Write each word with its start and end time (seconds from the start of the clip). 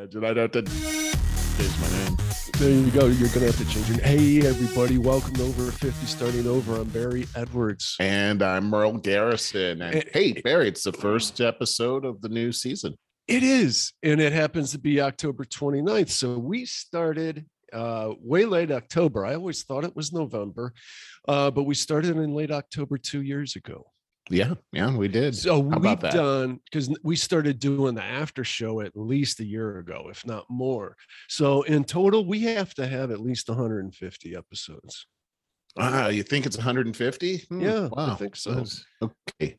imagine 0.00 0.24
I'd 0.24 0.36
have 0.38 0.52
to 0.52 0.62
change 0.62 1.80
my 1.80 1.88
name. 1.98 2.16
There 2.58 2.70
you 2.70 2.90
go. 2.90 3.06
You're 3.06 3.28
gonna 3.28 3.46
have 3.46 3.58
to 3.58 3.64
change 3.66 3.88
your. 3.88 4.00
Hey, 4.00 4.46
everybody! 4.46 4.96
Welcome 4.98 5.34
to 5.34 5.42
over 5.42 5.70
50, 5.70 6.06
starting 6.06 6.46
over. 6.46 6.76
I'm 6.76 6.88
Barry 6.88 7.26
Edwards. 7.36 7.96
And 8.00 8.42
I'm 8.42 8.70
Merle 8.70 8.98
Garrison. 8.98 9.82
And 9.82 10.04
hey, 10.12 10.32
Barry, 10.32 10.68
it's 10.68 10.84
the 10.84 10.92
first 10.92 11.40
episode 11.40 12.04
of 12.04 12.22
the 12.22 12.28
new 12.30 12.50
season. 12.50 12.96
It 13.28 13.42
is, 13.42 13.92
and 14.02 14.20
it 14.20 14.32
happens 14.32 14.72
to 14.72 14.78
be 14.78 15.00
October 15.00 15.44
29th. 15.44 16.10
So 16.10 16.38
we 16.38 16.64
started 16.64 17.44
uh, 17.72 18.14
way 18.20 18.46
late 18.46 18.70
October. 18.70 19.26
I 19.26 19.34
always 19.34 19.64
thought 19.64 19.84
it 19.84 19.94
was 19.94 20.12
November, 20.12 20.72
uh, 21.28 21.50
but 21.50 21.64
we 21.64 21.74
started 21.74 22.16
in 22.16 22.34
late 22.34 22.50
October 22.50 22.96
two 22.96 23.22
years 23.22 23.54
ago. 23.54 23.86
Yeah, 24.28 24.54
yeah, 24.72 24.94
we 24.96 25.08
did. 25.08 25.34
So 25.34 25.68
How 25.70 25.78
we've 25.78 25.98
done 25.98 26.60
because 26.64 26.94
we 27.02 27.16
started 27.16 27.58
doing 27.58 27.94
the 27.94 28.02
after 28.02 28.44
show 28.44 28.80
at 28.80 28.96
least 28.96 29.40
a 29.40 29.44
year 29.44 29.78
ago, 29.78 30.08
if 30.10 30.24
not 30.26 30.44
more. 30.48 30.96
So 31.28 31.62
in 31.62 31.84
total, 31.84 32.24
we 32.26 32.42
have 32.42 32.74
to 32.74 32.86
have 32.86 33.10
at 33.10 33.20
least 33.20 33.48
150 33.48 34.36
episodes. 34.36 35.06
Ah, 35.78 36.08
you 36.08 36.22
think 36.22 36.46
it's 36.46 36.56
150? 36.56 37.38
Hmm, 37.48 37.60
Yeah, 37.60 37.88
I 37.96 38.14
think 38.16 38.36
so. 38.36 38.64
Okay. 39.02 39.56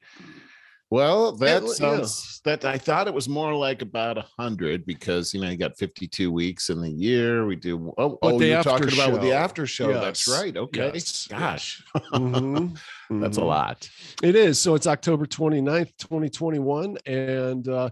Well, 0.92 1.32
that 1.38 1.62
Yeah, 1.64 1.68
yeah. 1.70 1.74
sounds 1.74 2.42
that 2.44 2.66
I 2.66 2.78
thought 2.78 3.08
it 3.08 3.14
was 3.14 3.30
more 3.30 3.56
like 3.56 3.82
about 3.82 4.18
a 4.18 4.26
hundred 4.38 4.86
because 4.86 5.34
you 5.34 5.40
know 5.40 5.50
you 5.50 5.56
got 5.56 5.78
52 5.78 6.30
weeks 6.32 6.70
in 6.70 6.82
the 6.82 6.90
year. 6.90 7.46
We 7.46 7.56
do 7.56 7.94
oh, 7.98 8.20
But 8.22 8.34
oh, 8.34 8.42
you're 8.42 8.62
talking 8.62 8.92
about 8.94 9.14
with 9.14 9.22
the 9.22 9.30
show. 9.30 9.34
after 9.34 9.66
show. 9.66 9.94
That's 9.94 10.28
right. 10.28 10.56
Okay. 10.56 10.92
yes, 10.94 11.28
Gosh, 11.28 11.82
Mhm, 12.14 12.78
that's 13.22 13.38
a 13.38 13.42
mhm. 13.42 13.46
lot. 13.48 13.90
It 14.22 14.36
is. 14.36 14.60
So 14.60 14.76
it's 14.76 14.86
October 14.86 15.26
29th, 15.26 15.96
2021. 15.98 16.98
And 17.06 17.68
uh, 17.70 17.90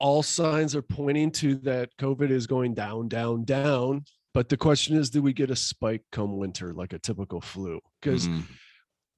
all 0.00 0.22
signs 0.22 0.74
are 0.74 0.82
pointing 0.82 1.30
to 1.32 1.56
that 1.56 1.90
COVID 1.98 2.30
is 2.30 2.46
going 2.46 2.72
down, 2.72 3.08
down, 3.08 3.44
down. 3.44 4.04
But 4.32 4.48
the 4.48 4.56
question 4.56 4.96
is, 4.96 5.10
do 5.10 5.20
we 5.20 5.32
get 5.34 5.50
a 5.50 5.56
spike 5.56 6.04
come 6.12 6.38
winter 6.38 6.72
like 6.72 6.92
a 6.94 6.98
typical 6.98 7.40
flu? 7.42 7.80
Because, 8.00 8.28
Mhm. 8.28 8.44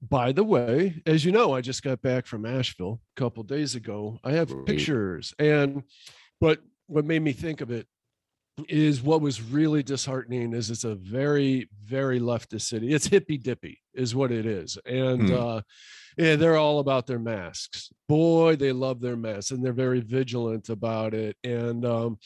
By 0.01 0.31
the 0.31 0.43
way, 0.43 1.01
as 1.05 1.23
you 1.23 1.31
know, 1.31 1.53
I 1.53 1.61
just 1.61 1.83
got 1.83 2.01
back 2.01 2.25
from 2.25 2.45
Asheville 2.45 2.99
a 3.15 3.19
couple 3.19 3.43
days 3.43 3.75
ago. 3.75 4.19
I 4.23 4.31
have 4.33 4.49
pictures. 4.65 5.33
And, 5.37 5.83
but 6.39 6.59
what 6.87 7.05
made 7.05 7.21
me 7.21 7.33
think 7.33 7.61
of 7.61 7.71
it 7.71 7.87
is 8.67 9.01
what 9.01 9.21
was 9.21 9.41
really 9.41 9.81
disheartening 9.81 10.53
is 10.53 10.69
it's 10.69 10.83
a 10.83 10.95
very 10.95 11.69
very 11.85 12.19
leftist 12.19 12.63
city 12.63 12.93
it's 12.93 13.07
hippy 13.07 13.37
dippy 13.37 13.79
is 13.93 14.13
what 14.13 14.29
it 14.31 14.45
is 14.45 14.77
and 14.85 15.29
Hmm. 15.29 15.33
uh 15.35 15.61
yeah 16.17 16.35
they're 16.35 16.57
all 16.57 16.79
about 16.79 17.07
their 17.07 17.17
masks 17.17 17.89
boy 18.09 18.57
they 18.57 18.73
love 18.73 18.99
their 18.99 19.15
masks 19.15 19.51
and 19.51 19.63
they're 19.63 19.71
very 19.73 20.01
vigilant 20.01 20.69
about 20.69 21.13
it 21.13 21.37
and 21.45 21.85
um 21.85 22.19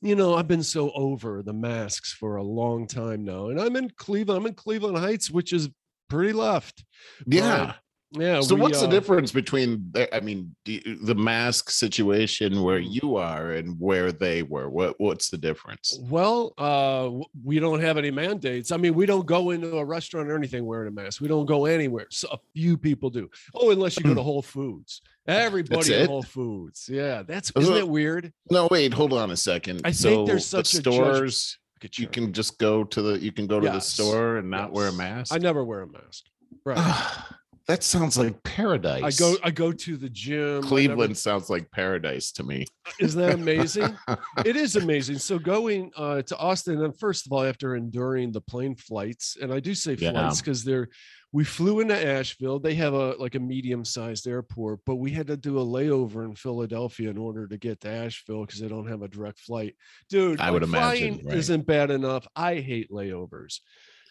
you 0.00 0.14
know 0.14 0.34
i've 0.34 0.48
been 0.48 0.62
so 0.62 0.92
over 0.92 1.42
the 1.42 1.52
masks 1.52 2.12
for 2.12 2.36
a 2.36 2.42
long 2.44 2.86
time 2.86 3.24
now 3.24 3.48
and 3.48 3.60
i'm 3.60 3.74
in 3.76 3.90
cleveland 3.90 4.40
i'm 4.40 4.46
in 4.46 4.54
cleveland 4.54 4.96
heights 4.96 5.30
which 5.32 5.52
is 5.52 5.68
pretty 6.12 6.32
left 6.32 6.84
yeah. 7.26 7.74
yeah 8.12 8.40
so 8.40 8.54
we, 8.54 8.60
what's 8.60 8.80
the 8.80 8.86
uh, 8.86 8.90
difference 8.90 9.32
between 9.32 9.92
i 10.12 10.20
mean 10.20 10.54
the 10.66 11.14
mask 11.16 11.70
situation 11.70 12.62
where 12.62 12.78
you 12.78 13.16
are 13.16 13.52
and 13.52 13.74
where 13.80 14.12
they 14.12 14.42
were 14.42 14.68
what 14.68 14.98
what's 15.00 15.30
the 15.30 15.38
difference 15.38 15.98
Well, 16.02 16.52
uh, 16.58 17.10
we 17.44 17.58
don't 17.58 17.80
have 17.80 17.96
any 17.96 18.10
mandates. 18.10 18.70
I 18.70 18.76
mean, 18.76 18.94
we 18.94 19.06
don't 19.06 19.26
go 19.26 19.50
into 19.50 19.76
a 19.76 19.84
restaurant 19.84 20.30
or 20.30 20.36
anything 20.36 20.64
wearing 20.66 20.88
a 20.88 20.90
mask. 20.90 21.20
We 21.20 21.28
don't 21.28 21.46
go 21.46 21.64
anywhere. 21.66 22.06
So 22.10 22.28
a 22.32 22.38
few 22.54 22.76
people 22.76 23.10
do. 23.10 23.30
Oh, 23.54 23.70
unless 23.70 23.96
you 23.98 24.04
go 24.04 24.14
to 24.14 24.22
Whole 24.30 24.42
Foods. 24.42 25.00
Everybody 25.26 25.94
at? 25.94 26.08
Whole 26.08 26.22
Foods. 26.22 26.88
Yeah, 26.90 27.22
that's 27.22 27.52
isn't 27.56 27.76
it 27.76 27.88
weird? 27.88 28.32
no 28.50 28.68
wait 28.70 28.92
hold 28.92 29.12
on 29.12 29.30
a 29.30 29.36
second 29.36 29.80
I 29.84 29.92
so 29.92 30.08
think 30.08 30.28
there's 30.28 30.50
the 30.50 30.64
such 30.64 30.74
a 30.74 30.82
judge- 30.82 30.94
stores 30.94 31.58
At 31.84 31.98
you 31.98 32.04
you. 32.04 32.08
can 32.08 32.32
just 32.32 32.58
go 32.58 32.84
to 32.84 33.02
the 33.02 33.18
you 33.18 33.32
can 33.32 33.46
go 33.46 33.60
to 33.60 33.68
the 33.68 33.80
store 33.80 34.36
and 34.36 34.50
not 34.50 34.72
wear 34.72 34.88
a 34.88 34.92
mask 34.92 35.34
I 35.34 35.38
never 35.38 35.64
wear 35.64 35.82
a 35.82 35.86
mask. 35.86 36.24
Right. 36.64 37.34
That 37.72 37.82
sounds 37.82 38.18
like 38.18 38.42
paradise 38.42 39.02
I 39.02 39.10
go. 39.10 39.36
I 39.42 39.50
go 39.50 39.72
to 39.72 39.96
the 39.96 40.08
gym. 40.08 40.62
Cleveland 40.62 41.16
sounds 41.16 41.48
like 41.48 41.70
paradise 41.70 42.32
to 42.32 42.42
me 42.42 42.66
Isn't 43.00 43.20
that 43.20 43.34
amazing? 43.34 43.96
it 44.44 44.56
is 44.56 44.76
amazing. 44.76 45.18
So 45.18 45.38
going 45.38 45.90
uh, 45.96 46.22
to 46.22 46.36
Austin, 46.36 46.82
and 46.82 46.98
first 46.98 47.26
of 47.26 47.32
all, 47.32 47.44
after 47.44 47.76
enduring 47.76 48.32
the 48.32 48.40
plane 48.40 48.76
flights, 48.76 49.36
and 49.40 49.52
I 49.52 49.60
do 49.60 49.74
say 49.74 49.94
Yeah. 49.94 50.12
flights 50.12 50.40
because 50.40 50.64
they're 50.64 50.88
we 51.34 51.44
flew 51.44 51.80
into 51.80 51.96
Asheville. 51.96 52.58
They 52.58 52.74
have 52.74 52.92
a 52.92 53.14
like 53.18 53.34
a 53.34 53.40
medium-sized 53.40 54.26
airport, 54.26 54.80
but 54.84 54.96
we 54.96 55.10
had 55.10 55.28
to 55.28 55.36
do 55.36 55.58
a 55.58 55.64
layover 55.64 56.26
in 56.26 56.34
Philadelphia 56.34 57.08
in 57.08 57.16
order 57.16 57.48
to 57.48 57.56
get 57.56 57.80
to 57.80 57.88
Asheville 57.88 58.44
because 58.44 58.60
they 58.60 58.68
don't 58.68 58.88
have 58.88 59.00
a 59.00 59.08
direct 59.08 59.40
flight. 59.40 59.74
Dude, 60.10 60.40
I 60.40 60.50
would 60.50 60.62
imagine, 60.62 61.14
flying 61.14 61.26
right. 61.26 61.38
isn't 61.38 61.66
bad 61.66 61.90
enough. 61.90 62.26
I 62.36 62.56
hate 62.56 62.90
layovers. 62.90 63.60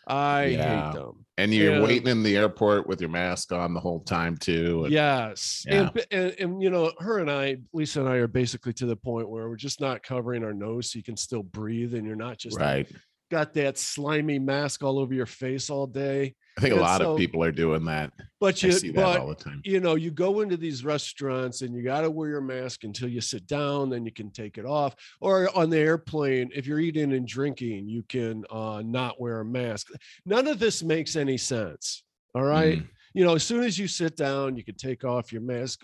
I 0.07 0.45
Yeah. 0.45 0.91
hate 0.91 0.99
them. 0.99 1.25
and 1.37 1.53
you're 1.53 1.75
Yeah. 1.75 1.81
waiting 1.81 2.07
in 2.07 2.21
the 2.23 2.37
airport 2.37 2.85
with 2.87 3.01
your 3.01 3.09
mask 3.09 3.51
on 3.51 3.73
the 3.73 3.79
whole 3.79 4.01
time 4.01 4.37
too 4.37 4.83
and- 4.83 4.93
Yes. 4.93 5.65
Yeah. 5.67 5.89
And, 5.95 6.05
and 6.11 6.35
and 6.39 6.61
you 6.61 6.69
know, 6.69 6.91
her 6.99 7.19
and 7.19 7.31
I, 7.31 7.57
Lisa 7.73 8.01
and 8.01 8.09
I 8.09 8.15
are 8.17 8.27
basically 8.27 8.73
to 8.73 8.85
the 8.85 8.95
point 8.95 9.29
where 9.29 9.49
we're 9.49 9.55
just 9.55 9.79
not 9.81 10.03
covering 10.03 10.43
our 10.43 10.53
nose 10.53 10.91
so 10.91 10.97
you 10.97 11.03
can 11.03 11.17
still 11.17 11.41
breathe 11.43 11.93
and 11.95 12.05
you're 12.05 12.15
not 12.15 12.37
just 12.37 12.59
right 12.59 12.87
got 13.31 13.53
that 13.55 13.77
slimy 13.77 14.37
mask 14.37 14.83
all 14.83 14.99
over 14.99 15.13
your 15.13 15.25
face 15.25 15.69
all 15.69 15.87
day. 15.87 16.35
i 16.57 16.61
think 16.61 16.73
a 16.73 16.75
And 16.75 16.81
lot 16.81 16.99
so- 17.01 17.13
of 17.13 17.17
people 17.17 17.41
are 17.43 17.51
doing 17.51 17.85
that 17.85 18.11
But 18.41 18.61
i 18.63 18.67
you 18.67 18.73
see 18.73 18.91
that 18.91 19.19
all 19.21 19.29
the 19.29 19.35
time 19.35 19.61
you 19.63 19.79
know, 19.79 19.95
you 19.95 20.11
go 20.11 20.41
into 20.41 20.57
these 20.57 20.83
restaurants 20.83 21.61
and 21.61 21.73
you 21.73 21.81
got 21.81 22.01
to 22.01 22.11
wear 22.11 22.29
your 22.29 22.41
mask 22.41 22.83
until 22.83 23.07
you 23.07 23.21
sit 23.21 23.47
down, 23.47 23.89
then 23.89 24.05
you 24.05 24.11
can 24.11 24.29
take 24.31 24.57
it 24.57 24.65
off. 24.65 24.95
Or 25.21 25.49
on 25.57 25.69
the 25.69 25.77
airplane, 25.77 26.49
if 26.53 26.67
you're 26.67 26.79
eating 26.79 27.13
and 27.13 27.25
drinking, 27.27 27.87
you 27.87 28.03
can 28.03 28.43
uh, 28.51 28.81
not 28.85 29.19
wear 29.21 29.39
a 29.39 29.45
mask. 29.45 29.87
None 30.25 30.47
of 30.47 30.59
this 30.59 30.83
makes 30.83 31.15
any 31.15 31.37
sense. 31.37 32.03
All 32.35 32.43
right. 32.43 32.79
Mm. 32.79 32.87
You 33.13 33.23
know, 33.25 33.35
as 33.35 33.43
soon 33.43 33.63
as 33.63 33.77
you 33.79 33.87
sit 33.87 34.15
down, 34.17 34.55
you 34.57 34.63
can 34.63 34.75
take 34.75 35.03
off 35.03 35.31
your 35.31 35.41
mask. 35.41 35.81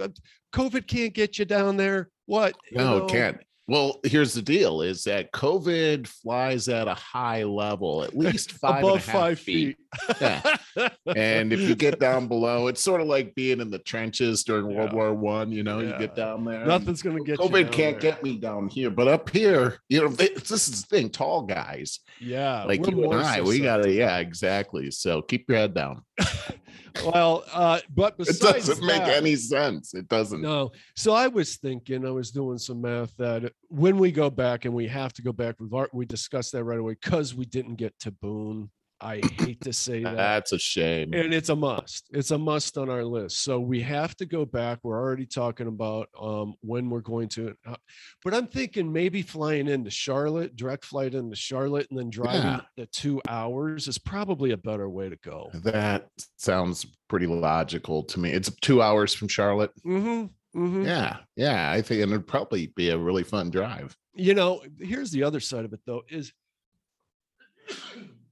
COVID 0.54 0.88
can't 0.88 1.14
get 1.14 1.38
you 1.40 1.46
down 1.46 1.78
there. 1.78 2.10
What? 2.26 2.56
You 2.72 2.78
No, 2.78 3.00
know? 3.00 3.06
it 3.06 3.10
can't. 3.12 3.38
Well, 3.70 4.00
here's 4.04 4.34
the 4.34 4.42
deal: 4.42 4.82
is 4.82 5.04
that 5.04 5.32
COVID 5.34 6.08
flies 6.08 6.70
at 6.70 6.88
a 6.88 6.94
high 6.94 7.44
level, 7.44 8.02
at 8.04 8.16
least 8.18 8.52
five 8.62 8.84
Above 8.84 9.04
five 9.04 9.40
feet. 9.40 9.78
feet. 9.78 10.18
Yeah. 10.22 10.42
And 11.16 11.52
if 11.52 11.60
you 11.62 11.74
get 11.76 12.00
down 12.00 12.28
below, 12.28 12.68
it's 12.68 12.84
sort 12.84 13.02
of 13.02 13.08
like 13.08 13.34
being 13.34 13.60
in 13.62 13.72
the 13.72 13.80
trenches 13.80 14.44
during 14.44 14.68
World 14.76 14.92
Yeah. 14.92 14.96
War 14.96 15.14
One. 15.14 15.52
You 15.52 15.64
know, 15.64 15.80
you 15.80 15.96
get 15.98 16.16
down 16.16 16.46
there. 16.46 16.66
Nothing's 16.66 17.02
gonna 17.02 17.24
get 17.24 17.40
you 17.40 17.46
COVID 17.46 17.72
can't 17.72 18.00
there. 18.00 18.12
get 18.12 18.24
me 18.24 18.38
down 18.38 18.68
here, 18.68 18.92
but 18.92 19.08
up 19.08 19.30
here, 19.32 19.80
you 19.90 20.02
know, 20.02 20.10
they- 20.10 20.28
this 20.36 20.68
is 20.68 20.84
the 20.84 20.88
thing. 20.88 21.10
Tall 21.10 21.42
guys 21.44 22.00
Yeah, 22.20 22.64
like 22.66 22.86
you 22.88 23.12
and 23.12 23.22
I, 23.22 23.42
we 23.42 23.60
gotta, 23.60 23.92
yeah, 23.92 24.18
exactly. 24.20 24.92
So 24.92 25.22
keep 25.24 25.50
your 25.50 25.58
head 25.58 25.74
down. 25.74 26.04
Well, 27.06 27.44
uh, 27.52 27.80
but 27.94 28.18
besides 28.18 28.42
It 28.70 28.72
doesn't 28.72 28.86
make 28.86 29.02
any 29.02 29.36
sense. 29.36 29.94
It 29.94 30.08
doesn't. 30.08 30.42
No. 30.42 30.72
So 30.96 31.14
I 31.14 31.28
was 31.28 31.58
thinking, 31.58 32.06
I 32.06 32.12
was 32.12 32.32
doing 32.32 32.58
some 32.58 32.82
math 32.82 33.16
that 33.18 33.52
when 33.70 33.98
we 33.98 34.12
go 34.12 34.30
back 34.30 34.66
and 34.66 34.74
we 34.74 34.88
have 34.88 35.14
to 35.14 35.22
go 35.22 35.32
back, 35.32 35.56
we've 35.60 35.72
we 35.94 36.06
discussed 36.06 36.52
that 36.54 36.64
right 36.64 36.80
away 36.80 36.94
because 37.00 37.36
we 37.36 37.46
didn't 37.46 37.76
get 37.76 37.98
to 38.00 38.12
Boone. 38.12 38.70
I 39.00 39.22
hate 39.40 39.62
to 39.62 39.74
say 39.74 40.04
that. 40.04 40.16
That's 40.16 40.52
a 40.54 40.60
shame. 40.60 41.14
And 41.14 41.34
it's 41.34 41.50
a 41.50 41.56
must. 41.56 42.08
It's 42.12 42.32
a 42.32 42.38
must 42.38 42.78
on 42.78 42.90
our 42.90 43.04
list. 43.04 43.44
So 43.44 43.60
we 43.60 43.82
have 43.82 44.16
to 44.18 44.26
go 44.26 44.46
back. 44.46 44.80
We're 44.84 45.00
already 45.00 45.26
talking 45.26 45.68
about 45.68 46.10
um, 46.20 46.56
when 46.62 46.90
we're 46.90 47.02
going 47.02 47.30
to. 47.30 47.54
uh, 47.68 47.76
But 48.24 48.34
I'm 48.34 48.48
thinking 48.48 48.92
maybe 48.92 49.22
flying 49.22 49.68
into 49.68 49.92
Charlotte, 49.92 50.56
direct 50.56 50.86
flight 50.86 51.14
into 51.14 51.36
Charlotte, 51.36 51.88
and 51.90 52.00
then 52.00 52.10
driving 52.10 52.42
Yeah. 52.42 52.62
the 52.76 52.86
two 52.88 53.22
hours 53.30 53.88
is 53.88 53.98
probably 53.98 54.52
a 54.52 54.58
better 54.58 54.90
way 54.90 55.10
to 55.10 55.16
go. 55.18 55.50
That 55.54 56.08
sounds 56.38 56.86
pretty 57.08 57.28
logical 57.28 58.04
to 58.06 58.20
me. 58.20 58.32
It's 58.32 58.52
two 58.62 58.82
hours 58.82 59.14
from 59.14 59.28
Charlotte. 59.28 59.72
Mm-hmm. 59.86 60.26
Mm-hmm. 60.60 60.86
Yeah, 60.86 61.18
yeah. 61.36 61.70
I 61.72 61.82
think 61.84 62.02
and 62.02 62.12
it'd 62.12 62.26
probably 62.26 62.68
be 62.76 62.90
a 62.90 62.98
really 62.98 63.24
fun 63.24 63.52
drive. 63.52 63.96
you 64.16 64.34
know 64.34 64.64
here's 64.80 65.12
the 65.12 65.22
other 65.22 65.40
side 65.40 65.66
of 65.66 65.74
it 65.74 65.82
though 65.86 66.02
is 66.10 66.34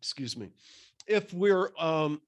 excuse 0.05 0.37
me 0.37 0.49
if 1.07 1.33
we're 1.33 1.71
um 1.79 2.21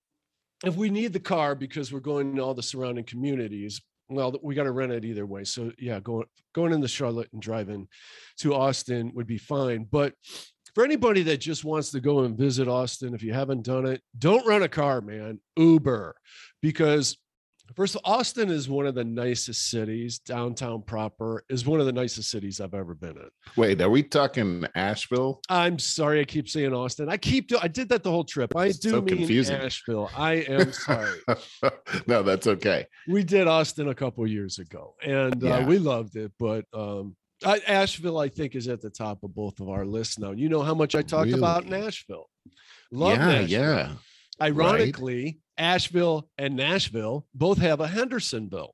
if 0.65 0.75
we 0.75 0.89
need 0.89 1.13
the 1.13 1.19
car 1.19 1.53
because 1.53 1.93
we're 1.93 1.99
going 1.99 2.35
to 2.35 2.41
all 2.41 2.55
the 2.55 2.63
surrounding 2.63 3.03
communities 3.03 3.79
well 4.09 4.33
we 4.41 4.55
got 4.55 4.63
to 4.63 4.71
rent 4.71 4.91
it 4.91 5.05
either 5.05 5.27
way. 5.27 5.43
So 5.43 5.71
yeah 5.77 5.99
going 5.99 6.25
going 6.55 6.73
into 6.73 6.87
charlotte 6.87 7.29
and 7.33 7.41
driving 7.41 7.87
to 8.39 8.55
austin 8.55 9.11
would 9.13 9.27
be 9.27 9.37
fine. 9.37 9.87
But 9.91 10.15
for 10.73 10.83
anybody 10.83 11.21
that 11.23 11.37
just 11.37 11.63
wants 11.63 11.91
to 11.91 11.99
go 11.99 12.21
and 12.21 12.35
visit 12.35 12.67
austin 12.67 13.13
if 13.13 13.21
you 13.21 13.33
haven't 13.33 13.63
done 13.63 13.85
it 13.85 14.01
don't 14.17 14.47
rent 14.47 14.63
a 14.63 14.69
car 14.69 14.99
man. 15.01 15.39
Uber. 15.55 16.15
Because 16.63 17.15
First, 17.75 17.95
of 17.95 18.01
all, 18.03 18.15
Austin 18.15 18.49
is 18.49 18.69
one 18.69 18.87
of 18.87 18.95
the 18.95 19.03
nicest 19.03 19.69
cities. 19.69 20.19
Downtown 20.19 20.81
proper 20.81 21.43
is 21.49 21.65
one 21.65 21.79
of 21.79 21.85
the 21.85 21.91
nicest 21.91 22.29
cities 22.31 22.61
I've 22.61 22.73
ever 22.73 22.95
been 22.95 23.17
in. 23.17 23.29
Wait, 23.55 23.81
are 23.81 23.89
we 23.89 24.03
talking 24.03 24.65
Asheville? 24.75 25.41
I'm 25.49 25.77
sorry, 25.77 26.21
I 26.21 26.25
keep 26.25 26.49
saying 26.49 26.73
Austin. 26.73 27.09
I 27.09 27.17
keep 27.17 27.47
do 27.47 27.57
I 27.61 27.67
did 27.67 27.89
that 27.89 28.03
the 28.03 28.11
whole 28.11 28.23
trip. 28.23 28.55
I 28.55 28.67
do 28.67 28.89
so 28.89 29.01
mean 29.01 29.17
confusing. 29.17 29.55
Asheville. 29.55 30.09
I 30.15 30.35
am 30.35 30.71
sorry. 30.71 31.19
no, 32.07 32.23
that's 32.23 32.47
okay. 32.47 32.85
we 33.07 33.23
did 33.23 33.47
Austin 33.47 33.89
a 33.89 33.95
couple 33.95 34.25
years 34.27 34.59
ago, 34.59 34.95
and 35.03 35.43
uh, 35.43 35.63
we 35.67 35.77
loved 35.77 36.15
it. 36.15 36.31
But 36.39 36.65
um, 36.73 37.15
I, 37.45 37.59
Asheville, 37.67 38.17
I 38.19 38.29
think, 38.29 38.55
is 38.55 38.67
at 38.67 38.81
the 38.81 38.89
top 38.89 39.23
of 39.23 39.35
both 39.35 39.59
of 39.59 39.69
our 39.69 39.85
lists 39.85 40.17
now. 40.17 40.31
You 40.31 40.49
know 40.49 40.63
how 40.63 40.73
much 40.73 40.95
I 40.95 41.01
talk 41.01 41.27
about 41.27 41.65
Nashville. 41.65 42.29
Love 42.91 43.17
yeah, 43.17 43.25
Nashville. 43.27 43.49
yeah. 43.49 43.91
Ironically, 44.41 45.39
Asheville 45.57 46.29
and 46.37 46.55
Nashville 46.55 47.25
both 47.33 47.57
have 47.59 47.79
a 47.79 47.87
Hendersonville. 47.87 48.73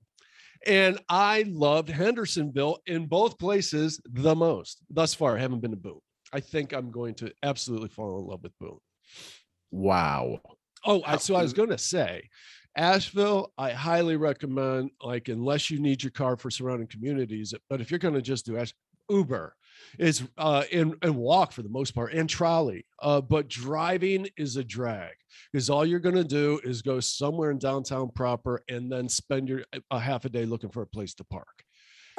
And 0.65 0.99
I 1.09 1.43
loved 1.47 1.89
Hendersonville 1.89 2.79
in 2.85 3.07
both 3.07 3.37
places 3.37 3.99
the 4.05 4.35
most. 4.35 4.79
Thus 4.89 5.13
far, 5.13 5.37
I 5.37 5.41
haven't 5.41 5.59
been 5.59 5.71
to 5.71 5.77
Boone. 5.77 5.99
I 6.31 6.39
think 6.39 6.73
I'm 6.73 6.89
going 6.89 7.15
to 7.15 7.33
absolutely 7.43 7.89
fall 7.89 8.19
in 8.19 8.25
love 8.25 8.43
with 8.43 8.57
Boone. 8.59 8.79
Wow. 9.71 10.39
Oh, 10.85 11.01
I, 11.05 11.17
so 11.17 11.35
I 11.35 11.41
was 11.41 11.53
going 11.53 11.69
to 11.69 11.77
say, 11.77 12.29
Asheville, 12.75 13.51
I 13.57 13.71
highly 13.71 14.15
recommend. 14.15 14.91
Like, 15.01 15.27
unless 15.27 15.69
you 15.69 15.79
need 15.79 16.01
your 16.01 16.11
car 16.11 16.37
for 16.37 16.49
surrounding 16.49 16.87
communities, 16.87 17.53
but 17.69 17.81
if 17.81 17.91
you're 17.91 17.99
going 17.99 18.15
to 18.15 18.21
just 18.21 18.45
do 18.45 18.57
Ash, 18.57 18.73
Uber 19.09 19.55
is 19.99 20.23
uh, 20.37 20.63
and 20.71 20.95
and 21.01 21.15
walk 21.15 21.51
for 21.51 21.61
the 21.61 21.69
most 21.69 21.93
part, 21.95 22.13
and 22.13 22.29
trolley. 22.29 22.85
Uh, 22.99 23.21
but 23.21 23.47
driving 23.47 24.27
is 24.37 24.57
a 24.57 24.63
drag 24.63 25.13
because 25.51 25.69
all 25.69 25.85
you're 25.85 25.99
going 25.99 26.15
to 26.15 26.23
do 26.23 26.59
is 26.63 26.81
go 26.81 26.99
somewhere 26.99 27.51
in 27.51 27.57
downtown 27.57 28.09
proper 28.09 28.63
and 28.69 28.91
then 28.91 29.09
spend 29.09 29.49
your 29.49 29.63
a 29.91 29.99
half 29.99 30.25
a 30.25 30.29
day 30.29 30.45
looking 30.45 30.69
for 30.69 30.81
a 30.81 30.87
place 30.87 31.13
to 31.15 31.23
park. 31.23 31.63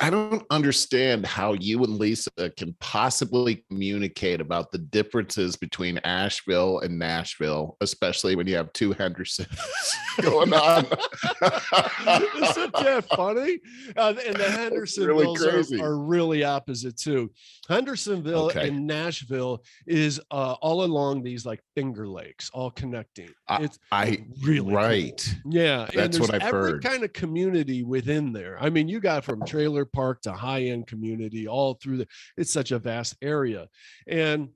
I 0.01 0.11
don't 0.11 0.43
understand 0.51 1.25
how 1.25 1.53
you 1.53 1.83
and 1.85 1.99
Lisa 1.99 2.31
can 2.57 2.75
possibly 2.81 3.65
communicate 3.71 4.41
about 4.41 4.73
the 4.73 4.79
differences 4.79 5.55
between 5.57 5.99
Asheville 5.99 6.81
and 6.81 6.99
Nashville, 6.99 7.77
especially 7.81 8.35
when 8.35 8.47
you 8.49 8.57
have 8.57 8.73
two 8.73 8.93
Hendersons 8.93 9.47
going 10.21 10.53
on. 10.53 10.85
Isn't 11.45 12.73
that 12.73 13.05
funny? 13.15 13.61
Uh, 13.97 14.15
and 14.27 14.37
the 14.37 14.71
That's 14.75 14.99
really 14.99 15.81
are, 15.81 15.85
are 15.87 15.99
really 15.99 16.45
opposite 16.45 16.97
too. 16.97 17.31
Hendersonville 17.69 18.47
Okay. 18.47 18.69
and 18.69 18.87
Nashville 18.87 19.63
is 19.87 20.21
uh, 20.31 20.55
all 20.61 20.85
along 20.85 21.23
these 21.23 21.47
like 21.47 21.61
Finger 21.75 22.07
Lakes, 22.09 22.51
all 22.53 22.71
connecting. 22.71 23.31
I- 23.49 23.63
it's 23.65 23.79
I 23.93 24.25
really 24.43 24.61
cool. 24.61 24.75
right. 24.75 25.35
Yeah, 25.47 25.83
and 25.85 25.93
That's 25.95 26.19
what 26.19 26.31
there's 26.31 26.43
I've 26.43 26.49
every 26.49 26.73
heard. 26.73 26.85
kind 26.85 27.05
of 27.05 27.13
community 27.13 27.83
within 27.85 28.33
there. 28.33 28.59
I 28.61 28.71
mean, 28.71 28.89
you 28.89 29.01
got 29.01 29.25
from 29.25 29.45
trailer 29.47 29.84
park 29.87 30.23
to 30.23 30.33
high 30.33 30.65
end 30.65 30.87
community, 30.87 31.47
all 31.49 31.75
through 31.75 31.99
the. 31.99 32.09
It's 32.37 32.53
such 32.53 32.73
a 32.73 32.79
vast 32.79 33.17
area, 33.23 33.69
and 34.07 34.49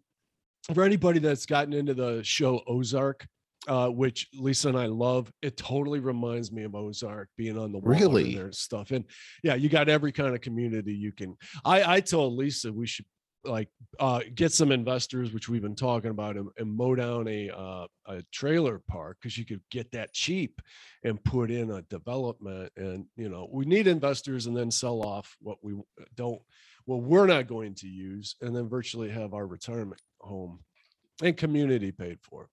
for 0.75 0.84
anybody 0.84 1.19
that's 1.19 1.46
gotten 1.46 1.72
into 1.72 1.94
the 1.94 2.22
show 2.22 2.62
Ozark, 2.66 3.26
uh, 3.69 3.88
which 3.88 4.28
Lisa 4.34 4.69
and 4.69 4.78
I 4.78 4.86
love, 4.86 5.32
it 5.42 5.56
totally 5.56 6.00
reminds 6.00 6.52
me 6.52 6.64
of 6.64 6.75
Ozark 6.75 7.28
being 7.36 7.58
on 7.58 7.72
the 7.72 7.78
water 7.78 7.90
Really? 7.90 8.36
and 8.36 8.54
stuff. 8.54 8.90
And 8.90 9.04
yeah, 9.42 9.54
you 9.54 9.69
got 9.69 9.88
every 9.88 10.12
kind 10.12 10.34
of 10.34 10.40
community 10.40 10.92
you 10.92 11.12
can. 11.12 11.36
I 11.64 11.96
I 11.96 12.00
told 12.00 12.34
Lisa 12.34 12.72
we 12.72 12.86
should 12.86 13.06
like 13.44 13.69
uh 14.00 14.20
get 14.35 14.52
some 14.52 14.73
investors 14.73 15.32
which 15.32 15.49
we've 15.49 15.62
been 15.62 15.76
talking 15.76 16.11
about 16.11 16.37
and, 16.37 16.49
and 16.58 16.70
mow 16.70 16.94
down 16.94 17.26
a 17.29 17.49
uh 17.50 17.87
a 18.06 18.20
trailer 18.32 18.81
park 18.88 19.17
because 19.20 19.38
you 19.38 19.44
could 19.44 19.61
get 19.70 19.90
that 19.93 20.12
cheap 20.12 20.61
and 21.05 21.23
put 21.23 21.50
in 21.50 21.70
a 21.70 21.82
development 21.82 22.73
and 22.76 23.06
you 23.17 23.29
know 23.29 23.49
we 23.52 23.64
need 23.64 23.87
investors 23.87 24.46
and 24.46 24.56
then 24.56 24.70
sell 24.70 25.02
off 25.02 25.37
what 25.40 25.58
we 25.62 25.73
don't 26.17 26.40
what 26.85 27.02
we're 27.02 27.26
not 27.26 27.46
going 27.46 27.75
to 27.75 27.87
use 27.87 28.35
and 28.40 28.55
then 28.56 28.69
virtually 28.69 29.08
have 29.08 29.35
our 29.35 29.46
retirement 29.46 30.00
home 30.20 30.58
and 31.23 31.37
community 31.37 31.93
paid 31.93 32.19
for 32.20 32.49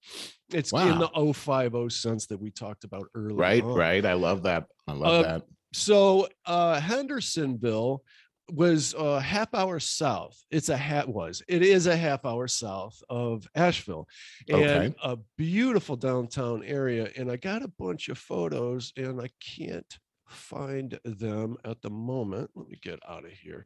it's 0.54 0.72
in 0.72 1.00
the 1.00 1.34
050 1.34 1.90
sense 1.90 2.28
that 2.28 2.40
we 2.40 2.52
talked 2.52 2.84
about 2.84 3.08
earlier 3.16 3.36
Right, 3.36 3.64
on. 3.64 3.74
right. 3.76 4.06
I 4.06 4.14
love 4.14 4.44
that. 4.44 4.66
I 4.88 4.94
love 4.94 5.14
Uh, 5.14 5.22
that. 5.24 5.42
so 5.74 6.28
uh 6.46 6.80
hendersonville 6.80 8.04
was 8.51 8.94
a 8.97 9.19
half 9.19 9.53
hour 9.56 9.80
south 9.80 10.39
it's 10.51 10.69
a 10.69 10.77
hat 10.77 11.07
was 11.07 11.42
it 11.47 11.63
is 11.63 11.88
a 11.88 11.97
half 11.97 12.24
hour 12.25 12.47
south 12.47 13.01
of 13.09 13.47
asheville 13.56 14.07
and 14.47 14.59
Okay. 14.59 14.95
a 15.03 15.18
beautiful 15.38 15.95
downtown 15.95 16.63
area 16.63 17.09
and 17.18 17.31
i 17.31 17.36
got 17.38 17.63
a 17.63 17.68
bunch 17.80 18.07
of 18.09 18.18
photos 18.19 18.94
and 18.97 19.19
i 19.19 19.27
can't 19.44 19.97
find 20.27 21.00
them 21.03 21.57
at 21.65 21.81
the 21.81 21.89
moment 21.89 22.50
let 22.56 22.68
me 22.69 22.77
get 22.81 23.00
out 23.07 23.25
of 23.25 23.31
here 23.31 23.65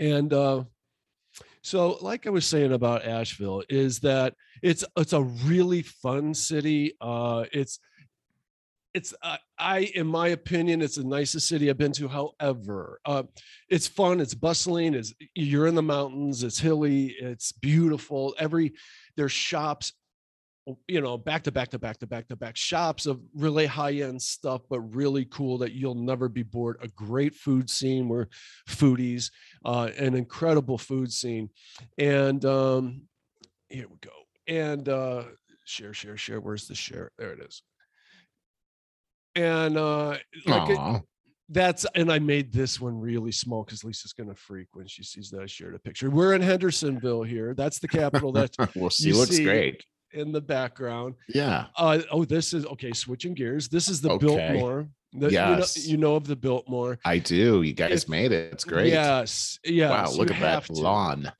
and 0.00 0.32
uh 0.32 0.62
so 1.62 1.96
like 2.00 2.26
i 2.26 2.30
was 2.30 2.46
saying 2.46 2.72
about 2.72 3.04
asheville 3.04 3.62
is 3.68 4.00
that 4.00 4.34
it's 4.62 4.84
it's 4.96 5.12
a 5.12 5.22
really 5.22 5.82
fun 5.82 6.34
city 6.34 6.94
uh 7.00 7.44
it's 7.52 7.78
it's 8.94 9.12
uh, 9.22 9.36
i 9.58 9.80
in 9.94 10.06
my 10.06 10.28
opinion 10.28 10.80
it's 10.80 10.96
the 10.96 11.04
nicest 11.04 11.48
city 11.48 11.68
i've 11.68 11.76
been 11.76 11.92
to 11.92 12.08
however 12.08 13.00
uh, 13.04 13.24
it's 13.68 13.86
fun 13.86 14.20
it's 14.20 14.34
bustling 14.34 14.94
it's 14.94 15.12
you're 15.34 15.66
in 15.66 15.74
the 15.74 15.82
mountains 15.82 16.42
it's 16.42 16.58
hilly 16.58 17.14
it's 17.20 17.52
beautiful 17.52 18.34
every 18.38 18.72
there's 19.16 19.32
shops 19.32 19.92
you 20.88 21.00
know 21.00 21.18
back 21.18 21.42
to 21.42 21.52
back 21.52 21.68
to 21.68 21.78
back 21.78 21.98
to 21.98 22.06
back 22.06 22.26
to 22.26 22.36
back 22.36 22.56
shops 22.56 23.04
of 23.04 23.20
really 23.34 23.66
high 23.66 23.92
end 23.92 24.20
stuff 24.20 24.62
but 24.70 24.80
really 24.80 25.26
cool 25.26 25.58
that 25.58 25.72
you'll 25.72 25.94
never 25.94 26.28
be 26.28 26.42
bored 26.42 26.78
a 26.80 26.88
great 26.88 27.34
food 27.34 27.68
scene 27.68 28.08
where 28.08 28.28
foodies 28.68 29.30
uh 29.66 29.90
an 29.98 30.14
incredible 30.14 30.78
food 30.78 31.12
scene 31.12 31.50
and 31.98 32.44
um 32.46 33.02
here 33.68 33.86
we 33.88 33.96
go 34.00 34.10
and 34.48 34.88
uh 34.88 35.24
share 35.66 35.92
share 35.92 36.16
share 36.16 36.40
where's 36.40 36.66
the 36.66 36.74
share 36.74 37.10
there 37.18 37.32
it 37.32 37.40
is 37.40 37.62
and 39.34 39.76
uh 39.76 40.16
like 40.46 40.70
it- 40.70 41.02
that's 41.50 41.84
and 41.94 42.10
I 42.10 42.18
made 42.18 42.52
this 42.52 42.80
one 42.80 42.98
really 42.98 43.30
small 43.32 43.64
because 43.64 43.84
Lisa's 43.84 44.12
gonna 44.14 44.34
freak 44.34 44.68
when 44.72 44.86
she 44.86 45.02
sees 45.04 45.30
that 45.30 45.42
I 45.42 45.46
shared 45.46 45.74
a 45.74 45.78
picture. 45.78 46.08
We're 46.10 46.32
in 46.34 46.40
Hendersonville 46.40 47.22
here. 47.22 47.54
That's 47.54 47.78
the 47.78 47.88
capital 47.88 48.32
that's 48.32 48.56
well, 48.74 48.88
she 48.90 49.12
looks 49.12 49.38
great. 49.38 49.84
in 50.12 50.32
the 50.32 50.40
background. 50.40 51.14
Yeah. 51.28 51.66
Uh 51.76 52.00
oh, 52.10 52.24
this 52.24 52.54
is 52.54 52.64
okay, 52.66 52.92
switching 52.92 53.34
gears. 53.34 53.68
This 53.68 53.88
is 53.88 54.00
the 54.00 54.10
Okay. 54.12 54.26
Biltmore. 54.26 54.88
The, 55.16 55.30
Yes. 55.30 55.76
you, 55.76 55.82
know, 55.82 55.90
you 55.92 55.96
know 55.98 56.16
of 56.16 56.26
the 56.26 56.34
Biltmore. 56.34 56.98
I 57.04 57.18
do. 57.18 57.62
You 57.62 57.72
guys 57.72 58.08
made 58.08 58.32
it. 58.32 58.52
It's 58.52 58.64
great. 58.64 58.88
Yes. 58.92 59.58
Yeah. 59.64 59.90
wow. 59.90 60.10
Look 60.10 60.30
at 60.32 60.40
that 60.40 60.68
lawn. 60.70 61.30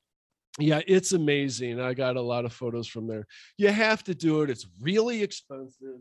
Yeah, 0.57 0.79
it's 0.87 1.11
amazing. 1.11 1.81
I 1.81 1.93
got 1.93 2.15
a 2.15 2.21
lot 2.21 2.45
of 2.45 2.53
photos 2.53 2.87
from 2.87 3.05
there. 3.07 3.27
You 3.57 3.69
have 3.69 4.01
to 4.05 4.15
do 4.15 4.43
it. 4.43 4.49
It's 4.49 4.65
really 4.79 5.21
expensive. 5.23 5.99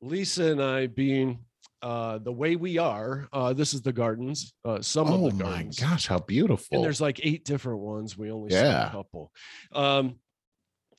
Lisa 0.00 0.52
and 0.52 0.62
I 0.62 0.86
being 0.86 1.38
uh 1.82 2.18
the 2.18 2.32
way 2.32 2.56
we 2.56 2.78
are, 2.78 3.28
uh 3.32 3.52
this 3.52 3.74
is 3.74 3.82
the 3.82 3.92
gardens, 3.92 4.52
uh 4.64 4.80
some 4.80 5.08
Oh 5.08 5.26
of 5.26 5.36
the 5.36 5.42
gardens. 5.44 5.78
Oh 5.80 5.84
my 5.84 5.90
gosh, 5.90 6.06
how 6.06 6.18
beautiful. 6.18 6.68
and 6.76 6.84
there's 6.84 7.00
like 7.00 7.20
eight 7.22 7.44
different 7.44 7.80
ones. 7.80 8.16
We 8.16 8.30
only 8.30 8.50
saw 8.50 8.56
Yeah. 8.62 8.88
a 8.88 8.90
couple. 8.90 9.32
Um, 9.72 10.16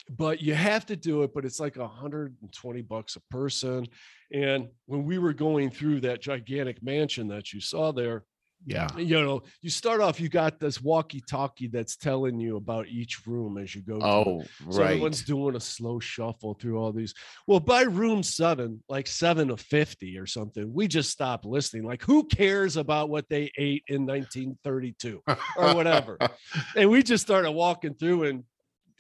but 0.10 0.40
you 0.42 0.54
have 0.54 0.86
to 0.88 0.96
do 0.96 1.24
it, 1.24 1.34
but 1.34 1.46
it's 1.46 1.60
like 1.60 1.78
120 1.78 2.82
bucks 2.84 3.16
a 3.16 3.22
person. 3.32 3.88
And 4.32 4.68
when 4.86 5.04
we 5.04 5.18
were 5.18 5.34
going 5.34 5.72
through 5.72 6.02
that 6.02 6.22
gigantic 6.22 6.84
mansion 6.84 7.28
that 7.30 7.52
you 7.54 7.60
saw 7.60 7.92
there, 7.92 8.24
yeah. 8.66 8.88
you 8.98 9.22
know, 9.22 9.44
you 9.62 9.70
start 9.70 10.02
off, 10.02 10.20
you 10.20 10.28
got 10.28 10.60
this 10.60 10.82
walkie-talkie 10.82 11.68
that's 11.68 11.96
telling 11.96 12.40
you 12.40 12.58
about 12.58 12.88
each 12.88 13.26
room 13.28 13.58
as 13.58 13.76
you 13.76 13.82
go. 13.82 14.00
Oh, 14.02 14.44
So 14.70 14.80
right. 14.80 14.92
everyone's 14.92 15.24
doing 15.24 15.56
a 15.56 15.60
slow 15.60 16.00
shuffle 16.00 16.56
through 16.56 16.78
all 16.78 16.92
these. 16.92 17.14
Well, 17.48 17.60
by 17.60 17.84
room 17.84 18.24
seven, 18.24 18.84
like 18.90 19.08
seven 19.08 19.50
of 19.52 19.62
50 19.62 20.18
or 20.18 20.26
something, 20.26 20.74
we 20.74 20.88
just 20.88 21.12
stopped 21.12 21.46
listening. 21.46 21.84
Like, 21.84 22.04
who 22.04 22.26
cares 22.26 22.78
about 22.78 23.10
what 23.10 23.30
they 23.30 23.52
ate 23.58 23.84
in 23.88 24.06
1932 24.06 25.22
or 25.58 25.76
whatever? 25.76 26.18
and 26.76 26.90
we 26.90 27.04
just 27.04 27.24
started 27.24 27.52
walking 27.52 27.94
through 27.94 28.24
and 28.24 28.44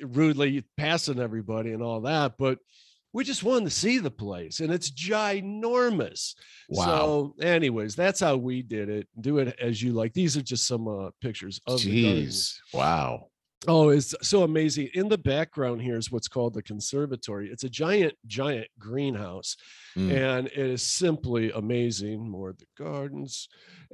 rudely 0.02 0.64
passing 0.78 1.20
everybody 1.20 1.72
and 1.72 1.82
all 1.82 2.02
that. 2.02 2.34
But 2.38 2.60
we 3.16 3.24
just 3.24 3.44
wanted 3.44 3.64
to 3.64 3.70
see 3.72 3.98
the 3.98 4.12
place 4.12 4.60
and 4.60 4.72
it's 4.74 4.92
ginormous. 4.92 6.36
wow. 6.70 6.86
So, 6.86 7.36
anyways, 7.42 7.96
that's 7.96 8.20
how 8.20 8.36
we 8.36 8.62
did 8.62 8.90
it. 8.90 9.08
Do 9.22 9.38
it 9.38 9.56
as 9.60 9.82
you 9.82 9.94
like. 9.94 10.14
These 10.14 10.36
are 10.38 10.42
just 10.42 10.68
some 10.68 10.88
uh, 10.88 11.10
pictures 11.22 11.60
of. 11.66 11.80
Jeez. 11.80 12.56
Wow. 12.74 13.28
Oh, 13.68 13.90
it's 13.90 14.14
so 14.22 14.44
amazing. 14.44 14.90
In 14.94 15.08
the 15.08 15.18
background 15.18 15.82
here 15.82 15.98
is 15.98 16.12
what's 16.12 16.28
called 16.28 16.54
the 16.54 16.62
conservatory. 16.62 17.50
It's 17.50 17.64
a 17.64 17.70
giant, 17.70 18.14
giant 18.28 18.68
greenhouse, 18.78 19.56
Mm. 19.98 20.12
and 20.12 20.48
it 20.48 20.58
is 20.58 20.84
simply 20.84 21.52
amazing. 21.52 22.30
More 22.30 22.50
of 22.50 22.58
the 22.58 22.66
gardens, 22.78 23.48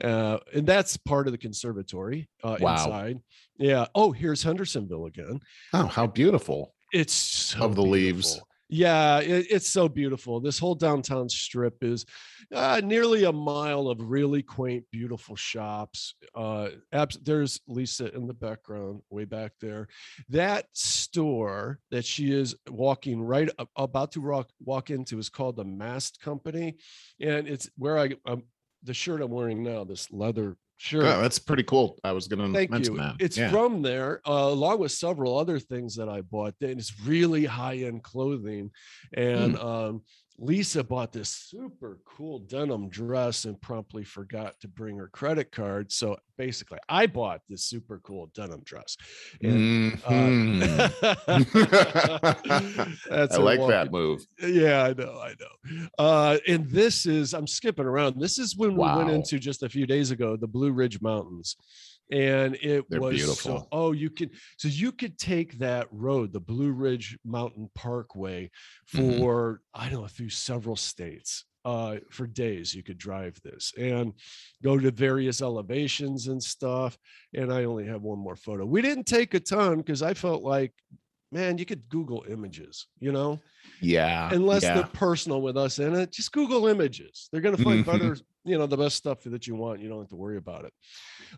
uh, 0.03 0.39
and 0.53 0.65
that's 0.65 0.97
part 0.97 1.27
of 1.27 1.31
the 1.31 1.37
conservatory 1.37 2.27
uh, 2.43 2.57
Wow. 2.59 2.73
inside. 2.73 3.19
Yeah. 3.59 3.85
Oh, 3.93 4.11
here's 4.11 4.41
Hendersonville 4.43 5.05
again. 5.05 5.39
Oh, 5.73 5.85
how 5.85 6.07
beautiful. 6.07 6.73
It's 6.91 7.13
so 7.13 7.59
Of 7.61 7.75
the 7.75 7.83
leaves. 7.83 8.41
Yeah, 8.73 9.19
it- 9.19 9.47
it's 9.49 9.69
so 9.69 9.89
beautiful. 9.89 10.39
This 10.39 10.57
whole 10.57 10.75
downtown 10.75 11.27
strip 11.27 11.83
is 11.83 12.05
uh, 12.53 12.81
nearly 12.83 13.25
a 13.25 13.31
mile 13.31 13.89
of 13.89 13.99
really 13.99 14.41
quaint, 14.41 14.85
beautiful 14.91 15.35
shops. 15.35 16.15
Uh, 16.33 16.69
abs- 16.93 17.17
there's 17.21 17.59
Lisa 17.67 18.13
in 18.15 18.27
the 18.27 18.33
background, 18.33 19.01
way 19.09 19.25
back 19.25 19.51
there. 19.59 19.89
That 20.29 20.67
store 20.71 21.79
that 21.91 22.05
she 22.05 22.31
is 22.31 22.55
walking 22.69 23.21
right 23.21 23.49
up, 23.59 23.69
about 23.75 24.13
to 24.13 24.21
walk, 24.21 24.49
walk 24.63 24.89
into 24.89 25.19
is 25.19 25.27
called 25.29 25.57
the 25.57 25.65
Mast 25.65 26.21
Company, 26.21 26.77
and 27.19 27.49
it's 27.49 27.69
where 27.77 27.97
I 27.99 28.15
um, 28.25 28.43
the 28.83 28.93
shirt 28.93 29.21
I'm 29.21 29.31
wearing 29.31 29.63
now, 29.63 29.83
this 29.83 30.09
leather 30.11 30.55
Sure. 30.83 31.03
That's 31.03 31.37
pretty 31.37 31.61
cool. 31.61 31.99
I 32.03 32.11
was 32.11 32.27
going 32.27 32.39
to 32.39 32.51
Thank 32.57 32.71
mention 32.71 32.95
you. 32.95 32.99
that. 33.01 33.17
It's 33.19 33.37
yeah. 33.37 33.51
from 33.51 33.83
there, 33.83 34.19
uh, 34.27 34.31
along 34.49 34.79
with 34.79 34.91
several 34.91 35.37
other 35.37 35.59
things 35.59 35.95
that 35.97 36.09
I 36.09 36.21
bought. 36.21 36.55
And 36.61 36.79
it's 36.79 36.99
really 37.05 37.45
high 37.45 37.75
end 37.77 38.01
clothing. 38.01 38.71
And 39.13 39.55
Hmm. 39.57 39.61
um, 39.67 40.01
Lisa 40.43 40.83
bought 40.83 41.11
this 41.13 41.29
super 41.29 41.99
cool 42.03 42.39
denim 42.39 42.89
dress 42.89 43.45
and 43.45 43.61
promptly 43.61 44.03
forgot 44.03 44.59
to 44.59 44.67
bring 44.67 44.97
her 44.97 45.07
credit 45.07 45.51
card. 45.51 45.91
So 45.91 46.17
basically, 46.35 46.79
I 46.89 47.05
bought 47.05 47.41
this 47.47 47.63
super 47.63 47.99
cool 48.03 48.31
denim 48.33 48.61
dress. 48.65 48.97
And 49.43 49.91
Mhm. 50.01 50.67
that's 53.09 53.35
I 53.35 53.39
like 53.39 53.59
walk- 53.59 53.69
that 53.69 53.91
move. 53.91 54.25
Yeah, 54.41 54.83
I 54.83 54.93
know, 54.93 55.19
I 55.21 55.35
know. 55.39 55.87
Uh, 55.99 56.37
and 56.47 56.67
this 56.71 57.05
is 57.05 57.33
I'm 57.35 57.45
skipping 57.47 57.85
around. 57.85 58.19
This 58.19 58.39
is 58.39 58.57
when 58.57 58.71
we 58.75 58.79
went 58.79 59.11
into 59.11 59.37
just 59.37 59.61
a 59.61 59.69
few 59.69 59.85
days 59.85 60.09
ago, 60.11 60.35
the 60.35 60.47
Blue 60.47 60.71
Ridge 60.71 61.01
Mountains. 61.01 61.55
And 62.11 62.55
it 62.61 62.85
They're 62.89 62.99
was 62.99 63.15
beautiful. 63.15 63.35
so 63.61 63.67
oh, 63.71 63.93
you 63.93 64.09
could 64.09 64.31
so 64.57 64.67
you 64.67 64.91
could 64.91 65.17
take 65.17 65.57
that 65.59 65.87
road, 65.91 66.33
the 66.33 66.39
Blue 66.41 66.71
Ridge 66.71 67.17
Mountain 67.23 67.69
Parkway, 67.73 68.49
Mhm. 68.93 69.17
for 69.19 69.61
I 69.73 69.89
don't 69.89 70.01
know, 70.01 70.07
through 70.07 70.29
several 70.29 70.75
states. 70.75 71.45
Uh, 71.63 71.97
for 72.09 72.25
days 72.25 72.73
you 72.73 72.81
could 72.81 72.97
drive 72.97 73.39
this 73.43 73.71
and 73.77 74.13
go 74.63 74.79
to 74.79 74.89
various 74.89 75.43
elevations 75.43 76.25
and 76.27 76.41
stuff. 76.41 76.97
And 77.35 77.53
I 77.53 77.65
only 77.65 77.85
have 77.85 78.01
one 78.01 78.17
more 78.17 78.35
photo. 78.35 78.65
We 78.65 78.81
didn't 78.81 79.03
take 79.05 79.35
a 79.35 79.39
ton 79.39 79.77
because 79.77 80.01
I 80.01 80.15
felt 80.15 80.41
like, 80.41 80.73
man, 81.31 81.59
you 81.59 81.65
could 81.65 81.87
Google 81.87 82.25
images, 82.27 82.87
you 82.99 83.11
know 83.11 83.39
Yeah. 83.79 84.33
unless 84.33 84.63
yeah. 84.63 84.73
they're 84.73 84.87
personal 84.87 85.43
with 85.43 85.55
us 85.55 85.77
in 85.77 85.93
it 85.93 86.11
just 86.11 86.31
google 86.31 86.65
images 86.67 87.29
they're 87.31 87.41
going 87.41 87.55
to 87.55 87.63
find 87.63 87.85
better 87.85 88.17
you 88.43 88.57
know 88.57 88.67
the 88.67 88.77
best 88.77 88.97
stuff 88.97 89.23
that 89.23 89.47
you 89.47 89.55
want 89.55 89.79
you 89.81 89.89
don't 89.89 89.99
have 89.99 90.09
to 90.09 90.15
worry 90.15 90.37
about 90.37 90.65
it. 90.65 90.73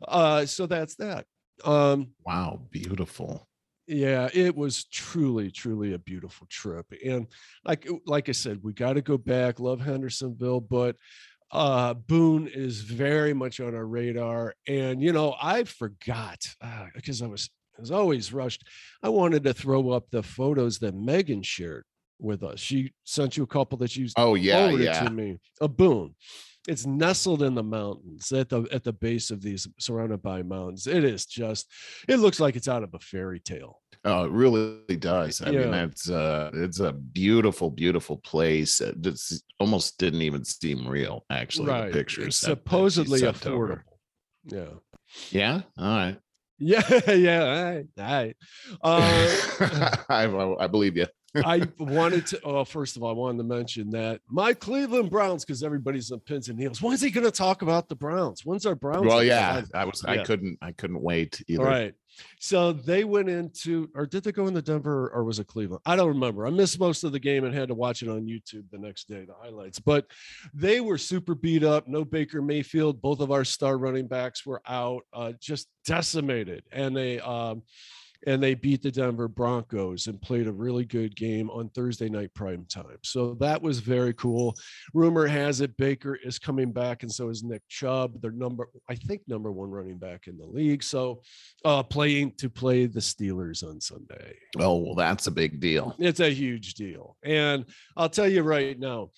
Uh 0.08 0.46
so 0.46 0.66
that's 0.66 0.96
that. 0.96 1.26
Um 1.66 2.12
Wow, 2.26 2.62
beautiful. 2.72 3.48
yeah 3.88 4.30
it 4.34 4.56
was 4.56 4.86
truly 4.86 5.52
truly 5.52 5.94
a 5.94 6.00
beautiful 6.00 6.48
trip 6.50 6.86
and 7.06 7.28
like 7.66 7.86
like 8.06 8.30
i 8.30 8.32
said 8.32 8.60
we 8.64 8.72
got 8.74 8.94
to 8.94 9.02
go 9.02 9.18
back 9.18 9.60
love 9.60 9.82
hendersonville 9.82 10.62
but 10.62 10.96
uh 11.52 11.94
boone 11.94 12.48
is 12.48 12.80
very 12.80 13.34
much 13.34 13.60
on 13.60 13.76
our 13.76 13.86
radar 13.86 14.56
and 14.68 15.04
you 15.04 15.12
know 15.12 15.36
i 15.42 15.66
forgot 15.66 16.40
uh, 16.62 16.86
because 16.96 17.22
i 17.22 17.28
was 17.28 17.50
I 17.78 17.82
was 17.82 17.90
always 17.90 18.32
rushed. 18.32 18.62
I 19.02 19.10
wanted 19.10 19.44
to 19.46 19.54
throw 19.54 19.90
up 19.90 20.06
the 20.12 20.22
photos 20.22 20.78
that 20.80 20.94
megan 20.94 21.42
shared 21.42 21.86
with 22.20 22.44
us. 22.44 22.60
She 22.60 22.94
sent 23.04 23.36
you 23.36 23.42
a 23.44 23.48
couple 23.48 23.80
that 23.80 23.96
you 23.96 24.08
Oh 24.16 24.36
yeah, 24.36 24.70
yeah. 24.70 25.00
to 25.04 25.10
me 25.10 25.40
a 25.60 25.68
Boone 25.68 26.14
it's 26.68 26.86
nestled 26.86 27.44
in 27.44 27.56
the 27.56 27.64
mountains 27.64 28.32
at 28.32 28.48
the 28.50 28.64
at 28.72 28.84
the 28.84 28.94
base 28.94 29.32
of 29.32 29.42
these 29.42 29.68
surrounded 29.80 30.22
by 30.22 30.42
mountains 30.42 30.88
it 30.88 31.04
is 31.04 31.26
just 31.26 31.70
it 32.08 32.18
looks 32.18 32.40
like 32.40 32.56
it's 32.56 32.68
out 32.70 32.84
of 32.84 32.94
a 32.94 33.00
fairy 33.00 33.40
tale 33.40 33.80
Oh, 34.06 34.26
it 34.26 34.32
really 34.32 34.98
does. 34.98 35.42
I 35.42 35.46
mean, 35.52 35.62
Yeah. 35.62 35.70
that's 35.70 36.10
uh 36.10 36.52
it's 36.54 36.82
a 36.82 36.92
beautiful, 36.92 37.70
beautiful 37.72 38.18
place. 38.18 38.82
It 38.82 39.00
just 39.00 39.46
almost 39.62 39.98
didn't 39.98 40.24
even 40.24 40.44
seem 40.44 40.86
real, 40.86 41.24
actually. 41.30 41.70
right 41.70 41.90
The 41.90 41.98
pictures. 42.00 42.42
that- 42.42 42.48
that 42.50 42.58
supposedly 42.58 43.24
over. 43.26 43.38
affordable 43.40 43.82
yeah 44.52 44.74
Yeah. 45.32 45.62
All 45.78 45.86
right. 45.86 46.18
yeah 46.60 47.12
yeah 47.12 47.44
all 47.46 47.64
right, 47.64 47.86
all 47.98 48.06
right. 48.06 48.36
Uh, 48.84 49.96
I, 50.10 50.64
I 50.66 50.68
believe 50.68 50.98
you. 50.98 51.08
I 51.36 51.68
wanted 51.80 52.28
to. 52.28 52.42
Oh, 52.44 52.64
first 52.64 52.96
of 52.96 53.04
all, 53.04 53.10
I 53.10 53.14
wanted 53.14 53.40
to 53.40 53.44
mention 53.44 53.90
that 53.92 54.22
my 54.30 54.54
Cleveland 54.54 55.10
Browns, 55.10 55.44
because 55.44 55.64
everybody's 55.64 56.12
on 56.12 56.20
pins 56.20 56.50
and 56.50 56.58
needles. 56.58 56.82
When's 56.82 57.02
he 57.02 57.10
going 57.10 57.26
to 57.26 57.32
talk 57.32 57.62
about 57.62 57.90
the 57.90 57.96
Browns? 57.96 58.46
When's 58.46 58.66
our 58.66 58.76
Browns? 58.76 59.06
Well, 59.06 59.24
yeah. 59.24 59.54
have- 59.54 59.72
I 59.74 59.86
was. 59.86 60.04
Yeah. 60.06 60.12
I 60.12 60.18
couldn't. 60.24 60.58
I 60.62 60.72
couldn't 60.72 61.02
wait 61.02 61.44
either. 61.48 61.64
All 61.64 61.70
right. 61.70 61.94
So 62.40 62.74
they 62.74 63.04
went 63.06 63.28
into, 63.28 63.90
or 63.96 64.06
did 64.06 64.24
they 64.24 64.32
go 64.32 64.46
into 64.46 64.62
Denver, 64.62 65.10
or 65.12 65.24
was 65.24 65.40
it 65.40 65.48
Cleveland? 65.48 65.82
I 65.84 65.96
don't 65.96 66.10
remember. 66.10 66.46
I 66.46 66.52
missed 66.52 66.80
most 66.80 67.04
of 67.04 67.12
the 67.12 67.20
game 67.20 67.44
and 67.44 67.56
had 67.56 67.70
to 67.70 67.74
watch 67.74 68.04
it 68.04 68.10
on 68.10 68.28
YouTube 68.28 68.66
the 68.72 68.78
next 68.78 69.08
day, 69.08 69.26
the 69.26 69.34
highlights. 69.34 69.80
But 69.80 70.06
they 70.54 70.80
were 70.80 71.00
super 71.00 71.34
beat 71.34 71.64
up. 71.64 71.88
No 71.88 72.06
Baker 72.06 72.40
Mayfield. 72.44 73.02
Both 73.02 73.20
of 73.20 73.32
our 73.32 73.44
star 73.44 73.80
running 73.80 74.08
backs 74.08 74.46
were 74.46 74.62
out, 74.68 75.02
uh, 75.12 75.32
just 75.40 75.68
decimated, 75.86 76.64
and 76.72 76.96
they. 76.96 77.20
Um, 77.20 77.64
and 78.28 78.42
they 78.42 78.54
beat 78.54 78.82
the 78.82 78.92
Denver 78.92 79.28
Broncos 79.28 80.08
and 80.08 80.22
played 80.22 80.48
a 80.48 80.52
really 80.52 80.86
good 80.86 81.16
game 81.16 81.50
on 81.50 81.70
Thursday 81.70 82.10
night 82.10 82.34
prime 82.34 82.66
time. 82.66 82.98
So 83.04 83.36
that 83.40 83.62
was 83.62 83.80
very 83.80 84.14
cool. 84.14 84.56
Rumor 84.94 85.28
has 85.28 85.62
it 85.62 85.76
Baker 85.78 86.16
is 86.16 86.40
coming 86.40 86.72
back, 86.72 87.04
and 87.04 87.12
so 87.12 87.30
is 87.30 87.44
Nick 87.44 87.62
Chubb, 87.70 88.22
their 88.22 88.32
number, 88.32 88.70
I 88.90 88.96
think, 88.96 89.22
number 89.28 89.52
one 89.52 89.70
running 89.70 89.98
back 89.98 90.28
in 90.28 90.38
the 90.38 90.46
league. 90.46 90.84
So 90.84 91.22
uh 91.66 91.84
playing 91.84 92.34
to 92.38 92.50
play 92.50 92.86
the 92.86 93.00
Steelers 93.00 93.64
on 93.64 93.82
Sunday. 93.82 94.36
Oh, 94.58 94.78
well, 94.78 94.96
that's 94.96 95.28
a 95.28 95.32
big 95.32 95.60
deal. 95.60 95.96
It's 96.00 96.20
a 96.20 96.30
huge 96.30 96.74
deal. 96.76 97.18
And 97.24 97.66
I'll 97.98 98.10
tell 98.10 98.28
you 98.28 98.42
right 98.44 98.80
now, 98.80 99.10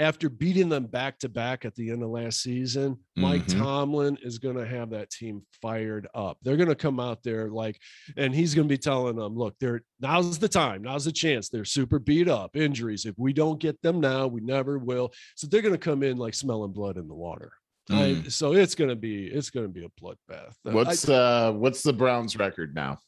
after 0.00 0.28
beating 0.30 0.68
them 0.70 0.86
back 0.86 1.18
to 1.18 1.28
back 1.28 1.64
at 1.64 1.74
the 1.74 1.90
end 1.90 2.02
of 2.02 2.08
last 2.08 2.40
season, 2.42 2.96
Mike 3.16 3.46
Mhm. 3.46 3.58
Tomlin 3.58 4.18
is 4.22 4.38
going 4.38 4.56
to 4.56 4.66
have 4.66 4.90
that 4.90 5.10
team 5.10 5.42
fired 5.60 6.08
up. 6.14 6.38
They're 6.42 6.56
going 6.56 6.70
to 6.70 6.74
come 6.74 6.98
out 6.98 7.22
there 7.22 7.50
like, 7.50 7.78
and 8.16 8.34
he's 8.34 8.54
going 8.54 8.66
to 8.66 8.72
be 8.72 8.78
telling 8.78 9.14
them, 9.16 9.36
look, 9.36 9.54
they're 9.60 9.82
now's 10.00 10.38
the 10.38 10.48
time, 10.48 10.82
now's 10.82 11.04
the 11.04 11.12
chance. 11.12 11.50
They're 11.50 11.64
super 11.66 11.98
beat 11.98 12.28
up, 12.28 12.56
injuries. 12.56 13.04
If 13.04 13.14
we 13.18 13.32
don't 13.34 13.60
get 13.60 13.80
them 13.82 14.00
now, 14.00 14.26
we 14.26 14.40
never 14.40 14.78
will. 14.78 15.12
So 15.36 15.46
they're 15.46 15.62
going 15.62 15.74
to 15.74 15.78
come 15.78 16.02
in 16.02 16.16
like 16.16 16.34
smelling 16.34 16.72
blood 16.72 16.96
in 16.96 17.06
the 17.06 17.14
water. 17.14 17.52
I- 17.90 18.22
so 18.28 18.52
it's 18.54 18.74
going 18.74 18.90
to 18.90 18.96
be 18.96 19.26
it's 19.26 19.50
going 19.50 19.66
to 19.66 19.72
be 19.72 19.84
a 19.84 19.88
bloodbath. 20.00 20.54
I- 20.66 20.70
What's 20.72 21.08
uh 21.08 21.52
what's 21.52 21.82
the 21.82 21.92
Browns 21.92 22.36
record 22.36 22.74
now? 22.74 22.98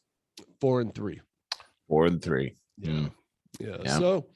four 0.61 0.79
and 0.81 0.93
three? 0.93 1.21
Four 1.87 2.05
and 2.05 2.21
three. 2.21 2.55
Yeah. 2.77 2.91
Mm. 2.91 3.11
Yeah. 3.59 3.77
Yeah. 3.83 3.97
So 3.99 4.27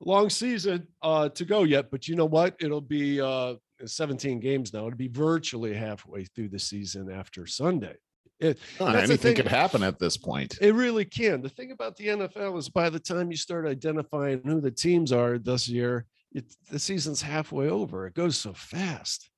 long 0.00 0.30
season 0.30 0.86
uh 1.02 1.28
to 1.30 1.44
go 1.44 1.62
yet, 1.64 1.90
but 1.90 2.08
you 2.08 2.16
know 2.16 2.26
what? 2.26 2.56
It'll 2.60 2.80
be 2.80 3.20
uh 3.20 3.54
17 3.84 4.40
games 4.40 4.72
now. 4.72 4.86
It'll 4.86 4.96
be 4.96 5.08
virtually 5.08 5.74
halfway 5.74 6.24
through 6.24 6.50
the 6.50 6.58
season 6.58 7.10
after 7.10 7.46
Sunday. 7.46 7.96
It 8.38 8.58
That's 8.78 9.10
anything 9.10 9.34
could 9.34 9.48
happen 9.48 9.82
at 9.82 9.98
this 9.98 10.16
point. 10.16 10.56
it 10.62 10.74
really 10.74 11.04
can. 11.04 11.42
The 11.42 11.50
thing 11.50 11.72
about 11.72 11.96
the 11.96 12.08
NFL 12.08 12.58
is 12.58 12.70
by 12.70 12.88
the 12.88 12.98
time 12.98 13.30
you 13.30 13.36
start 13.36 13.66
identifying 13.66 14.40
who 14.44 14.62
the 14.62 14.70
teams 14.70 15.12
are 15.12 15.38
this 15.38 15.68
year, 15.68 16.06
it, 16.32 16.46
the 16.70 16.78
season's 16.78 17.20
halfway 17.20 17.68
over. 17.68 18.06
It 18.06 18.14
goes 18.14 18.38
so 18.38 18.54
fast. 18.54 19.28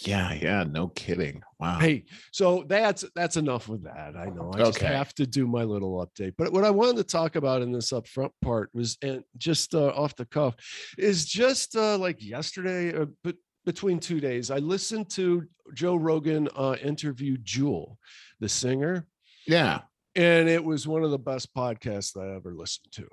Yeah, 0.00 0.32
yeah, 0.34 0.64
no 0.64 0.88
kidding. 0.88 1.42
Wow. 1.58 1.78
Hey, 1.78 2.04
so 2.32 2.64
that's 2.66 3.04
that's 3.14 3.36
enough 3.36 3.68
with 3.68 3.84
that. 3.84 4.16
I 4.16 4.26
know. 4.26 4.50
I 4.54 4.58
just 4.58 4.80
have 4.80 5.14
to 5.14 5.26
do 5.26 5.46
my 5.46 5.62
little 5.64 6.04
update. 6.06 6.34
But 6.36 6.52
what 6.52 6.64
I 6.64 6.70
wanted 6.70 6.96
to 6.96 7.04
talk 7.04 7.36
about 7.36 7.62
in 7.62 7.72
this 7.72 7.92
upfront 7.92 8.30
part 8.42 8.70
was, 8.74 8.98
and 9.02 9.22
just 9.38 9.74
uh, 9.74 9.88
off 9.88 10.14
the 10.16 10.26
cuff, 10.26 10.56
is 10.98 11.24
just 11.24 11.76
uh, 11.76 11.96
like 11.98 12.22
yesterday, 12.22 12.94
uh, 12.96 13.06
but 13.24 13.36
between 13.64 14.00
two 14.00 14.20
days, 14.20 14.50
I 14.50 14.58
listened 14.58 15.08
to 15.10 15.44
Joe 15.74 15.94
Rogan 15.96 16.48
uh, 16.56 16.76
interview 16.82 17.36
Jewel, 17.38 17.98
the 18.40 18.48
singer, 18.48 19.06
Yeah. 19.46 19.82
and 20.16 20.48
it 20.48 20.62
was 20.64 20.86
one 20.88 21.04
of 21.04 21.12
the 21.12 21.18
best 21.18 21.54
podcasts 21.54 22.16
I 22.20 22.34
ever 22.34 22.54
listened 22.54 22.90
to. 22.92 23.06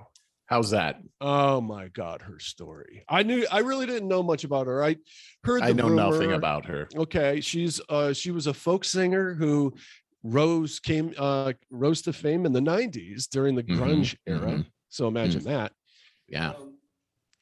How's 0.50 0.72
that? 0.72 1.02
Oh 1.22 1.62
my 1.62 1.90
God, 1.90 2.22
her 2.24 2.40
story. 2.40 3.04
I 3.10 3.24
knew 3.24 3.46
I 3.52 3.60
really 3.60 3.86
didn't 3.86 4.08
know 4.08 4.24
much 4.24 4.44
about 4.44 4.68
her. 4.68 4.84
I 4.84 4.98
heard 5.44 5.66
the 5.66 5.66
I 5.66 5.74
know 5.74 5.90
nothing 5.90 6.32
about 6.32 6.66
her. 6.66 6.88
Okay, 6.96 7.42
she's 7.42 7.82
uh 7.90 8.14
she 8.14 8.32
was 8.32 8.48
a 8.48 8.54
folk 8.54 8.84
singer 8.86 9.34
who 9.34 9.74
rose 10.24 10.80
came 10.80 11.14
uh 11.18 11.54
rose 11.70 12.02
to 12.04 12.14
fame 12.14 12.46
in 12.46 12.54
the 12.54 12.62
90s 12.62 13.28
during 13.28 13.56
the 13.56 13.64
Mhm, 13.68 13.70
grunge 13.78 14.16
era. 14.26 14.60
mhm. 14.60 14.66
So 14.90 15.08
imagine 15.08 15.44
that. 15.44 15.74
Yeah. 16.28 16.54
Um, 16.56 16.80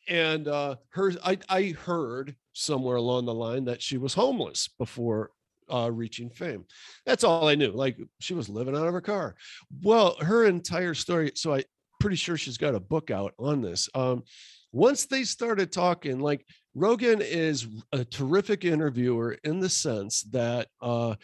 and 0.07 0.47
uh 0.47 0.77
her 0.89 1.11
I 1.23 1.37
I 1.49 1.63
heard 1.71 2.35
somewhere 2.53 2.95
along 2.97 3.25
the 3.25 3.33
line 3.33 3.65
that 3.65 3.81
she 3.81 3.97
was 3.97 4.13
homeless 4.13 4.67
before 4.67 5.31
uh 5.71 5.91
reaching 5.91 6.29
fame. 6.29 6.65
That's 7.05 7.23
all 7.23 7.47
I 7.47 7.55
knew. 7.55 7.71
Like 7.71 7.97
she 8.19 8.33
was 8.33 8.49
living 8.49 8.75
out 8.75 8.87
of 8.87 8.93
her 8.93 9.01
car. 9.01 9.35
Well, 9.83 10.15
her 10.21 10.45
entire 10.45 10.93
story 10.93 11.31
so 11.35 11.55
I 11.55 11.63
pretty 11.99 12.15
sure 12.15 12.37
she's 12.37 12.57
got 12.57 12.75
a 12.75 12.79
book 12.79 13.11
out 13.11 13.33
on 13.39 13.61
this. 13.61 13.89
Um 13.93 14.23
once 14.71 15.05
they 15.05 15.23
started 15.23 15.71
talking 15.71 16.19
like 16.19 16.45
Rogan 16.75 17.21
is 17.21 17.67
a 17.91 18.05
terrific 18.05 18.65
interviewer 18.65 19.37
in 19.43 19.59
the 19.59 19.69
sense 19.69 20.23
that 20.23 20.67
uh 20.81 21.15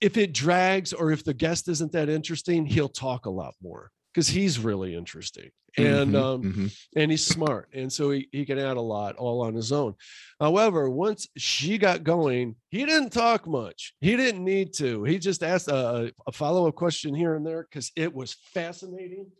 if 0.00 0.16
it 0.16 0.32
drags 0.32 0.92
or 0.92 1.12
if 1.12 1.24
the 1.24 1.34
guest 1.34 1.68
isn't 1.68 1.92
that 1.92 2.08
interesting, 2.08 2.64
he'll 2.64 2.88
talk 2.88 3.26
a 3.26 3.30
lot 3.30 3.54
more 3.62 3.90
because 4.14 4.28
he's 4.28 4.58
really 4.58 4.94
interesting 4.94 5.50
and 5.76 6.14
Mhm, 6.14 6.16
um 6.16 6.42
mhm. 6.42 6.76
and 6.96 7.12
he's 7.12 7.24
smart 7.24 7.68
and 7.72 7.92
so 7.92 8.10
he, 8.10 8.28
he 8.32 8.44
can 8.44 8.58
add 8.58 8.76
a 8.76 8.80
lot 8.80 9.14
all 9.14 9.40
on 9.40 9.54
his 9.54 9.70
own 9.70 9.94
however 10.40 10.90
once 10.90 11.28
she 11.36 11.78
got 11.78 12.02
going 12.02 12.56
he 12.70 12.84
didn't 12.84 13.10
talk 13.10 13.46
much 13.46 13.94
he 14.00 14.16
didn't 14.16 14.42
need 14.44 14.72
to 14.74 15.04
he 15.04 15.16
just 15.16 15.44
asked 15.44 15.68
a, 15.68 16.12
a 16.26 16.32
follow-up 16.32 16.74
question 16.74 17.14
here 17.14 17.36
and 17.36 17.46
there 17.46 17.62
because 17.70 17.92
it 17.94 18.12
was 18.12 18.32
fascinating 18.52 19.30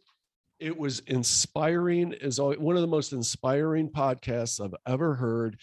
it 0.61 0.77
was 0.77 1.01
inspiring 1.01 2.13
is 2.13 2.41
one 2.41 2.77
of 2.77 2.83
the 2.83 2.89
most 2.89 3.13
inspiring 3.13 3.89
podcasts 3.89 4.65
i've 4.65 4.75
ever 4.87 5.15
heard 5.15 5.57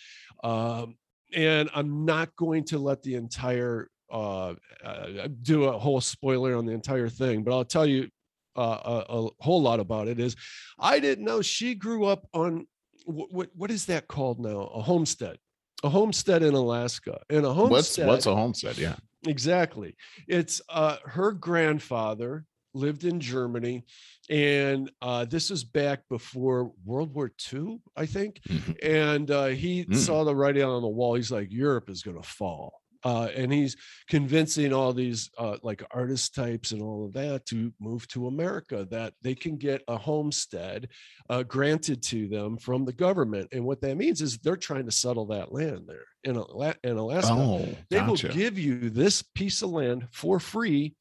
um, 0.43 0.95
and 1.33 1.69
i'm 1.73 2.05
not 2.05 2.35
going 2.35 2.63
to 2.63 2.77
let 2.77 3.01
the 3.03 3.15
entire 3.15 3.89
uh, 4.09 4.55
uh, 4.83 5.27
do 5.41 5.65
a 5.65 5.77
whole 5.77 6.01
spoiler 6.01 6.55
on 6.55 6.65
the 6.65 6.71
entire 6.71 7.09
thing, 7.09 7.43
but 7.43 7.53
I'll 7.53 7.65
tell 7.65 7.85
you 7.85 8.09
uh, 8.55 9.03
a, 9.09 9.13
a 9.17 9.29
whole 9.39 9.61
lot 9.61 9.79
about 9.79 10.07
it. 10.07 10.19
Is 10.19 10.35
I 10.79 10.99
didn't 10.99 11.25
know 11.25 11.41
she 11.41 11.75
grew 11.75 12.05
up 12.05 12.27
on 12.33 12.67
what 13.05 13.31
what, 13.31 13.49
what 13.55 13.71
is 13.71 13.85
that 13.87 14.07
called 14.07 14.39
now? 14.39 14.61
A 14.61 14.81
homestead, 14.81 15.37
a 15.83 15.89
homestead 15.89 16.43
in 16.43 16.53
Alaska, 16.53 17.19
and 17.29 17.45
a 17.45 17.53
homestead. 17.53 18.07
What's 18.07 18.25
what's 18.25 18.25
a 18.25 18.35
homestead? 18.35 18.77
Yeah. 18.77 18.95
Exactly. 19.25 19.95
It's 20.27 20.61
uh, 20.69 20.97
her 21.03 21.31
grandfather 21.31 22.45
lived 22.77 23.03
in 23.03 23.19
Germany, 23.19 23.83
and 24.29 24.91
uh, 25.01 25.25
this 25.25 25.49
was 25.49 25.63
back 25.63 26.01
before 26.09 26.71
World 26.85 27.13
War 27.13 27.31
II, 27.53 27.79
I 27.95 28.05
think. 28.05 28.41
Mhm. 28.47 28.75
And 28.83 29.31
uh, 29.31 29.45
he 29.47 29.85
Mm. 29.85 29.95
saw 29.95 30.23
the 30.23 30.35
writing 30.35 30.63
on 30.63 30.81
the 30.81 30.87
wall. 30.87 31.15
He's 31.15 31.31
like, 31.31 31.51
Europe 31.51 31.89
is 31.89 32.03
going 32.03 32.21
to 32.21 32.27
fall. 32.27 32.73
Uh, 33.03 33.29
and 33.35 33.53
he's 33.53 33.77
convincing 34.09 34.73
all 34.73 34.91
these 34.91 35.29
uh, 35.37 35.55
like 35.61 35.81
artist 35.91 36.33
types 36.33 36.71
and 36.71 36.81
all 36.81 37.05
of 37.05 37.13
that 37.13 37.45
to 37.45 37.71
move 37.79 38.05
to 38.07 38.27
America, 38.27 38.87
that 38.89 39.13
they 39.21 39.35
can 39.35 39.55
get 39.55 39.81
a 39.87 39.95
homestead 39.95 40.89
uh, 41.29 41.43
granted 41.43 42.01
to 42.01 42.27
them 42.27 42.57
from 42.57 42.83
the 42.85 42.91
government. 42.91 43.47
And 43.53 43.63
what 43.63 43.79
that 43.81 43.95
means 43.95 44.21
is 44.21 44.39
they're 44.39 44.57
trying 44.57 44.85
to 44.87 44.91
settle 44.91 45.27
that 45.27 45.53
land 45.53 45.83
there 45.87 46.05
in, 46.23 46.35
Ala- 46.37 46.75
in 46.83 46.97
Alaska 46.97 47.31
Oh, 47.33 47.69
they 47.89 47.97
gotcha. 47.99 48.27
will 48.27 48.33
give 48.33 48.57
you 48.59 48.89
this 48.89 49.21
piece 49.21 49.61
of 49.61 49.69
land 49.69 50.07
for 50.11 50.39
free. 50.39 50.95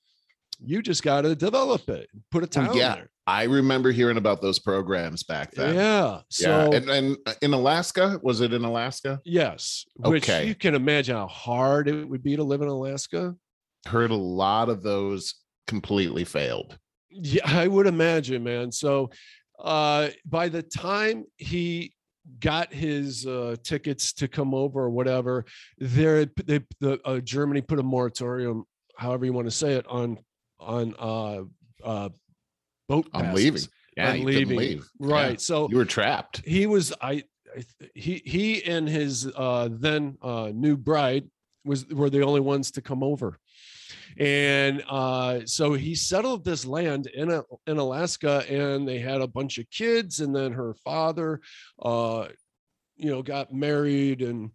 You 0.58 0.82
just 0.82 1.02
got 1.02 1.22
to 1.22 1.34
develop 1.34 1.88
it, 1.88 2.08
put 2.30 2.42
a 2.42 2.46
town 2.46 2.76
yeah, 2.76 2.94
there. 2.94 3.10
I 3.26 3.44
remember 3.44 3.90
hearing 3.90 4.16
about 4.16 4.40
those 4.40 4.58
programs 4.58 5.22
back 5.22 5.52
then. 5.52 5.74
Yeah. 5.74 6.20
So 6.30 6.70
yeah, 6.70 6.76
and, 6.76 6.88
and 6.90 7.16
uh, 7.26 7.34
in 7.42 7.52
Alaska, 7.52 8.18
was 8.22 8.40
it 8.40 8.52
in 8.52 8.64
Alaska? 8.64 9.20
yes, 9.24 9.84
which 9.96 10.24
Okay. 10.28 10.46
you 10.46 10.54
can 10.54 10.74
imagine 10.74 11.16
how 11.16 11.26
hard 11.26 11.88
it 11.88 12.04
would 12.08 12.22
be 12.22 12.36
to 12.36 12.44
live 12.44 12.62
in 12.62 12.68
Alaska. 12.68 13.34
Heard 13.86 14.10
a 14.10 14.16
lot 14.16 14.68
of 14.68 14.82
those 14.82 15.34
completely 15.66 16.24
failed. 16.24 16.78
Yeah, 17.10 17.42
I 17.44 17.66
would 17.66 17.86
imagine, 17.86 18.42
man. 18.44 18.72
So 18.72 19.10
uh 19.58 20.08
by 20.24 20.48
the 20.48 20.62
time 20.62 21.24
he 21.38 21.94
got 22.40 22.72
his 22.74 23.26
uh 23.26 23.56
tickets 23.62 24.12
to 24.14 24.28
come 24.28 24.54
over 24.54 24.82
or 24.82 24.90
whatever, 24.90 25.44
there 25.78 26.26
they 26.44 26.60
the 26.80 27.00
uh, 27.04 27.18
Germany 27.20 27.62
put 27.62 27.78
a 27.78 27.82
moratorium, 27.82 28.64
however 28.96 29.24
you 29.24 29.32
want 29.32 29.46
to 29.46 29.50
say 29.52 29.72
it, 29.74 29.86
on 29.88 30.18
on 30.60 30.94
uh 30.98 31.42
uh 31.84 32.08
boat 32.88 33.08
I'm 33.12 33.26
passes. 33.26 33.34
leaving. 33.44 33.62
Yeah, 33.96 34.10
I'm 34.12 34.24
leaving. 34.24 34.56
leave. 34.58 34.88
Yeah, 35.00 35.12
Right. 35.14 35.40
So 35.40 35.68
you 35.70 35.76
were 35.76 35.84
trapped. 35.84 36.42
he 36.46 36.66
was 36.66 36.92
I, 37.00 37.24
he 37.94 38.22
he 38.24 38.62
and 38.64 38.88
his 38.88 39.30
uh 39.34 39.68
then 39.70 40.18
uh 40.22 40.50
new 40.54 40.76
bride 40.76 41.28
was 41.64 41.86
were 41.88 42.10
the 42.10 42.22
only 42.22 42.40
ones 42.40 42.70
to 42.72 42.82
come 42.82 43.02
over 43.02 43.38
and 44.18 44.82
uh 44.88 45.40
so 45.46 45.72
he 45.74 45.94
settled 45.94 46.44
this 46.44 46.64
land 46.64 47.06
in 47.08 47.30
a 47.30 47.42
in 47.66 47.78
alaska 47.78 48.44
and 48.48 48.86
they 48.86 48.98
had 48.98 49.20
a 49.20 49.26
bunch 49.26 49.58
of 49.58 49.68
kids 49.70 50.20
and 50.20 50.34
then 50.34 50.52
her 50.52 50.74
father 50.84 51.40
uh 51.82 52.26
you 52.96 53.10
know 53.10 53.22
got 53.22 53.52
married 53.52 54.22
and 54.22 54.50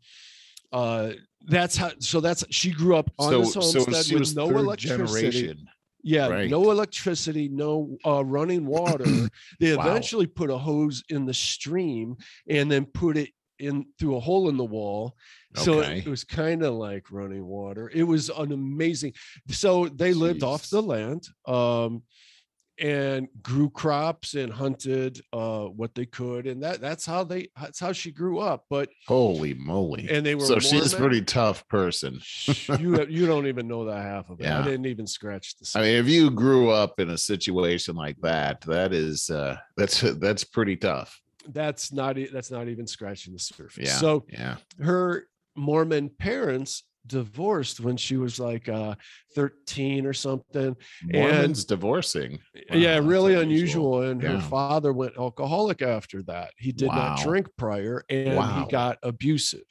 uh 0.72 1.12
that's 1.48 1.76
how 1.76 1.92
so 2.00 2.22
that's 2.22 2.44
she 2.50 2.72
grew 2.72 2.96
up 2.96 3.10
on 3.20 3.32
So, 3.32 3.40
this 3.42 3.54
so 3.54 3.60
homestead 3.62 4.06
she 4.06 4.14
with 4.16 4.22
was 4.22 4.36
no 4.36 4.50
electricity 4.50 5.32
generation. 5.32 5.68
Yeah, 6.04 6.28
Right. 6.28 6.50
no 6.50 6.72
electricity, 6.72 7.48
no 7.50 7.98
uh, 8.06 8.24
running 8.26 8.66
water. 8.66 9.30
they 9.60 9.76
Wow. 9.76 9.88
eventually 9.88 10.28
put 10.28 10.50
a 10.50 10.58
hose 10.58 11.04
in 11.10 11.26
the 11.26 11.34
stream 11.34 12.16
and 12.48 12.72
then 12.72 12.86
put 12.86 13.18
it 13.18 13.30
in 13.60 13.86
through 14.00 14.16
a 14.16 14.20
hole 14.20 14.50
in 14.50 14.58
the 14.58 14.66
wall. 14.66 15.16
So 15.56 15.80
Okay. 15.82 16.00
it, 16.00 16.08
it 16.08 16.10
was 16.10 16.24
kind 16.24 16.64
of 16.64 16.74
like 16.74 17.12
running 17.12 17.46
water. 17.46 17.92
It 17.94 18.04
was 18.04 18.30
an 18.30 18.52
amazing. 18.52 19.14
So 19.50 19.88
they 19.88 20.14
lived 20.14 20.44
off 20.44 20.70
the 20.70 20.82
land 20.82 21.28
um, 21.46 22.04
and 22.82 23.28
grew 23.44 23.70
crops 23.70 24.34
and 24.34 24.52
hunted 24.52 25.22
uh, 25.32 25.66
what 25.66 25.94
they 25.96 26.06
could, 26.06 26.48
and 26.48 26.64
that 26.64 26.82
that's 26.82 27.06
how 27.06 27.24
they 27.24 27.48
that's 27.60 27.80
how 27.80 27.92
she 27.92 28.12
grew 28.12 28.40
up. 28.40 28.66
But 28.70 28.90
Holy 29.08 29.54
moly! 29.54 30.08
and 30.10 30.26
they 30.26 30.36
were 30.36 30.42
so 30.46 30.60
she's 30.60 30.94
a 30.94 30.98
pretty 30.98 31.22
tough 31.22 31.68
person. 31.68 32.20
you 32.80 33.06
you 33.10 33.26
don't 33.28 33.48
even 33.48 33.68
know 33.68 33.86
that 33.86 34.02
half 34.02 34.30
of 34.30 34.42
it. 34.42 34.48
I 34.48 34.64
didn't 34.64 34.88
even 34.88 35.06
scratch 35.08 35.56
the. 35.58 35.72
I 35.80 35.84
mean, 35.84 35.96
if 35.98 36.08
you 36.08 36.32
grew 36.32 36.72
up 36.72 37.00
in 37.00 37.12
a 37.12 37.18
situation 37.18 37.96
like 37.96 38.18
that, 38.22 38.62
that 38.62 38.94
is 38.94 39.30
uh 39.30 39.58
that's 39.78 40.02
that's 40.02 40.44
pretty 40.44 40.76
tough. 40.76 41.22
that's 41.50 41.94
not 41.94 42.18
that's 42.34 42.52
not 42.52 42.68
even 42.68 42.88
scratching 42.88 43.34
the 43.34 43.40
surface. 43.40 43.88
Yeah. 43.88 43.98
So 43.98 44.26
Yeah. 44.30 44.56
her 44.80 45.28
Mormon 45.56 46.10
parents 46.10 46.84
divorced 47.08 47.80
when 47.80 47.98
she 47.98 48.18
was 48.18 48.40
like 48.40 48.70
uh 48.70 48.96
13 49.36 50.06
or 50.06 50.14
something. 50.14 50.76
Mormons 51.04 51.66
divorcing. 51.66 52.40
Wow, 52.70 52.78
yeah, 52.78 53.00
really 53.00 53.34
unusual. 53.36 54.02
unusual. 54.02 54.10
And 54.10 54.22
her 54.24 54.40
father 54.50 54.94
went 54.94 55.18
alcoholic 55.18 55.82
after 55.82 56.22
that. 56.24 56.52
He 56.58 56.72
did 56.72 56.88
not 56.88 57.20
drink 57.20 57.48
prior 57.58 58.04
and 58.10 58.36
Wow. 58.38 58.64
he 58.66 58.72
got 58.72 58.98
abusive. 59.04 59.62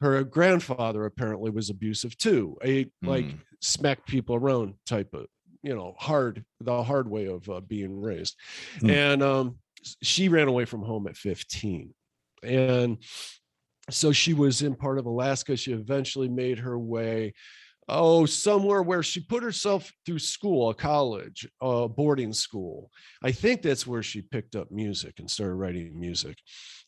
Her 0.00 0.22
grandfather 0.24 1.04
apparently 1.04 1.50
was 1.50 1.70
abusive 1.70 2.16
too. 2.18 2.56
A 2.64 2.86
like 3.02 3.26
Mm. 3.26 3.38
smack 3.60 4.06
people 4.06 4.34
around 4.36 4.74
type 4.86 5.12
of 5.14 5.26
you 5.62 5.74
know 5.74 5.94
hard 5.98 6.44
the 6.60 6.82
hard 6.82 7.08
way 7.08 7.26
of 7.26 7.48
uh, 7.50 7.60
being 7.60 8.00
raised 8.00 8.34
Hmm. 8.80 8.90
and 8.90 9.22
um 9.22 9.58
she 10.02 10.28
ran 10.28 10.48
away 10.48 10.64
from 10.64 10.82
home 10.82 11.06
at 11.06 11.16
15 11.16 11.94
and 12.42 12.98
so 13.90 14.12
she 14.12 14.34
was 14.34 14.62
in 14.62 14.74
part 14.74 14.98
of 14.98 15.06
alaska. 15.06 15.56
She 15.56 15.72
eventually 15.72 16.28
made 16.28 16.58
her 16.58 16.78
way 16.78 17.34
oh 17.88 18.24
somewhere 18.24 18.82
where 18.82 19.02
she 19.02 19.18
put 19.18 19.42
herself 19.42 19.90
through 20.06 20.18
school 20.18 20.70
a 20.70 20.74
college 20.74 21.48
a 21.60 21.88
boarding 21.88 22.32
school. 22.32 22.90
I 23.22 23.32
think 23.32 23.62
that's 23.62 23.84
where 23.86 24.02
she 24.02 24.22
picked 24.22 24.54
up 24.54 24.70
music 24.70 25.18
and 25.18 25.28
started 25.28 25.54
writing 25.54 25.98
music. 25.98 26.36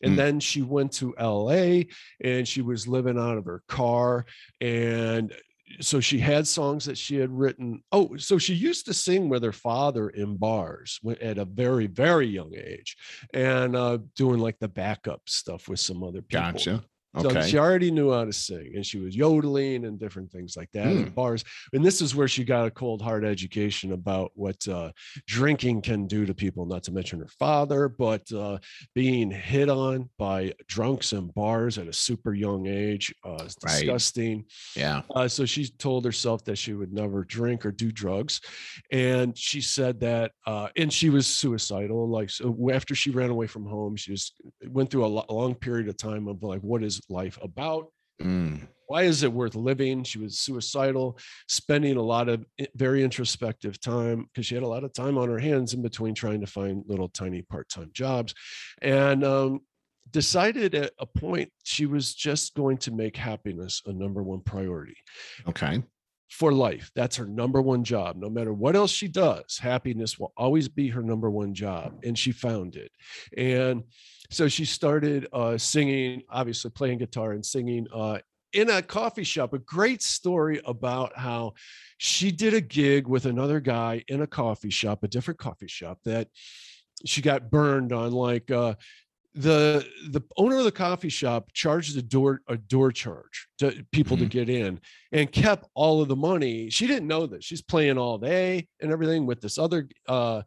And 0.03 0.13
Hmm. 0.13 0.17
then 0.17 0.41
she 0.41 0.63
went 0.63 0.93
to 0.95 1.15
la 1.19 1.83
and 2.23 2.47
she 2.47 2.63
was 2.63 2.87
living 2.87 3.19
out 3.19 3.37
of 3.37 3.47
her 3.47 3.63
car. 3.67 4.27
And 4.61 5.35
so 5.81 5.99
she 6.01 6.19
had 6.19 6.47
songs 6.47 6.85
that 6.85 6.99
she 6.99 7.17
had 7.17 7.31
written. 7.31 7.83
Oh 7.91 8.17
so 8.17 8.39
she 8.39 8.55
used 8.55 8.85
to 8.87 8.95
sing 8.95 9.29
with 9.29 9.43
her 9.43 9.53
father 9.53 10.09
in 10.11 10.37
bars 10.37 11.01
at 11.21 11.39
a 11.39 11.47
very 11.47 11.87
very 11.89 12.27
young 12.29 12.53
age 12.55 12.97
and 13.35 13.75
uh 13.75 13.99
doing 14.15 14.39
like 14.39 14.59
the 14.61 14.69
backup 14.69 15.23
stuff 15.27 15.69
with 15.69 15.81
some 15.81 16.05
other 16.05 16.23
people. 16.23 16.53
Gotcha. 16.53 16.85
So 17.21 17.29
Okay. 17.29 17.47
she 17.49 17.59
already 17.59 17.91
knew 17.91 18.11
how 18.11 18.25
to 18.25 18.33
sing 18.33 18.73
and 18.75 18.87
she 18.87 18.99
was 18.99 19.15
yodeling 19.15 19.85
and 19.85 19.99
different 20.01 20.31
things 20.33 20.57
like 20.57 20.71
that 20.73 20.97
at 20.97 21.15
bars. 21.15 21.45
And 21.75 21.85
this 21.85 22.01
is 22.01 22.15
where 22.15 22.27
she 22.29 22.43
got 22.43 22.67
a 22.67 22.71
cold 22.71 23.03
hard 23.03 23.25
education 23.25 23.93
about 23.93 24.31
what 24.35 24.67
uh, 24.67 24.93
drinking 25.27 25.83
can 25.83 26.07
do 26.07 26.25
to 26.25 26.33
people, 26.33 26.65
not 26.65 26.83
to 26.85 26.93
mention 26.93 27.19
her 27.21 27.29
father, 27.39 27.89
but 27.89 28.31
uh, 28.33 28.59
being 28.95 29.31
hit 29.31 29.69
on 29.69 30.09
by 30.19 30.55
drunks 30.69 31.13
in 31.13 31.27
bars 31.29 31.77
at 31.77 31.87
a 31.87 31.93
super 31.93 32.33
young 32.33 32.67
age. 32.67 33.15
Uh, 33.25 33.37
it's 33.45 33.57
Right. 33.63 33.73
disgusting. 33.81 34.45
yeah. 34.75 35.03
Uh, 35.15 35.29
so 35.29 35.45
she 35.45 35.69
told 35.69 36.05
herself 36.07 36.45
that 36.45 36.57
she 36.57 36.73
would 36.73 36.93
never 36.95 37.25
drink 37.25 37.67
or 37.67 37.73
do 37.73 37.93
drugs, 37.93 38.41
and 38.91 39.37
she 39.37 39.61
said 39.61 40.01
that, 40.01 40.33
uh, 40.47 40.69
and 40.77 40.91
she 40.93 41.11
was 41.11 41.27
suicidal. 41.27 42.09
Like 42.09 42.31
so, 42.31 42.57
after 42.73 42.95
she 42.95 43.11
ran 43.11 43.31
away 43.31 43.47
from 43.47 43.67
home, 43.67 43.97
she 43.97 44.13
just 44.13 44.35
went 44.69 44.91
through 44.91 45.05
a, 45.05 45.09
lo- 45.09 45.27
long 45.29 45.55
period 45.55 45.89
of 45.89 45.97
time 45.97 46.27
of 46.29 46.43
like, 46.43 46.61
what 46.63 46.83
is 46.83 47.02
life 47.09 47.39
about? 47.43 47.89
Mm. 48.21 48.69
Why 48.87 49.03
is 49.05 49.23
it 49.23 49.33
worth 49.33 49.55
living? 49.55 50.05
She 50.05 50.19
was 50.19 50.39
suicidal, 50.39 51.19
spending 51.49 51.97
a 51.97 52.03
lot 52.03 52.29
of 52.29 52.45
very 52.75 53.03
introspective 53.03 53.81
time 53.81 54.27
because 54.27 54.47
she 54.47 54.55
had 54.55 54.65
a 54.65 54.69
lot 54.69 54.85
of 54.85 54.93
time 54.93 55.17
on 55.17 55.29
her 55.29 55.39
hands 55.39 55.73
in 55.73 55.83
between 55.83 56.15
trying 56.15 56.41
to 56.41 56.47
find 56.47 56.85
little 56.87 57.09
tiny 57.09 57.43
part-time 57.43 57.91
jobs, 57.95 58.35
and 58.83 59.25
um, 59.25 59.61
decided 60.11 60.75
at 60.75 60.93
a 60.99 61.07
point 61.07 61.51
she 61.63 61.87
was 61.87 62.15
just 62.15 62.55
going 62.55 62.77
to 62.79 62.91
make 62.91 63.17
happiness 63.17 63.83
a 63.87 63.93
number 63.93 64.23
one 64.23 64.41
priority 64.41 64.97
Okay. 65.49 65.83
For 66.33 66.51
life. 66.51 66.91
That's 66.95 67.17
her 67.17 67.27
number 67.27 67.61
one 67.61 67.85
job. 67.85 68.17
No 68.17 68.31
matter 68.31 68.55
what 68.55 68.75
else 68.75 68.91
she 68.91 69.07
does, 69.07 69.59
happiness 69.59 70.19
will 70.19 70.33
always 70.35 70.67
be 70.67 70.89
her 70.89 71.03
number 71.03 71.31
one 71.31 71.53
job. 71.53 72.01
And 72.05 72.19
she 72.19 72.33
found 72.33 72.75
it. 72.75 72.91
And 73.37 73.85
so 74.31 74.49
she 74.49 74.65
started 74.65 75.29
uh, 75.35 75.59
singing, 75.59 76.23
obviously 76.31 76.71
playing 76.71 76.99
guitar 76.99 77.33
and 77.33 77.45
singing 77.45 77.87
uh, 77.95 78.21
in 78.55 78.71
a 78.71 78.81
coffee 78.81 79.25
shop. 79.25 79.53
A 79.53 79.59
great 79.59 80.01
story 80.01 80.59
about 80.65 81.19
how 81.19 81.53
she 81.99 82.33
did 82.33 82.55
a 82.55 82.63
gig 82.63 83.07
with 83.07 83.27
another 83.27 83.61
guy 83.61 84.03
in 84.09 84.23
a 84.23 84.27
coffee 84.27 84.71
shop, 84.71 85.03
a 85.03 85.09
different 85.09 85.39
coffee 85.39 85.69
shop 85.69 85.99
that 86.07 86.29
she 87.05 87.21
got 87.21 87.51
burned 87.51 87.93
on 87.93 88.13
like 88.13 88.51
uh 88.51 88.75
the 89.35 89.87
the 90.11 90.21
owner 90.37 90.59
of 90.59 90.65
the 90.65 90.73
coffee 90.73 91.09
shop 91.09 91.51
charged 91.55 91.97
a 91.97 92.03
door 92.03 92.43
a 92.49 92.57
door 92.57 92.93
charge 92.93 93.49
to 93.59 93.85
people 93.91 94.17
to 94.19 94.25
Mhm. 94.27 94.31
get 94.31 94.49
in 94.51 94.81
and 95.13 95.33
kept 95.33 95.67
all 95.75 96.03
of 96.03 96.09
the 96.09 96.17
money 96.17 96.69
she 96.69 96.87
didn't 96.87 97.09
know 97.09 97.27
this 97.27 97.45
she's 97.45 97.63
playing 97.63 97.97
all 97.97 98.19
day 98.19 98.69
and 98.81 98.93
everything 98.93 99.25
with 99.25 99.41
this 99.41 99.57
other 99.57 99.89
uh 100.07 100.43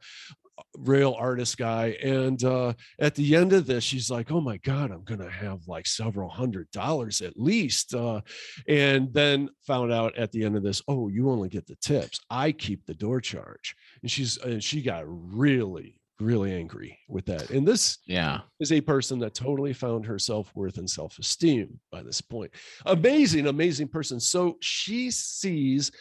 real 0.78 1.14
artist 1.20 1.58
guy. 1.58 1.98
And 2.02 2.42
uh, 2.42 2.74
at 2.98 3.14
the 3.16 3.36
end 3.36 3.52
of 3.52 3.66
this, 3.66 3.84
she's 3.84 4.10
like, 4.10 4.32
"Oh 4.32 4.40
my 4.40 4.56
god, 4.56 4.90
I'm 4.90 5.04
gonna 5.04 5.30
have 5.30 5.68
like 5.68 5.86
several 5.86 6.30
hundred 6.30 6.72
dollars 6.72 7.20
at 7.22 7.38
least." 7.38 7.94
Uh, 7.94 8.22
and 8.66 9.14
then 9.14 9.50
found 9.68 9.92
out 9.92 10.18
at 10.18 10.32
the 10.32 10.46
end 10.46 10.56
of 10.56 10.64
this, 10.64 10.82
"Oh, 10.88 11.10
you 11.10 11.30
only 11.30 11.50
get 11.50 11.66
the 11.68 11.76
tips. 11.76 12.22
I 12.30 12.54
keep 12.54 12.86
the 12.86 12.94
door 12.94 13.20
charge." 13.20 13.76
And 14.02 14.10
she's 14.10 14.38
and 14.38 14.64
she 14.64 14.82
got 14.82 15.04
really 15.06 16.00
really 16.20 16.54
angry 16.54 16.98
with 17.10 17.26
that. 17.26 17.50
And 17.50 17.68
this 17.68 17.98
Yeah. 18.06 18.42
is 18.60 18.72
a 18.72 18.82
person 18.82 19.20
that 19.20 19.34
totally 19.34 19.74
found 19.74 20.06
her 20.06 20.18
self-worth 20.18 20.78
and 20.78 20.90
self-esteem 20.90 21.80
by 21.92 22.04
this 22.04 22.22
point. 22.22 22.52
Amazing, 22.86 23.48
amazing 23.48 23.90
person. 23.90 24.20
So 24.20 24.58
she 24.62 25.12
sees, 25.12 25.92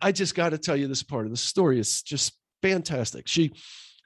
I 0.00 0.12
just 0.12 0.34
got 0.34 0.50
to 0.50 0.58
tell 0.58 0.76
you 0.76 0.86
this 0.86 1.02
part 1.02 1.24
of 1.24 1.30
the 1.30 1.36
story. 1.36 1.80
It's 1.80 2.02
just 2.02 2.38
fantastic. 2.62 3.26
She 3.26 3.52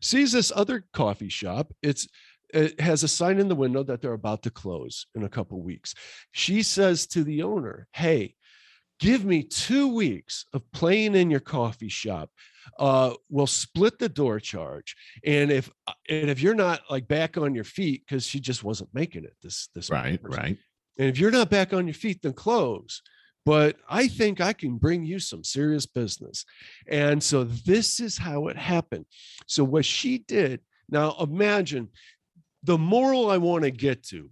sees 0.00 0.32
this 0.32 0.52
other 0.54 0.84
coffee 0.92 1.28
shop. 1.28 1.72
It's 1.82 2.08
it 2.54 2.80
has 2.80 3.02
a 3.02 3.08
sign 3.08 3.38
in 3.38 3.48
the 3.48 3.54
window 3.54 3.82
that 3.82 4.00
they're 4.00 4.14
about 4.14 4.42
to 4.44 4.50
close 4.50 5.04
in 5.14 5.22
a 5.24 5.28
couple 5.28 5.60
weeks. 5.60 5.94
She 6.32 6.62
says 6.62 7.06
to 7.08 7.22
the 7.22 7.42
owner, 7.42 7.86
"Hey, 7.92 8.36
give 8.98 9.22
me 9.22 9.42
two 9.42 9.88
weeks 9.88 10.46
of 10.54 10.62
playing 10.72 11.14
in 11.14 11.30
your 11.30 11.40
coffee 11.40 11.90
shop 11.90 12.30
uh 12.78 13.12
we'll 13.28 13.46
split 13.46 13.98
the 13.98 14.08
door 14.08 14.38
charge 14.40 14.94
and 15.24 15.50
if 15.50 15.70
uh, 15.86 15.92
and 16.08 16.30
if 16.30 16.40
you're 16.40 16.54
not 16.54 16.80
like 16.90 17.06
back 17.08 17.36
on 17.36 17.54
your 17.54 17.64
feet 17.64 18.02
because 18.06 18.24
she 18.26 18.40
just 18.40 18.62
wasn't 18.64 18.88
making 18.94 19.24
it 19.24 19.34
this 19.42 19.68
this 19.74 19.90
Right. 19.90 20.22
person. 20.22 20.40
Right. 20.42 20.58
and 20.98 21.08
if 21.08 21.18
you're 21.18 21.30
not 21.30 21.50
back 21.50 21.72
on 21.72 21.86
your 21.86 21.94
feet 21.94 22.20
then 22.22 22.32
close 22.32 23.02
but 23.46 23.76
i 23.88 24.08
think 24.08 24.40
i 24.40 24.52
can 24.52 24.76
bring 24.76 25.04
you 25.04 25.18
some 25.18 25.42
serious 25.44 25.86
business 25.86 26.44
and 26.88 27.22
so 27.22 27.44
this 27.44 28.00
is 28.00 28.18
how 28.18 28.48
it 28.48 28.56
happened 28.56 29.06
so 29.46 29.64
what 29.64 29.84
she 29.84 30.18
did 30.18 30.60
now 30.90 31.14
imagine 31.20 31.88
the 32.64 32.76
moral 32.78 33.30
i 33.30 33.36
want 33.38 33.64
to 33.64 33.70
get 33.70 34.02
to 34.02 34.30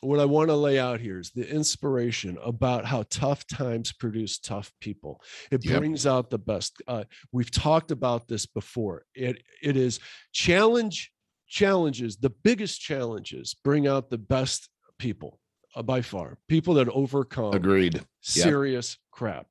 what 0.00 0.20
I 0.20 0.24
want 0.24 0.48
to 0.50 0.54
lay 0.54 0.78
out 0.78 1.00
here 1.00 1.18
is 1.18 1.30
the 1.30 1.48
inspiration 1.48 2.36
about 2.44 2.84
how 2.84 3.04
tough 3.08 3.46
times 3.46 3.92
produce 3.92 4.38
tough 4.38 4.72
people. 4.80 5.22
It 5.50 5.64
Yep. 5.64 5.78
brings 5.78 6.06
out 6.06 6.30
the 6.30 6.38
best. 6.38 6.82
Uh, 6.86 7.04
we've 7.32 7.50
talked 7.50 7.90
about 7.90 8.28
this 8.28 8.46
before. 8.46 9.04
It 9.14 9.42
it 9.62 9.76
is 9.76 9.98
challenge 10.32 11.12
challenges. 11.48 12.16
The 12.16 12.30
biggest 12.30 12.80
challenges 12.80 13.54
bring 13.64 13.86
out 13.86 14.10
the 14.10 14.18
best 14.18 14.68
people 14.98 15.40
uh, 15.74 15.82
by 15.82 16.02
far. 16.02 16.38
People 16.48 16.74
that 16.74 16.88
overcome 16.88 17.54
Agreed. 17.54 18.00
serious 18.20 18.98
crap. 19.12 19.46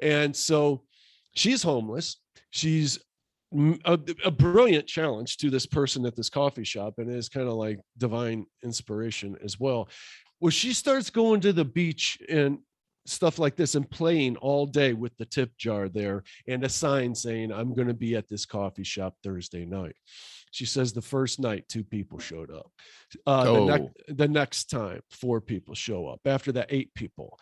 And 0.00 0.34
so 0.34 0.84
she's 1.34 1.62
homeless. 1.62 2.16
She's 2.50 2.98
a, 3.84 3.98
a 4.24 4.30
brilliant 4.30 4.86
challenge 4.86 5.36
to 5.38 5.50
this 5.50 5.66
person 5.66 6.06
at 6.06 6.14
this 6.14 6.30
coffee 6.30 6.64
shop 6.64 6.94
and 6.98 7.10
it's 7.10 7.28
kind 7.28 7.48
of 7.48 7.54
like 7.54 7.80
divine 7.98 8.46
inspiration 8.62 9.36
as 9.44 9.58
well. 9.58 9.88
Well, 10.40 10.50
she 10.50 10.72
starts 10.72 11.10
going 11.10 11.40
to 11.40 11.52
the 11.52 11.64
beach 11.64 12.18
and 12.28 12.58
stuff 13.06 13.38
like 13.38 13.56
this 13.56 13.74
and 13.74 13.90
playing 13.90 14.36
all 14.36 14.66
day 14.66 14.92
with 14.92 15.16
the 15.16 15.24
tip 15.24 15.50
jar 15.58 15.88
there 15.88 16.22
and 16.46 16.62
a 16.64 16.68
sign 16.68 17.14
saying, 17.14 17.50
I'm 17.52 17.74
going 17.74 17.88
to 17.88 17.94
be 17.94 18.14
at 18.14 18.28
this 18.28 18.46
coffee 18.46 18.84
shop 18.84 19.16
Thursday 19.24 19.64
night. 19.64 19.96
She 20.52 20.64
says 20.64 20.92
the 20.92 21.02
first 21.02 21.40
night, 21.40 21.64
two 21.68 21.84
people 21.84 22.18
showed 22.18 22.50
up. 22.50 22.70
Uh, 23.26 23.44
the, 23.44 23.50
Oh. 23.50 23.66
next, 23.66 23.88
the 24.08 24.28
next 24.28 24.64
time, 24.70 25.00
four 25.10 25.40
people 25.40 25.74
show 25.74 26.06
up. 26.06 26.20
After 26.24 26.52
that, 26.52 26.66
eight 26.70 26.94
people 26.94 27.38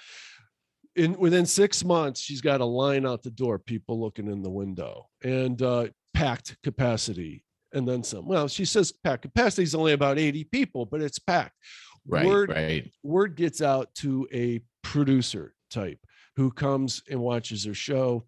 in 0.96 1.12
within 1.18 1.46
six 1.46 1.84
months, 1.84 2.20
she's 2.20 2.40
got 2.40 2.60
a 2.60 2.64
line 2.64 3.06
out 3.06 3.22
the 3.22 3.30
door, 3.30 3.58
people 3.58 4.00
looking 4.00 4.26
in 4.26 4.42
the 4.42 4.50
window, 4.50 5.06
and 5.22 5.62
uh, 5.62 5.86
packed 6.14 6.56
capacity, 6.62 7.44
and 7.72 7.86
then 7.86 8.02
some. 8.02 8.26
Well, 8.26 8.48
she 8.48 8.64
says 8.64 8.92
packed 9.04 9.22
capacity 9.22 9.62
is 9.62 9.74
only 9.74 9.92
about 9.92 10.18
80 10.18 10.44
people, 10.44 10.86
but 10.86 11.02
it's 11.02 11.18
packed. 11.18 11.54
Right. 12.06 12.26
Word, 12.26 12.50
Right. 12.50 12.90
word 13.02 13.36
gets 13.36 13.60
out 13.60 13.94
to 13.96 14.26
a 14.32 14.60
producer 14.82 15.54
type 15.70 15.98
who 16.36 16.50
comes 16.50 17.02
and 17.10 17.20
watches 17.20 17.64
her 17.64 17.74
show. 17.74 18.26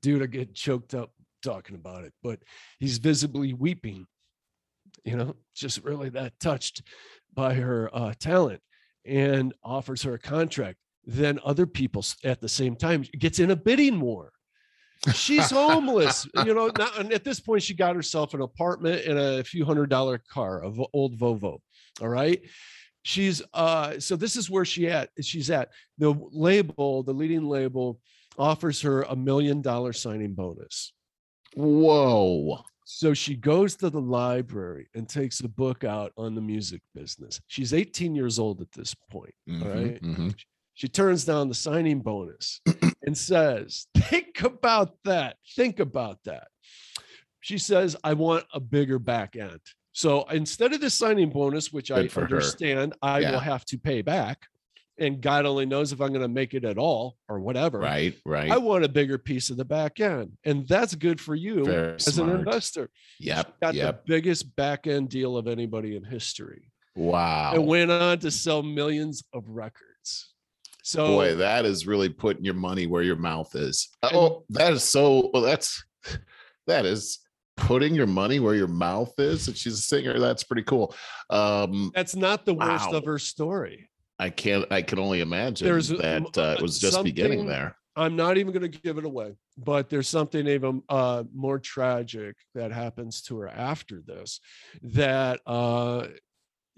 Dude, 0.00 0.22
I 0.22 0.26
get 0.26 0.54
choked 0.54 0.94
up 0.94 1.12
talking 1.42 1.74
about 1.76 2.04
it, 2.04 2.12
but 2.22 2.38
he's 2.78 2.98
visibly 2.98 3.52
weeping. 3.52 4.06
You 5.04 5.16
know, 5.16 5.36
just 5.54 5.82
really 5.84 6.08
that 6.10 6.38
touched 6.40 6.82
by 7.34 7.54
her 7.54 7.90
uh, 7.92 8.14
talent 8.18 8.60
and 9.04 9.52
offers 9.64 10.02
her 10.02 10.14
a 10.14 10.18
contract. 10.18 10.78
Then 11.04 11.40
other 11.44 11.66
people 11.66 12.04
at 12.24 12.40
the 12.40 12.48
same 12.48 12.76
time 12.76 13.04
gets 13.18 13.40
in 13.40 13.50
a 13.50 13.56
bidding 13.56 14.00
war. 14.00 14.32
She's 15.14 15.50
homeless, 15.50 16.26
you 16.46 16.54
know. 16.54 16.70
Not, 16.78 16.98
and 16.98 17.12
at 17.12 17.24
this 17.24 17.40
point, 17.40 17.62
she 17.62 17.74
got 17.74 17.96
herself 17.96 18.34
an 18.34 18.40
apartment 18.42 19.04
and 19.04 19.18
a 19.18 19.42
few 19.44 19.64
hundred 19.64 19.90
dollar 19.90 20.22
car, 20.30 20.62
of 20.62 20.80
old 20.92 21.18
Volvo. 21.18 21.58
All 22.00 22.08
right 22.08 22.40
she's 23.04 23.42
uh 23.52 23.98
so 23.98 24.14
this 24.14 24.36
is 24.36 24.48
where 24.48 24.64
she 24.64 24.86
at 24.88 25.10
she's 25.20 25.50
at 25.50 25.70
the 25.98 26.14
label 26.30 27.02
the 27.02 27.12
leading 27.12 27.42
label 27.48 27.98
offers 28.38 28.80
her 28.80 29.02
a 29.02 29.16
million 29.16 29.60
dollar 29.60 29.92
signing 29.92 30.34
bonus 30.34 30.92
Whoa. 31.56 32.60
so 32.84 33.12
she 33.12 33.34
goes 33.34 33.74
to 33.76 33.90
the 33.90 34.00
library 34.00 34.88
and 34.94 35.08
takes 35.08 35.40
a 35.40 35.48
book 35.48 35.82
out 35.82 36.12
on 36.16 36.36
the 36.36 36.40
music 36.40 36.80
business 36.94 37.40
she's 37.48 37.74
18 37.74 38.14
years 38.14 38.38
old 38.38 38.60
at 38.60 38.70
this 38.70 38.94
point 39.10 39.34
Mhm, 39.48 39.74
right. 39.74 40.00
mhm. 40.02 40.34
She 40.82 40.88
turns 40.88 41.24
down 41.24 41.48
the 41.48 41.54
signing 41.54 42.00
bonus 42.00 42.60
and 43.06 43.16
says 43.16 43.86
think 43.96 44.42
about 44.42 44.96
that 45.04 45.36
think 45.54 45.78
about 45.78 46.18
that 46.24 46.48
she 47.40 47.56
says 47.56 47.94
i 48.02 48.12
want 48.12 48.44
a 48.52 48.58
bigger 48.58 48.98
back 48.98 49.36
end 49.36 49.60
so 49.92 50.24
instead 50.24 50.72
of 50.72 50.80
the 50.80 50.90
signing 50.90 51.30
bonus 51.30 51.72
which 51.72 51.92
i 51.92 52.02
Good 52.02 52.10
her. 52.14 52.22
understand 52.22 52.94
i 53.00 53.20
Yeah. 53.20 53.30
will 53.30 53.38
have 53.38 53.64
to 53.66 53.78
pay 53.78 54.02
back 54.02 54.38
and 54.98 55.20
god 55.20 55.46
only 55.46 55.66
knows 55.66 55.92
if 55.92 56.00
i'm 56.00 56.08
going 56.08 56.20
to 56.22 56.26
make 56.28 56.52
it 56.52 56.64
at 56.64 56.78
all 56.78 57.16
or 57.28 57.38
whatever 57.38 57.78
Right. 57.78 58.16
Right. 58.26 58.50
i 58.50 58.58
want 58.58 58.84
a 58.84 58.88
bigger 58.88 59.18
piece 59.18 59.50
of 59.50 59.58
the 59.58 59.64
back 59.64 60.00
end 60.00 60.32
and 60.44 60.66
that's 60.66 60.96
good 60.96 61.20
for 61.20 61.36
you 61.36 61.64
Very 61.64 61.94
as 61.94 62.06
smart. 62.06 62.28
an 62.28 62.38
investor 62.40 62.90
Yep. 63.20 63.60
got 63.60 63.74
Yep. 63.74 63.86
the 64.04 64.12
biggest 64.12 64.56
back 64.56 64.88
end 64.88 65.10
deal 65.10 65.36
of 65.36 65.46
anybody 65.46 65.94
in 65.94 66.02
history 66.02 66.72
Wow. 66.96 67.52
and 67.54 67.68
went 67.68 67.92
on 67.92 68.18
to 68.18 68.32
sell 68.32 68.64
millions 68.64 69.22
of 69.32 69.44
records 69.48 69.90
so 70.82 71.06
Boy, 71.06 71.34
that 71.36 71.64
is 71.64 71.86
really 71.86 72.08
putting 72.08 72.44
your 72.44 72.54
money 72.54 72.86
where 72.86 73.02
your 73.02 73.16
mouth 73.16 73.54
is. 73.54 73.88
Oh, 74.02 74.44
that 74.50 74.72
is 74.72 74.82
so. 74.82 75.30
Well, 75.32 75.42
that's 75.42 75.84
that 76.66 76.84
is 76.84 77.20
putting 77.56 77.94
your 77.94 78.06
money 78.06 78.40
where 78.40 78.54
your 78.54 78.68
mouth 78.68 79.12
is. 79.18 79.48
And 79.48 79.56
she's 79.56 79.74
a 79.74 79.82
singer. 79.82 80.18
That's 80.18 80.44
pretty 80.44 80.62
cool. 80.62 80.94
Um, 81.30 81.92
That's 81.94 82.16
not 82.16 82.44
the 82.44 82.54
worst 82.54 82.90
Wow. 82.90 82.98
of 82.98 83.04
her 83.04 83.18
story. 83.18 83.88
I 84.18 84.30
can't. 84.30 84.70
I 84.70 84.82
can 84.82 84.98
only 84.98 85.20
imagine 85.20 85.66
There's, 85.66 85.88
that 85.88 86.16
um, 86.18 86.26
uh, 86.36 86.54
it 86.58 86.62
was 86.62 86.78
just 86.78 87.02
beginning 87.02 87.46
there. 87.46 87.76
I'm 87.94 88.16
not 88.16 88.38
even 88.38 88.52
going 88.52 88.70
to 88.70 88.80
give 88.80 88.96
it 88.96 89.04
away, 89.04 89.34
but 89.58 89.90
there's 89.90 90.08
something 90.08 90.46
even 90.46 90.82
uh, 90.88 91.24
more 91.34 91.58
tragic 91.58 92.36
that 92.54 92.72
happens 92.72 93.20
to 93.22 93.38
her 93.40 93.48
after 93.48 94.00
this. 94.00 94.40
That 94.82 95.40
uh, 95.46 96.06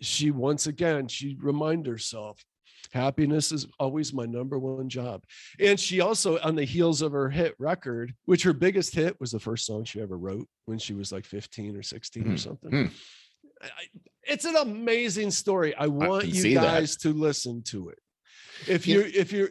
she 0.01 0.31
once 0.33 0.67
again 0.67 1.07
she 1.07 1.37
remind 1.40 1.87
herself, 1.87 2.43
happiness 2.92 3.53
is 3.53 3.66
always 3.79 4.12
my 4.12 4.25
number 4.27 4.59
one 4.59 4.88
job. 4.88 5.25
And 5.61 5.79
she 5.79 6.01
also, 6.01 6.38
on 6.40 6.55
the 6.55 6.64
heels 6.64 7.03
of 7.03 7.12
her 7.12 7.31
hit 7.31 7.55
record, 7.59 8.14
which 8.27 8.42
her 8.42 8.53
biggest 8.53 8.94
hit 8.94 9.18
was 9.20 9.31
the 9.33 9.40
first 9.40 9.66
song 9.66 9.85
she 9.85 10.01
ever 10.01 10.16
wrote 10.18 10.47
when 10.66 10.79
she 10.79 10.94
was 10.94 11.12
like 11.12 11.25
15 11.25 11.77
or 11.77 11.83
16 11.83 12.23
Hmm, 12.23 12.33
or 12.33 12.37
something. 12.37 12.70
hmm. 12.70 12.87
I- 13.62 13.68
it's 14.27 14.47
an 14.47 14.57
amazing 14.57 15.31
story. 15.31 15.75
I 15.75 15.87
want 15.87 16.23
can 16.23 16.31
you 16.31 16.40
see 16.40 16.55
that. 16.55 16.62
guys 16.62 16.97
to 16.99 17.12
listen 17.12 17.62
to 17.64 17.90
it. 17.90 17.99
If 18.66 18.87
you're 18.87 19.05
if 19.05 19.33
you're 19.33 19.51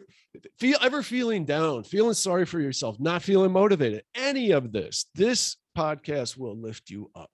feel 0.58 0.78
ever 0.82 1.00
feeling 1.02 1.44
down, 1.44 1.84
feeling 1.84 2.14
sorry 2.14 2.44
for 2.44 2.58
yourself, 2.58 2.98
not 2.98 3.22
feeling 3.22 3.52
motivated, 3.52 4.02
any 4.16 4.50
of 4.50 4.72
this, 4.72 5.06
this 5.14 5.56
podcast 5.78 6.36
will 6.36 6.56
lift 6.56 6.90
you 6.90 7.08
up. 7.14 7.30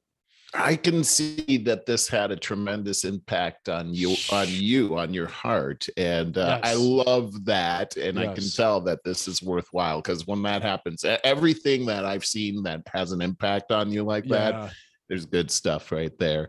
I 0.53 0.75
can 0.75 1.05
see 1.05 1.59
that 1.59 1.87
this 1.87 2.09
had 2.09 2.33
a 2.33 2.37
tremendous 2.37 3.05
impact 3.05 3.69
on 3.69 3.95
you, 3.95 4.17
on 4.33 4.49
you, 4.49 4.99
on 4.99 5.15
your 5.15 5.29
heart, 5.29 5.87
and 5.97 6.37
uh, 6.37 6.59
I 6.65 6.75
love 6.75 7.45
that. 7.45 7.97
And 7.97 8.19
I 8.19 8.35
can 8.35 8.51
tell 8.51 8.81
that 8.81 8.99
this 9.05 9.29
is 9.29 9.43
worthwhile 9.43 10.03
because 10.03 10.27
when 10.27 10.43
that 10.43 10.63
happens, 10.63 11.05
everything 11.23 11.87
that 11.87 12.05
I've 12.05 12.25
seen 12.25 12.65
that 12.65 12.83
has 12.93 13.13
an 13.13 13.23
impact 13.23 13.71
on 13.71 13.93
you 13.93 14.03
like 14.03 14.25
that, 14.27 14.73
there's 15.09 15.25
good 15.25 15.51
stuff 15.53 15.93
right 15.93 16.17
there. 16.19 16.49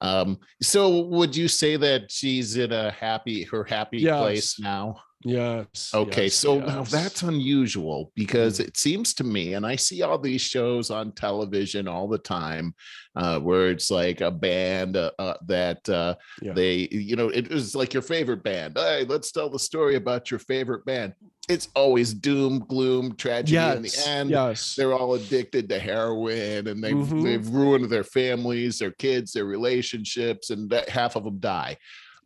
Um, 0.00 0.38
so 0.62 1.02
would 1.02 1.36
you 1.36 1.48
say 1.48 1.76
that 1.76 2.10
she's 2.10 2.56
in 2.56 2.72
a 2.72 2.90
happy, 2.92 3.44
her 3.44 3.64
happy 3.64 4.04
place 4.20 4.58
now? 4.58 4.96
Yes. 5.24 5.90
Okay, 5.94 6.24
yes, 6.24 6.34
so 6.34 6.58
now 6.60 6.82
that's 6.82 7.22
unusual 7.22 8.12
because 8.14 8.58
Mm. 8.58 8.68
it 8.68 8.76
seems 8.76 9.14
to 9.14 9.24
me, 9.24 9.54
and 9.54 9.66
I 9.66 9.76
see 9.76 10.02
all 10.02 10.18
these 10.18 10.42
shows 10.42 10.90
on 10.90 11.12
television 11.12 11.88
all 11.88 12.08
the 12.08 12.18
time, 12.18 12.74
uh, 13.16 13.40
where 13.40 13.70
it's 13.70 13.90
like 13.90 14.20
a 14.20 14.30
band 14.30 14.96
uh, 14.96 15.10
uh, 15.18 15.34
that 15.46 15.88
uh, 15.88 16.16
Yeah. 16.42 16.52
they, 16.52 16.88
you 16.90 17.16
know, 17.16 17.28
it 17.30 17.48
was 17.50 17.74
like 17.74 17.94
your 17.94 18.02
favorite 18.02 18.42
band. 18.42 18.76
Hey, 18.76 19.04
let's 19.08 19.32
tell 19.32 19.48
the 19.48 19.58
story 19.58 19.96
about 19.96 20.30
your 20.30 20.40
favorite 20.40 20.84
band. 20.84 21.14
It's 21.48 21.68
always 21.74 22.14
doom, 22.14 22.60
gloom, 22.68 23.16
tragedy 23.16 23.56
in 23.76 23.82
the 23.82 23.88
yes. 23.88 24.06
end. 24.06 24.30
Yes. 24.30 24.74
They're 24.76 24.94
all 24.94 25.14
addicted 25.14 25.68
to 25.70 25.78
heroin, 25.78 26.68
and 26.68 26.82
they've 26.82 26.94
Mhm. 26.94 27.22
they've 27.22 27.48
ruined 27.48 27.90
their 27.90 28.04
families, 28.04 28.78
their 28.78 28.92
kids, 28.92 29.32
their 29.32 29.44
relationships, 29.44 30.50
and 30.50 30.70
that 30.70 30.88
half 30.88 31.16
of 31.16 31.24
them 31.24 31.38
die. 31.40 31.76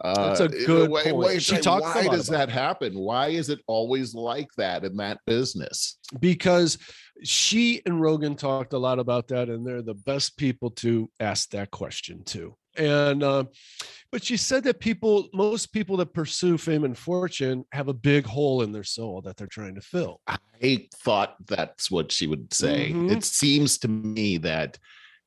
That's 0.02 0.40
a 0.40 0.44
Uh, 0.44 0.48
good 0.48 0.90
why- 0.90 1.02
point. 1.02 1.16
why- 1.16 1.38
She 1.38 1.56
talks 1.58 1.82
why 1.94 2.08
does 2.08 2.28
that 2.28 2.48
happen? 2.50 2.96
Why 2.98 3.28
is 3.28 3.48
it 3.48 3.60
always 3.66 4.14
like 4.14 4.48
that 4.56 4.84
in 4.84 4.96
that 4.98 5.18
business? 5.26 5.96
because 6.20 6.78
she 7.24 7.82
and 7.84 8.00
Rogan 8.00 8.34
talked 8.36 8.72
a 8.72 8.78
lot 8.78 8.98
about 9.00 9.28
that, 9.28 9.48
and 9.50 9.66
they're 9.66 9.82
the 9.82 9.94
best 9.94 10.36
people 10.36 10.70
to 10.70 11.10
ask 11.20 11.50
that 11.50 11.70
question 11.72 12.22
to. 12.26 12.56
And 12.76 13.24
uh, 13.24 13.44
but 14.12 14.22
she 14.24 14.36
said 14.36 14.62
that 14.64 14.78
people, 14.78 15.28
most 15.34 15.72
people 15.72 15.96
that 15.96 16.14
pursue 16.14 16.56
fame 16.56 16.84
and 16.84 16.96
fortune, 16.96 17.64
have 17.72 17.88
a 17.88 17.92
big 17.92 18.24
hole 18.24 18.62
in 18.62 18.70
their 18.70 18.84
soul 18.84 19.20
that 19.22 19.36
they're 19.36 19.48
trying 19.48 19.74
to 19.74 19.80
fill. 19.80 20.20
I 20.62 20.86
thought 20.94 21.34
that's 21.46 21.90
what 21.90 22.12
she 22.12 22.26
would 22.28 22.54
say. 22.54 22.92
Mhm. 22.92 23.10
It 23.10 23.24
seems 23.24 23.78
to 23.78 23.88
me 23.88 24.38
that 24.38 24.78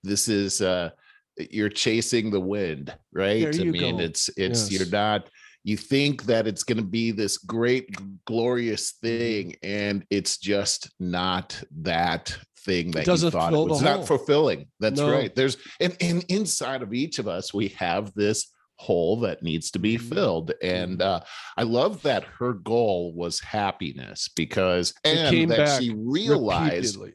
this 0.02 0.28
is 0.30 0.62
uh 0.62 0.92
you're 1.38 1.70
chasing 1.70 2.30
the 2.32 2.40
wind, 2.40 2.96
right? 3.14 3.48
I 3.60 3.64
mean, 3.64 3.98
go. 3.98 4.04
it's 4.04 4.30
it's 4.38 4.72
you're 4.72 4.88
not 4.90 5.30
you 5.64 5.78
think 5.78 6.24
that 6.24 6.48
it's 6.48 6.64
going 6.64 6.80
to 6.80 6.84
be 6.84 7.12
this 7.12 7.38
great 7.38 7.96
glorious 8.26 8.94
Mm-hmm. 9.04 9.08
thing 9.08 9.56
and 9.64 10.06
it's 10.10 10.38
just 10.38 10.90
not 11.00 11.62
that 11.82 12.36
thing 12.60 12.92
that 12.92 13.06
you 13.08 13.30
thought 13.30 13.54
it 13.54 13.58
was 13.58 13.82
not 13.82 13.98
hole. 13.98 14.06
fulfilling 14.06 14.68
that's 14.80 15.00
No. 15.00 15.12
right 15.12 15.34
there's 15.36 15.58
and, 15.80 15.96
and 16.02 16.24
inside 16.30 16.82
of 16.84 16.94
each 16.94 17.18
of 17.20 17.28
us 17.28 17.54
we 17.54 17.70
have 17.70 18.14
this 18.14 18.52
hole 18.78 19.20
that 19.22 19.42
needs 19.44 19.72
to 19.72 19.80
be 19.80 19.98
Mhm. 19.98 20.14
filled 20.14 20.52
and 20.62 21.00
Mhm. 21.00 21.06
uh 21.06 21.20
I 21.58 21.64
love 21.64 22.02
that 22.04 22.24
her 22.40 22.54
goal 22.54 23.14
was 23.16 23.40
happiness 23.40 24.30
because 24.36 24.94
and 25.04 25.52
that 25.52 25.82
she 25.82 25.92
realized 25.96 26.96
Repeatedly. 26.98 27.14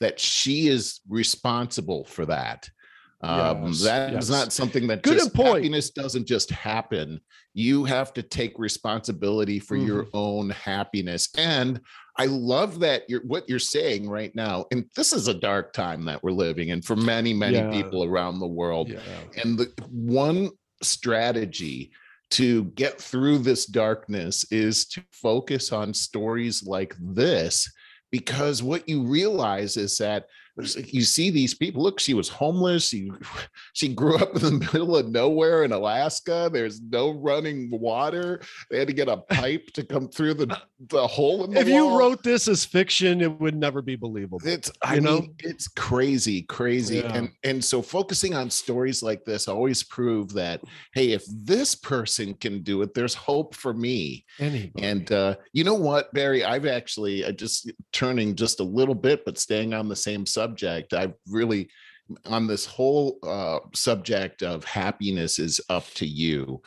that 0.00 0.20
she 0.20 0.68
is 0.68 1.00
responsible 1.08 2.04
for 2.04 2.26
that. 2.26 2.68
Um, 3.22 3.68
Yes, 3.68 3.82
that 3.82 4.08
is 4.10 4.14
yes. 4.14 4.30
not 4.30 4.52
something 4.52 4.86
that 4.88 5.02
Good 5.02 5.14
just 5.18 5.34
point. 5.34 5.48
happiness 5.56 5.90
doesn't 5.90 6.26
just 6.26 6.50
happen. 6.50 7.20
You 7.54 7.84
have 7.84 8.12
to 8.14 8.22
take 8.22 8.58
responsibility 8.58 9.58
for 9.58 9.76
your 9.76 10.04
Mm-hmm. 10.04 10.16
own 10.16 10.50
happiness. 10.50 11.28
And 11.38 11.80
I 12.18 12.26
love 12.26 12.80
that 12.80 13.02
you're 13.08 13.22
what 13.26 13.48
you're 13.48 13.58
saying 13.58 14.08
right 14.08 14.34
now. 14.34 14.66
And 14.70 14.84
this 14.96 15.12
is 15.12 15.28
a 15.28 15.34
dark 15.34 15.72
time 15.72 16.04
that 16.06 16.22
we're 16.22 16.30
living 16.32 16.68
in 16.68 16.82
for 16.82 16.96
many, 16.96 17.32
many 17.34 17.56
Yeah. 17.56 17.70
people 17.70 18.04
around 18.04 18.38
the 18.38 18.46
world. 18.46 18.88
Yeah. 18.88 19.00
And 19.42 19.58
the 19.58 19.72
one 19.90 20.50
strategy 20.82 21.90
to 22.30 22.64
get 22.74 23.00
through 23.00 23.38
this 23.38 23.66
darkness 23.66 24.44
is 24.50 24.86
to 24.86 25.02
focus 25.12 25.72
on 25.72 25.94
stories 25.94 26.66
like 26.66 26.94
this 27.00 27.70
because 28.10 28.62
what 28.62 28.88
you 28.88 29.02
realize 29.04 29.76
is 29.76 29.96
that 29.98 30.26
you 30.76 31.02
see 31.02 31.30
these 31.30 31.54
people 31.54 31.82
look 31.82 32.00
she 32.00 32.14
was 32.14 32.28
homeless 32.28 32.88
she 32.88 33.10
she 33.74 33.88
grew 33.88 34.16
up 34.16 34.34
in 34.36 34.42
the 34.42 34.50
middle 34.72 34.96
of 34.96 35.08
nowhere 35.08 35.64
in 35.64 35.72
alaska 35.72 36.48
there's 36.52 36.80
no 36.80 37.10
running 37.10 37.68
water 37.70 38.40
they 38.70 38.78
had 38.78 38.88
to 38.88 38.94
get 38.94 39.08
a 39.08 39.16
pipe 39.30 39.66
to 39.74 39.84
come 39.84 40.08
through 40.08 40.34
the 40.34 40.46
the 40.88 41.06
hole 41.06 41.44
in 41.44 41.52
the 41.52 41.60
If 41.60 41.68
you 41.68 41.98
wrote 41.98 42.22
this 42.22 42.48
as 42.48 42.64
fiction, 42.64 43.22
it 43.22 43.40
would 43.40 43.56
never 43.56 43.80
be 43.80 43.96
believable. 43.96 44.40
It's 44.44 44.70
I 44.82 44.96
you 44.96 45.00
know? 45.00 45.20
mean 45.20 45.34
it's 45.38 45.68
crazy, 45.68 46.42
crazy. 46.42 46.98
Yeah. 46.98 47.14
And 47.14 47.30
and 47.44 47.64
so 47.64 47.80
focusing 47.80 48.34
on 48.34 48.50
stories 48.50 49.02
like 49.02 49.24
this 49.24 49.48
always 49.48 49.82
prove 49.82 50.32
that 50.34 50.60
hey, 50.92 51.12
if 51.12 51.24
this 51.30 51.74
person 51.74 52.34
can 52.34 52.62
do 52.62 52.82
it, 52.82 52.92
there's 52.92 53.14
hope 53.14 53.54
for 53.54 53.72
me. 53.72 54.24
Anybody. 54.38 54.84
And 54.84 55.10
uh, 55.12 55.36
you 55.52 55.64
know 55.64 55.74
what, 55.74 56.12
Barry? 56.12 56.44
I've 56.44 56.66
actually 56.66 57.24
uh, 57.24 57.32
just 57.32 57.70
turning 57.92 58.34
just 58.34 58.60
a 58.60 58.64
little 58.64 58.94
bit, 58.94 59.24
but 59.24 59.38
staying 59.38 59.72
on 59.72 59.88
the 59.88 59.96
same 59.96 60.26
subject. 60.26 60.45
I've 60.92 61.14
really 61.28 61.68
on 62.26 62.46
this 62.46 62.66
whole 62.66 63.18
uh, 63.22 63.58
subject 63.74 64.42
of 64.42 64.64
happiness 64.64 65.38
is 65.38 65.60
up 65.68 65.86
to 65.94 66.06
you. 66.06 66.62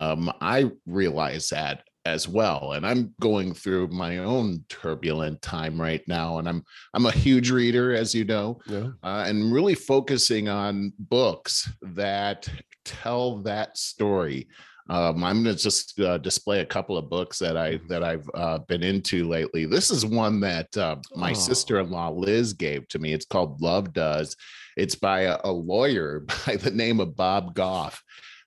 Um, 0.00 0.32
I 0.40 0.70
realize 0.86 1.48
that 1.50 1.84
as 2.04 2.26
well, 2.26 2.72
and 2.72 2.84
I'm 2.84 3.14
going 3.20 3.54
through 3.54 3.88
my 3.88 4.18
own 4.18 4.64
turbulent 4.68 5.40
time 5.40 5.80
right 5.80 6.02
now. 6.08 6.38
And 6.38 6.48
I'm 6.48 6.64
I'm 6.94 7.06
a 7.06 7.12
huge 7.12 7.50
reader, 7.50 7.94
as 7.94 8.14
you 8.14 8.24
know, 8.24 8.60
yeah. 8.66 8.88
uh, 9.02 9.24
and 9.26 9.52
really 9.52 9.74
focusing 9.74 10.48
on 10.48 10.92
books 10.98 11.70
that 11.82 12.48
tell 12.84 13.38
that 13.42 13.78
story. 13.78 14.48
Um, 14.88 15.22
I'm 15.22 15.42
going 15.42 15.56
to 15.56 15.62
just 15.62 15.98
uh, 16.00 16.18
display 16.18 16.60
a 16.60 16.66
couple 16.66 16.98
of 16.98 17.08
books 17.08 17.38
that 17.38 17.56
I 17.56 17.78
that 17.88 18.02
I've 18.02 18.28
uh, 18.34 18.58
been 18.58 18.82
into 18.82 19.28
lately. 19.28 19.64
This 19.64 19.90
is 19.90 20.04
one 20.04 20.40
that 20.40 20.76
uh, 20.76 20.96
my 21.14 21.30
Oh. 21.30 21.34
sister-in-law 21.34 22.10
Liz 22.10 22.52
gave 22.52 22.88
to 22.88 22.98
me. 22.98 23.12
It's 23.12 23.26
called 23.26 23.60
Love 23.62 23.92
Does. 23.92 24.36
It's 24.76 24.94
by 24.94 25.20
a, 25.22 25.38
a 25.44 25.52
lawyer 25.52 26.20
by 26.46 26.56
the 26.56 26.70
name 26.70 27.00
of 27.00 27.16
Bob 27.16 27.54
Goff. 27.54 28.02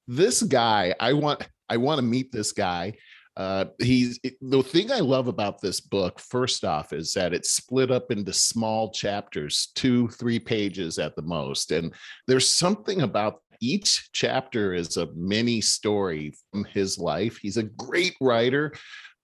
This 0.07 0.43
guy, 0.43 0.93
I 0.99 1.13
want 1.13 1.47
I 1.69 1.77
want 1.77 1.99
to 1.99 2.05
meet 2.05 2.31
this 2.31 2.51
guy. 2.51 2.93
Uh, 3.37 3.65
he's 3.79 4.17
the 4.39 4.63
thing 4.63 4.89
I 4.93 4.99
love 5.01 5.27
about 5.27 5.59
this 5.59 5.81
book. 5.81 6.19
First 6.21 6.63
off, 6.63 6.93
is 6.93 7.11
that 7.13 7.33
it's 7.33 7.51
split 7.51 7.91
up 7.91 8.09
into 8.09 8.31
small 8.31 8.91
chapters, 8.91 9.71
two, 9.75 10.07
three 10.07 10.39
pages 10.39 10.99
at 10.99 11.17
the 11.17 11.21
most, 11.21 11.71
and 11.71 11.93
there's 12.27 12.47
something 12.47 13.01
about 13.01 13.41
each 13.61 14.09
chapter 14.13 14.73
is 14.73 14.97
a 14.97 15.07
mini 15.15 15.61
story 15.61 16.33
from 16.51 16.65
his 16.65 16.97
life. 16.97 17.37
He's 17.37 17.57
a 17.57 17.63
great 17.63 18.15
writer, 18.21 18.73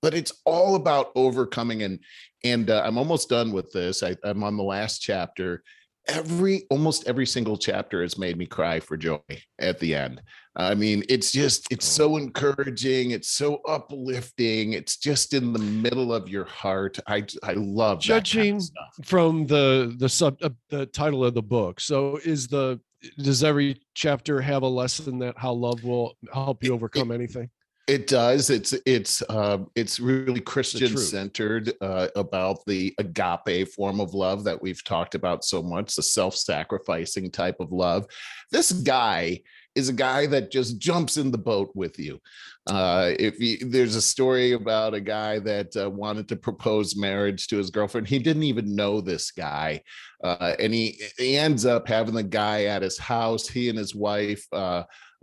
but 0.01 0.13
it's 0.13 0.33
all 0.45 0.75
about 0.75 1.11
overcoming 1.15 1.83
and 1.83 1.99
and 2.43 2.69
uh, 2.69 2.81
I'm 2.83 2.97
almost 2.97 3.29
done 3.29 3.51
with 3.51 3.71
this. 3.71 4.01
I, 4.01 4.15
I'm 4.23 4.43
on 4.43 4.57
the 4.57 4.63
last 4.63 4.99
chapter. 4.99 5.63
Every 6.07 6.63
almost 6.71 7.07
every 7.07 7.27
single 7.27 7.57
chapter 7.57 8.01
has 8.01 8.17
made 8.17 8.35
me 8.35 8.47
cry 8.47 8.79
for 8.79 8.97
joy 8.97 9.19
at 9.59 9.79
the 9.79 9.93
end. 9.93 10.21
I 10.55 10.73
mean, 10.73 11.03
it's 11.07 11.31
just 11.31 11.71
it's 11.71 11.85
so 11.85 12.17
encouraging. 12.17 13.11
It's 13.11 13.29
so 13.29 13.61
uplifting. 13.67 14.73
It's 14.73 14.97
just 14.97 15.35
in 15.35 15.53
the 15.53 15.59
middle 15.59 16.11
of 16.11 16.27
your 16.27 16.45
heart. 16.45 16.99
I 17.07 17.25
I 17.43 17.53
love 17.53 18.01
that 18.01 18.07
kind 18.07 18.17
of 18.17 18.23
Judging 18.23 18.61
from 19.03 19.45
the 19.45 19.95
the 19.99 20.09
sub 20.09 20.37
uh, 20.41 20.49
the 20.69 20.87
title 20.87 21.23
of 21.23 21.35
the 21.35 21.43
book. 21.43 21.79
So 21.79 22.19
is 22.25 22.47
the 22.47 22.81
does 23.17 23.43
every 23.43 23.81
chapter 23.93 24.41
have 24.41 24.63
a 24.63 24.67
lesson 24.67 25.19
that 25.19 25.37
how 25.37 25.53
love 25.53 25.83
will 25.83 26.15
help 26.33 26.63
you 26.63 26.73
overcome 26.73 27.11
anything? 27.11 27.49
It 27.87 28.07
does. 28.07 28.49
It's 28.49 28.73
it's 28.85 29.23
um 29.29 29.69
it's 29.75 29.99
really 29.99 30.39
Christian 30.39 30.95
centered 30.95 31.73
uh, 31.81 32.07
about 32.15 32.63
the 32.65 32.93
agape 32.99 33.67
form 33.69 33.99
of 33.99 34.13
love 34.13 34.43
that 34.43 34.61
we've 34.61 34.83
talked 34.83 35.15
about 35.15 35.43
so 35.43 35.61
much, 35.61 35.95
the 35.95 36.03
self-sacrificing 36.03 37.31
type 37.31 37.57
of 37.59 37.71
love. 37.71 38.05
This 38.51 38.71
guy 38.71 39.41
is 39.75 39.89
a 39.89 39.93
guy 39.93 40.25
that 40.27 40.51
just 40.51 40.79
jumps 40.79 41.17
in 41.17 41.31
the 41.31 41.37
boat 41.37 41.71
with 41.75 41.97
you. 41.99 42.19
Uh, 42.67 43.11
if 43.17 43.39
you, 43.39 43.57
there's 43.69 43.95
a 43.95 44.01
story 44.01 44.51
about 44.51 44.93
a 44.93 44.99
guy 44.99 45.39
that 45.39 45.75
uh, 45.75 45.89
wanted 45.89 46.27
to 46.27 46.35
propose 46.35 46.95
marriage 46.95 47.47
to 47.47 47.57
his 47.57 47.69
girlfriend, 47.69 48.07
he 48.07 48.19
didn't 48.19 48.43
even 48.43 48.75
know 48.75 49.01
this 49.01 49.31
guy, 49.31 49.81
uh, 50.23 50.55
and 50.59 50.73
he 50.73 51.01
he 51.17 51.37
ends 51.37 51.65
up 51.65 51.87
having 51.87 52.13
the 52.13 52.23
guy 52.23 52.65
at 52.65 52.83
his 52.83 52.97
house. 52.97 53.47
He 53.47 53.69
and 53.69 53.77
his 53.77 53.95
wife. 53.95 54.45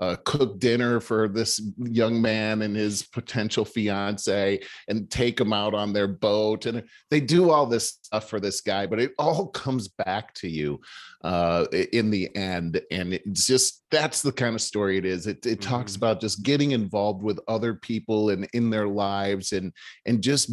Uh, 0.01 0.15
cook 0.25 0.61
dinner 0.61 1.01
for 1.01 1.29
this 1.29 1.61
young 1.79 2.23
man 2.23 2.63
and 2.63 2.77
his 2.77 3.03
potential 3.03 3.65
fiance 3.65 4.61
and 4.87 5.11
take 5.11 5.41
him 5.41 5.53
out 5.53 5.75
on 5.75 5.93
their 5.93 6.07
boat 6.07 6.67
and 6.67 6.85
they 7.11 7.19
do 7.21 7.51
all 7.51 7.67
this 7.67 7.99
stuff 8.03 8.29
for 8.31 8.39
this 8.39 8.61
guy 8.61 8.87
but 8.87 9.01
it 9.01 9.13
all 9.19 9.49
comes 9.65 9.89
back 9.89 10.33
to 10.35 10.49
you 10.49 10.81
uh, 11.25 11.65
in 11.93 12.11
the 12.11 12.33
end 12.37 12.81
and 12.93 13.13
it's 13.15 13.45
just 13.45 13.83
that's 13.91 14.23
the 14.23 14.31
kind 14.31 14.55
of 14.55 14.61
story 14.61 14.99
it 14.99 15.05
is 15.05 15.27
it, 15.27 15.45
it 15.45 15.61
talks 15.61 15.95
Mhm. 15.95 15.97
about 15.97 16.21
just 16.21 16.45
getting 16.45 16.71
involved 16.71 17.25
with 17.25 17.41
other 17.49 17.75
people 17.75 18.31
and 18.31 18.49
in 18.53 18.71
their 18.71 18.87
lives 18.87 19.51
and 19.53 19.73
and 20.07 20.23
just 20.23 20.49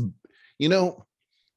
you 0.57 0.69
know 0.69 1.05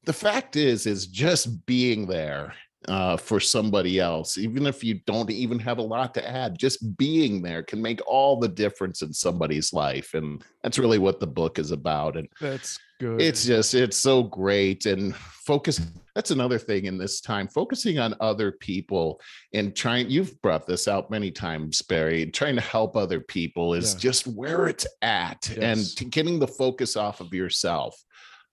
the 0.05 0.13
fact 0.13 0.55
is 0.55 0.85
is 0.85 1.07
just 1.07 1.65
being 1.65 2.05
there 2.05 2.53
uh, 2.87 3.17
for 3.17 3.39
somebody 3.41 3.99
else, 3.99 4.37
even 4.37 4.65
if 4.65 4.83
you 4.83 5.01
don't 5.05 5.29
even 5.29 5.59
have 5.59 5.79
a 5.79 5.81
lot 5.81 6.13
to 6.13 6.27
add, 6.27 6.57
just 6.57 6.97
being 6.97 7.41
there 7.41 7.61
can 7.61 7.81
make 7.81 7.99
all 8.07 8.39
the 8.39 8.47
difference 8.47 9.01
in 9.01 9.11
somebody's 9.11 9.73
life. 9.73 10.13
And 10.13 10.41
that's 10.63 10.79
really 10.79 10.97
what 10.97 11.19
the 11.19 11.27
book 11.27 11.59
is 11.59 11.71
about. 11.71 12.15
And 12.15 12.29
That's 12.39 12.79
good. 12.99 13.21
it's 13.21 13.45
just, 13.45 13.73
it's 13.73 13.97
so 13.97 14.23
great. 14.23 14.85
And 14.85 15.13
focus, 15.13 15.81
that's 16.15 16.31
another 16.31 16.57
thing 16.57 16.85
in 16.85 16.97
this 16.97 17.19
time, 17.19 17.49
focusing 17.49 17.99
on 17.99 18.15
other 18.21 18.53
people 18.53 19.19
and 19.53 19.75
trying, 19.75 20.09
you've 20.09 20.41
brought 20.41 20.65
this 20.65 20.87
out 20.87 21.11
many 21.11 21.31
times, 21.31 21.81
Barry, 21.81 22.27
trying 22.27 22.55
to 22.55 22.61
help 22.61 22.95
other 22.95 23.19
people 23.19 23.73
is 23.73 23.93
Yeah. 23.93 23.99
just 23.99 24.25
where 24.25 24.67
it's 24.67 24.87
at 25.01 25.49
and 25.49 25.79
Yes. 25.79 25.95
to 25.95 26.05
getting 26.05 26.39
the 26.39 26.47
focus 26.47 26.95
off 26.95 27.19
of 27.19 27.33
yourself. 27.33 28.01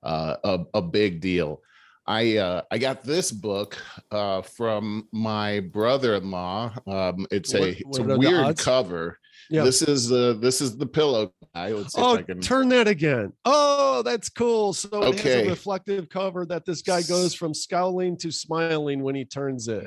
Uh, 0.03 0.37
a, 0.45 0.59
a 0.75 0.83
big 0.83 1.21
deal. 1.21 1.61
I 2.09 2.37
uh, 2.37 2.62
I 2.71 2.79
got 2.79 3.03
this 3.03 3.33
book 3.33 3.77
uh, 4.11 4.42
from 4.42 5.09
my 5.12 5.61
brother-in-law. 5.61 6.75
Um, 6.87 7.27
it's 7.31 7.55
a 7.55 7.59
What- 7.61 7.69
it's 7.79 7.99
a 7.99 8.05
weird 8.19 8.59
cover. 8.59 9.19
Yeah. 9.51 9.62
This 9.62 9.83
is 9.83 10.11
uh, 10.11 10.35
this 10.40 10.61
is 10.61 10.77
the 10.77 10.87
pillow 10.87 11.33
guy. 11.55 11.73
Oh, 11.97 12.23
can. 12.27 12.40
turn 12.40 12.69
that 12.71 12.88
again. 12.88 13.33
Oh, 13.45 14.03
that's 14.03 14.29
cool. 14.29 14.73
So 14.73 14.88
it 15.05 15.14
has 15.14 15.21
Okay. 15.21 15.47
a 15.47 15.51
reflective 15.51 16.09
cover 16.09 16.45
that 16.47 16.64
this 16.64 16.83
guy 16.83 17.03
goes 17.03 17.35
from 17.35 17.55
scowling 17.55 18.16
to 18.19 18.33
smiling 18.33 19.03
when 19.03 19.14
he 19.14 19.25
turns 19.25 19.69
it. 19.69 19.87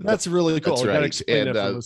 That's 0.00 0.28
really 0.28 0.60
cool. 0.60 0.76
That's 0.76 0.88
I 0.88 1.34
right. 1.34 1.46
And, 1.48 1.56
uh. 1.56 1.80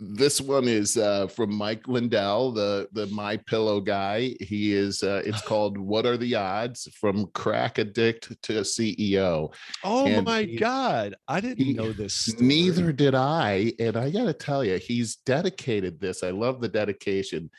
This 0.00 0.40
one 0.40 0.66
is 0.66 0.96
uh, 0.96 1.26
from 1.26 1.54
Mike 1.54 1.86
Lindell, 1.88 2.52
the 2.52 2.88
the 2.92 3.06
My 3.08 3.36
Pillow 3.36 3.80
guy. 3.80 4.34
He 4.40 4.72
is. 4.74 5.02
Uh, 5.02 5.22
it's 5.26 5.42
called 5.46 5.76
"What 5.76 6.06
Are 6.06 6.16
the 6.16 6.34
Odds?" 6.34 6.88
From 6.98 7.26
crack 7.34 7.78
addict 7.78 8.40
to 8.44 8.52
CEO. 8.60 9.52
Oh 9.82 10.06
and 10.06 10.24
my 10.24 10.42
he- 10.44 10.56
God. 10.56 11.14
I 11.28 11.40
didn't 11.40 11.64
he- 11.64 11.74
know 11.74 11.92
this. 11.92 12.14
story. 12.14 12.46
Neither 12.46 12.92
did 12.92 13.14
I. 13.14 13.72
And 13.78 13.96
I 13.96 14.10
got 14.10 14.24
to 14.24 14.32
tell 14.32 14.64
you, 14.64 14.78
he's 14.78 15.16
dedicated 15.16 16.00
this. 16.00 16.22
I 16.22 16.30
love 16.30 16.60
the 16.60 16.68
dedication. 16.68 17.50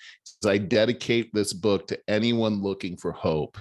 I 0.46 0.58
dedicate 0.58 1.32
this 1.34 1.54
book 1.54 1.88
to 1.88 2.00
anyone 2.08 2.62
looking 2.62 2.98
for 2.98 3.12
hope. 3.12 3.58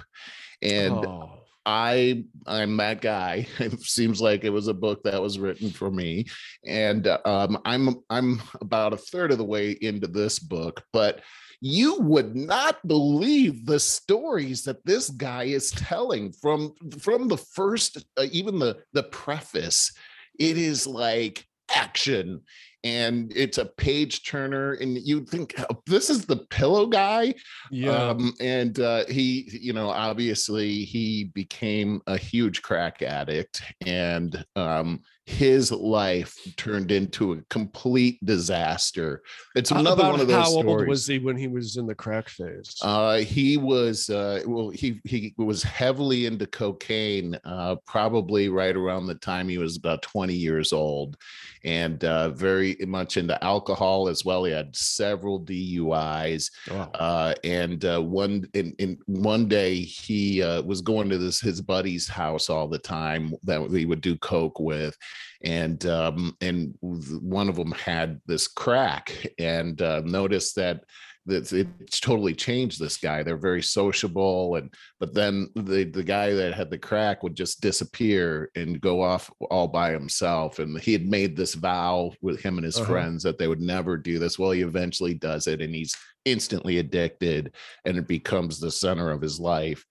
And 0.62 0.94
Oh, 0.94 1.43
I 1.66 2.24
I'm 2.46 2.76
that 2.76 3.00
guy. 3.00 3.46
It 3.58 3.80
seems 3.80 4.20
like 4.20 4.44
it 4.44 4.50
was 4.50 4.68
a 4.68 4.74
book 4.74 5.02
that 5.04 5.20
was 5.20 5.38
written 5.38 5.70
for 5.70 5.90
me. 5.90 6.26
And 6.66 7.06
um, 7.24 7.58
I'm 7.64 7.96
I'm 8.10 8.42
about 8.60 8.92
a 8.92 8.98
third 8.98 9.32
of 9.32 9.38
the 9.38 9.44
way 9.44 9.72
into 9.80 10.06
this 10.06 10.38
book, 10.38 10.82
but 10.92 11.22
you 11.60 11.98
would 12.00 12.36
not 12.36 12.86
believe 12.86 13.64
the 13.64 13.80
stories 13.80 14.64
that 14.64 14.84
this 14.84 15.08
guy 15.08 15.44
is 15.44 15.70
telling 15.70 16.32
from 16.32 16.74
from 17.00 17.28
the 17.28 17.38
first 17.38 18.04
uh, 18.18 18.26
even 18.32 18.58
the 18.58 18.76
the 18.92 19.04
preface 19.04 19.92
it 20.38 20.58
is 20.58 20.86
like 20.86 21.46
action 21.74 22.42
and 22.84 23.32
it's 23.34 23.58
a 23.58 23.64
page 23.64 24.24
turner 24.24 24.74
and 24.74 24.98
you 24.98 25.24
think 25.24 25.54
"Oh, 25.58 25.82
this 25.86 26.10
is 26.10 26.26
the 26.26 26.36
pillow 26.36 26.86
guy 26.86 27.34
yeah. 27.70 27.90
um, 27.90 28.34
and 28.40 28.78
uh, 28.80 29.04
he, 29.06 29.48
you 29.60 29.72
know, 29.72 29.88
obviously 29.88 30.84
he 30.84 31.24
became 31.24 32.00
a 32.06 32.16
huge 32.16 32.62
crack 32.62 33.02
addict, 33.02 33.62
and 33.86 34.44
um, 34.56 35.00
his 35.26 35.72
life 35.72 36.36
turned 36.56 36.92
into 36.92 37.32
a 37.32 37.42
complete 37.48 38.24
disaster. 38.24 39.22
It's 39.56 39.72
Uh, 39.72 39.76
another 39.76 40.02
About 40.02 40.12
one 40.12 40.20
of 40.20 40.28
those 40.28 40.44
how 40.44 40.68
old 40.68 40.86
was 40.86 41.06
he 41.06 41.18
when 41.18 41.36
he 41.36 41.48
was 41.48 41.76
in 41.76 41.86
the 41.86 41.94
crack 41.94 42.28
phase? 42.28 42.76
Uh, 42.82 43.18
he 43.18 43.56
was 43.56 44.10
uh, 44.10 44.42
well. 44.46 44.68
He 44.68 45.00
he 45.04 45.34
was 45.38 45.62
heavily 45.62 46.26
into 46.26 46.46
cocaine, 46.46 47.38
uh, 47.44 47.76
probably 47.86 48.50
right 48.50 48.76
around 48.76 49.06
the 49.06 49.14
time 49.14 49.48
he 49.48 49.58
was 49.58 49.78
about 49.78 50.02
twenty 50.02 50.34
years 50.34 50.74
old, 50.74 51.16
and 51.64 52.04
uh, 52.04 52.28
very 52.30 52.76
much 52.86 53.16
into 53.16 53.42
alcohol 53.42 54.08
as 54.08 54.24
well. 54.26 54.44
He 54.44 54.52
had 54.52 54.76
several 54.76 55.40
DUIs, 55.40 56.50
wow. 56.70 56.90
uh, 56.94 57.34
and 57.44 57.82
uh, 57.84 58.00
one 58.00 58.46
in, 58.52 58.74
in 58.78 58.98
one 59.06 59.48
day 59.48 59.80
he 59.80 60.42
uh, 60.42 60.60
was 60.62 60.82
going 60.82 61.08
to 61.08 61.16
this 61.16 61.40
his 61.40 61.62
buddy's 61.62 62.06
house 62.06 62.50
all 62.50 62.68
the 62.68 62.78
time 62.78 63.34
that 63.44 63.70
he 63.70 63.86
would 63.86 64.02
do 64.02 64.16
coke 64.18 64.60
with, 64.60 64.96
and 65.42 65.84
um, 65.86 66.36
and 66.40 66.74
one 66.80 67.48
of 67.48 67.56
them 67.56 67.72
had 67.72 68.20
this 68.26 68.48
crack 68.48 69.12
and 69.38 69.80
uh, 69.82 70.02
noticed 70.04 70.56
that 70.56 70.84
that 71.26 71.50
it's 71.54 72.00
totally 72.00 72.34
changed 72.34 72.78
this 72.78 72.98
guy. 72.98 73.22
They're 73.22 73.38
very 73.38 73.62
sociable, 73.62 74.56
and 74.56 74.74
but 75.00 75.14
then 75.14 75.48
the 75.54 75.84
the 75.84 76.02
guy 76.04 76.34
that 76.34 76.52
had 76.52 76.70
the 76.70 76.76
crack 76.78 77.22
would 77.22 77.34
just 77.34 77.62
disappear 77.62 78.50
and 78.54 78.78
go 78.78 79.00
off 79.00 79.30
all 79.50 79.66
by 79.68 79.90
himself. 79.92 80.58
And 80.58 80.78
he 80.78 80.92
had 80.92 81.08
made 81.08 81.34
this 81.34 81.54
vow 81.54 82.12
with 82.20 82.42
him 82.42 82.58
and 82.58 82.64
his 82.66 82.76
Uh-huh. 82.76 82.92
friends 82.92 83.22
that 83.22 83.38
they 83.38 83.48
would 83.48 83.62
never 83.62 83.96
do 83.96 84.18
this. 84.18 84.38
Well, 84.38 84.50
he 84.50 84.60
eventually 84.60 85.14
does 85.14 85.46
it, 85.46 85.62
and 85.62 85.74
he's 85.74 85.96
instantly 86.26 86.78
addicted, 86.78 87.54
and 87.86 87.96
it 87.96 88.06
becomes 88.06 88.58
the 88.60 88.70
center 88.70 89.10
of 89.10 89.22
his 89.22 89.40
life. 89.40 89.84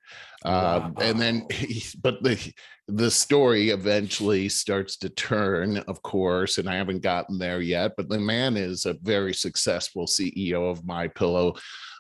Um, 0.46 0.96
and 1.00 1.20
then, 1.20 1.48
he, 1.52 1.84
but 2.02 2.22
the 2.24 2.54
the 2.90 3.10
story 3.10 3.70
eventually 3.70 4.50
starts 4.50 4.98
to 4.98 5.10
turn, 5.10 5.78
of 5.88 6.02
course, 6.02 6.58
and 6.58 6.70
I 6.70 6.76
haven't 6.76 7.02
gotten 7.02 7.40
there 7.40 7.62
yet. 7.62 7.94
But 7.96 8.10
the 8.10 8.20
man 8.20 8.58
is 8.58 8.86
a 8.86 8.98
very 9.02 9.34
successful 9.34 10.06
CEO 10.06 10.70
of 10.70 10.86
My 10.86 11.08
Pillow, 11.08 11.56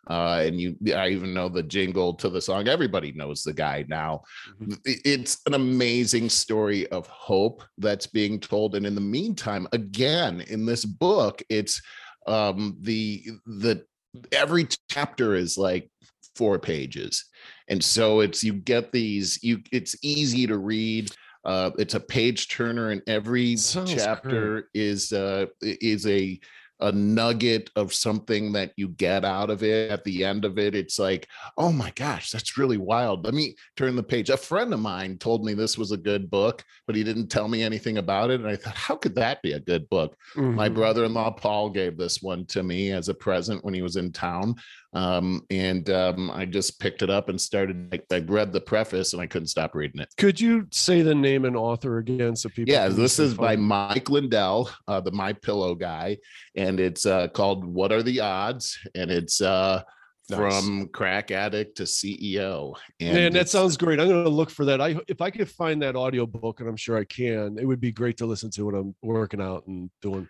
uh, 0.10 0.44
and 0.46 0.60
you, 0.60 0.76
I 0.94 1.10
even 1.10 1.34
know 1.34 1.48
the 1.48 1.64
jingle 1.64 2.14
to 2.16 2.30
the 2.30 2.42
song. 2.42 2.68
Everybody 2.68 3.14
knows 3.14 3.44
the 3.44 3.54
guy 3.54 3.86
now. 3.88 4.24
Mhm. 4.62 4.78
It's 4.84 5.40
an 5.46 5.54
amazing 5.54 6.30
story 6.30 6.86
of 6.88 7.08
hope 7.08 7.64
that's 7.78 8.08
being 8.08 8.40
told, 8.40 8.76
and 8.76 8.86
in 8.86 8.96
the 8.96 9.02
meantime, 9.02 9.68
again, 9.72 10.42
in 10.42 10.66
this 10.66 10.84
book, 10.84 11.42
it's 11.50 11.82
um, 12.28 12.78
the 12.82 13.24
the 13.46 13.86
every 14.32 14.68
chapter 14.90 15.34
is 15.36 15.58
like 15.58 15.90
four 16.36 16.60
pages 16.60 17.26
and 17.70 17.84
so 17.84 18.20
it's 18.22 18.44
you 18.44 18.54
get 18.54 18.92
these 18.92 19.40
you 19.44 19.62
it's 19.72 19.96
easy 20.02 20.46
to 20.48 20.58
read 20.58 21.10
uh 21.46 21.72
it's 21.78 21.94
a 21.96 22.00
page 22.00 22.48
turner 22.50 22.92
and 22.92 23.02
every 23.08 23.56
Sounds 23.58 23.94
chapter 23.94 24.70
is 24.74 25.12
uh 25.14 25.46
is 25.62 26.06
a 26.08 26.40
a 26.80 26.92
nugget 26.92 27.70
of 27.78 27.94
something 27.94 28.52
that 28.52 28.74
you 28.76 28.90
get 28.90 29.24
out 29.24 29.50
of 29.50 29.64
it 29.64 29.90
at 29.90 30.04
the 30.04 30.26
end 30.26 30.44
of 30.44 30.58
it. 30.58 30.76
It's 30.76 31.00
like 31.00 31.30
oh 31.58 31.72
my 31.72 31.92
gosh 31.96 32.30
that's 32.32 32.58
really 32.58 32.78
wild. 32.78 33.24
Let 33.24 33.34
me 33.36 33.56
turn 33.78 33.96
the 33.96 34.04
page. 34.04 34.30
A 34.30 34.36
friend 34.36 34.74
of 34.74 34.82
mine 34.82 35.18
told 35.18 35.46
me 35.46 35.54
this 35.54 35.78
was 35.78 35.92
a 35.94 35.98
good 35.98 36.30
book 36.30 36.62
but 36.86 36.96
he 36.96 37.04
didn't 37.04 37.28
tell 37.28 37.48
me 37.48 37.62
anything 37.64 38.00
about 38.00 38.32
it. 38.32 38.42
And 38.42 38.50
i 38.50 38.56
thought 38.58 38.76
how 38.76 38.96
could 38.98 39.16
that 39.16 39.42
be 39.42 39.54
a 39.54 39.62
good 39.62 39.88
book? 39.90 40.18
My 40.36 40.68
Mhm. 40.68 40.74
brother-in-law 40.76 41.32
Paul 41.32 41.70
gave 41.70 41.96
this 41.98 42.22
one 42.22 42.46
to 42.48 42.64
me 42.64 42.92
as 42.92 43.08
a 43.08 43.14
present 43.14 43.64
when 43.64 43.74
he 43.74 43.82
was 43.82 43.96
in 43.96 44.12
town, 44.12 44.56
um, 44.94 45.42
and 45.50 45.90
um, 45.90 46.30
I 46.32 46.46
just 46.46 46.80
picked 46.80 47.02
it 47.02 47.10
up 47.10 47.30
and 47.30 47.40
started. 47.40 47.90
I, 47.94 48.16
I 48.16 48.20
read 48.20 48.54
the 48.54 48.62
preface 48.62 49.14
and 49.14 49.22
I 49.22 49.28
couldn't 49.28 49.48
stop 49.48 49.74
reading 49.74 50.02
it. 50.02 50.14
Could 50.18 50.40
you 50.40 50.68
say 50.72 51.02
the 51.02 51.16
name 51.16 51.46
and 51.46 51.56
author 51.56 51.98
again 51.98 52.36
so 52.36 52.50
people? 52.50 52.72
Yeah, 52.72 52.88
this 52.90 53.18
is 53.18 53.34
by? 53.34 53.56
Mike 53.56 54.10
Lindell, 54.10 54.70
uh, 54.88 55.02
the 55.02 55.12
My 55.12 55.34
Pillow 55.34 55.74
guy, 55.76 56.18
and 56.56 56.80
it's 56.80 57.06
uh, 57.06 57.28
called 57.30 57.66
"What 57.66 57.92
Are 57.92 58.04
the 58.04 58.20
Odds?" 58.20 58.78
and 58.94 59.10
it's 59.10 59.42
uh, 59.42 59.82
Nice. 60.30 60.40
from 60.40 60.88
crack 60.90 61.32
addict 61.32 61.78
to 61.78 61.84
CEO. 61.84 62.76
And 63.00 63.14
Man, 63.14 63.34
that 63.34 63.50
sounds 63.50 63.76
great. 63.76 64.00
I'm 64.00 64.08
going 64.08 64.24
to 64.24 64.30
look 64.30 64.50
for 64.50 64.66
that. 64.66 64.80
I 64.80 64.96
if 65.08 65.22
I 65.22 65.30
could 65.32 65.50
find 65.50 65.82
that 65.82 65.96
audio 65.96 66.26
book, 66.26 66.60
and 66.60 66.70
I'm 66.70 66.78
sure 66.78 66.98
I 66.98 67.04
can, 67.04 67.58
it 67.60 67.66
would 67.66 67.82
be 67.82 67.92
great 67.92 68.18
to 68.18 68.26
listen 68.26 68.50
to 68.52 68.66
when 68.66 68.76
I'm 68.76 68.96
working 69.02 69.42
out 69.42 69.66
and 69.68 69.90
doing. 70.02 70.30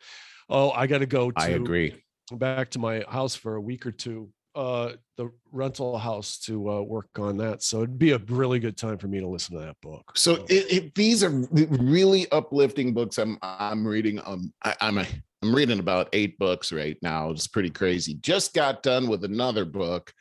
Oh, 0.50 0.72
I 0.72 0.88
got 0.88 1.00
to 1.00 1.06
go. 1.06 1.32
To, 1.32 1.40
I 1.40 1.50
agree. 1.50 2.02
Back 2.32 2.72
to 2.72 2.80
my 2.80 3.04
house 3.08 3.36
for 3.36 3.56
a 3.56 3.62
week 3.62 3.86
or 3.86 3.92
two. 3.92 4.30
Uh, 4.56 4.94
the 5.18 5.32
rental 5.52 5.98
house 5.98 6.38
to 6.38 6.70
uh, 6.70 6.82
work 6.82 7.08
on 7.18 7.38
that. 7.38 7.64
So 7.64 7.78
it'd 7.78 7.98
be 7.98 8.12
a 8.12 8.20
really 8.28 8.60
good 8.60 8.78
time 8.78 9.00
for 9.00 9.08
me 9.08 9.20
to 9.20 9.28
listen 9.28 9.58
to 9.58 9.66
that 9.66 9.78
book. 9.82 10.12
So 10.16 10.46
it, 10.48 10.72
it, 10.72 10.96
these 10.96 11.24
are 11.24 11.32
really 11.52 12.32
uplifting 12.32 12.94
books. 12.94 13.18
I'm 13.18 13.40
I'm 13.42 13.86
reading. 13.86 14.20
Um, 14.26 14.54
I, 14.64 14.76
I'm 14.82 15.00
a 15.00 15.08
I'm 15.42 15.54
reading 15.54 15.80
about 15.80 16.10
eight 16.14 16.38
books 16.40 16.72
right 16.72 16.98
now. 17.02 17.30
It's 17.32 17.48
pretty 17.48 17.70
crazy. 17.70 18.14
Just 18.16 18.54
got 18.54 18.84
done 18.84 19.08
with 19.08 19.24
another 19.24 19.66
book. 19.66 20.14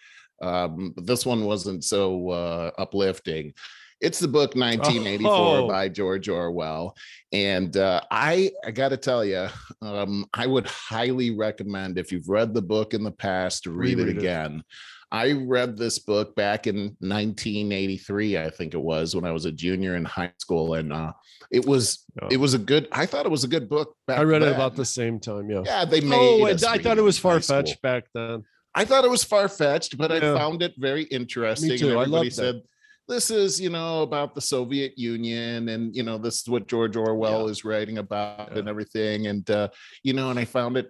Um, 0.43 0.93
but 0.97 1.07
this 1.07 1.25
one 1.25 1.45
wasn't 1.45 1.85
so 1.85 2.31
uh, 2.31 2.71
uplifting. 2.77 3.55
It's 4.03 4.19
the 4.19 4.29
book 4.29 4.57
1984 4.57 5.31
Oh. 5.33 5.69
by 5.69 5.89
George 5.89 6.29
Orwell, 6.29 6.97
and 7.33 7.77
uh, 7.77 8.01
I 8.11 8.51
I 8.67 8.73
got 8.73 8.89
to 8.89 8.97
tell 8.97 9.25
you, 9.25 9.47
um, 9.81 10.27
I 10.35 10.47
would 10.47 10.67
highly 10.67 11.31
recommend 11.31 11.99
if 11.99 12.11
you've 12.11 12.29
read 12.29 12.53
the 12.53 12.63
book 12.63 12.95
in 12.95 13.05
the 13.05 13.13
past 13.13 13.63
to 13.65 13.71
read 13.71 14.01
it 14.01 14.09
it. 14.09 14.19
again. 14.19 14.65
I 15.13 15.33
read 15.33 15.77
this 15.77 15.99
book 15.99 16.35
back 16.35 16.67
in 16.67 16.97
1983, 17.01 18.39
I 18.39 18.49
think 18.51 18.73
it 18.75 18.81
was, 18.81 19.15
when 19.15 19.27
I 19.27 19.31
was 19.31 19.45
a 19.45 19.53
junior 19.53 19.95
in 19.97 20.07
high 20.07 20.33
school, 20.39 20.75
and 20.75 20.91
uh, 20.93 21.13
it 21.51 21.65
was 21.67 22.05
Yeah. 22.21 22.29
it 22.33 22.37
was 22.39 22.55
a 22.55 22.59
good. 22.59 22.89
I 22.91 23.07
thought 23.07 23.27
it 23.27 23.31
was 23.31 23.45
a 23.45 23.49
good 23.49 23.69
book. 23.69 23.95
Back 24.07 24.19
I 24.19 24.23
read 24.25 24.43
it 24.43 24.51
about 24.53 24.75
the 24.75 24.85
same 24.87 25.21
time. 25.21 25.49
Yeah. 25.51 25.63
Yeah, 25.65 25.85
they 25.85 26.01
made. 26.01 26.17
Oh, 26.19 26.47
I 26.47 26.79
thought 26.79 26.99
it 26.99 27.03
was 27.03 27.19
far 27.19 27.41
fetched 27.41 27.81
back 27.83 28.05
then. 28.15 28.45
I 28.75 28.85
thought 28.87 29.05
it 29.05 29.11
was 29.11 29.23
far 29.23 29.49
fetched, 29.49 29.99
but 29.99 30.11
I 30.11 30.19
found 30.21 30.63
it 30.63 30.73
very 30.79 31.03
interesting. 31.05 31.69
Me 31.69 31.79
too. 31.79 31.89
I 31.99 32.03
Everybody 32.03 32.11
loved 32.11 32.37
that. 32.37 32.63
This 33.13 33.31
is 33.31 33.61
you 33.61 33.69
know 33.69 34.01
about 34.09 34.35
the 34.35 34.41
soviet 34.41 34.93
union 34.97 35.69
and 35.69 35.95
you 35.95 36.03
know 36.03 36.17
this 36.17 36.37
is 36.41 36.49
what 36.49 36.67
george 36.67 36.97
orwell 36.97 37.45
Yeah. 37.45 37.51
is 37.53 37.61
writing 37.65 37.99
about 37.99 38.49
Yeah. 38.53 38.59
and 38.61 38.69
everything 38.73 39.19
and 39.27 39.45
uh 39.51 39.69
you 40.03 40.15
know 40.15 40.31
and 40.31 40.39
i 40.39 40.47
found 40.47 40.77
it 40.81 40.89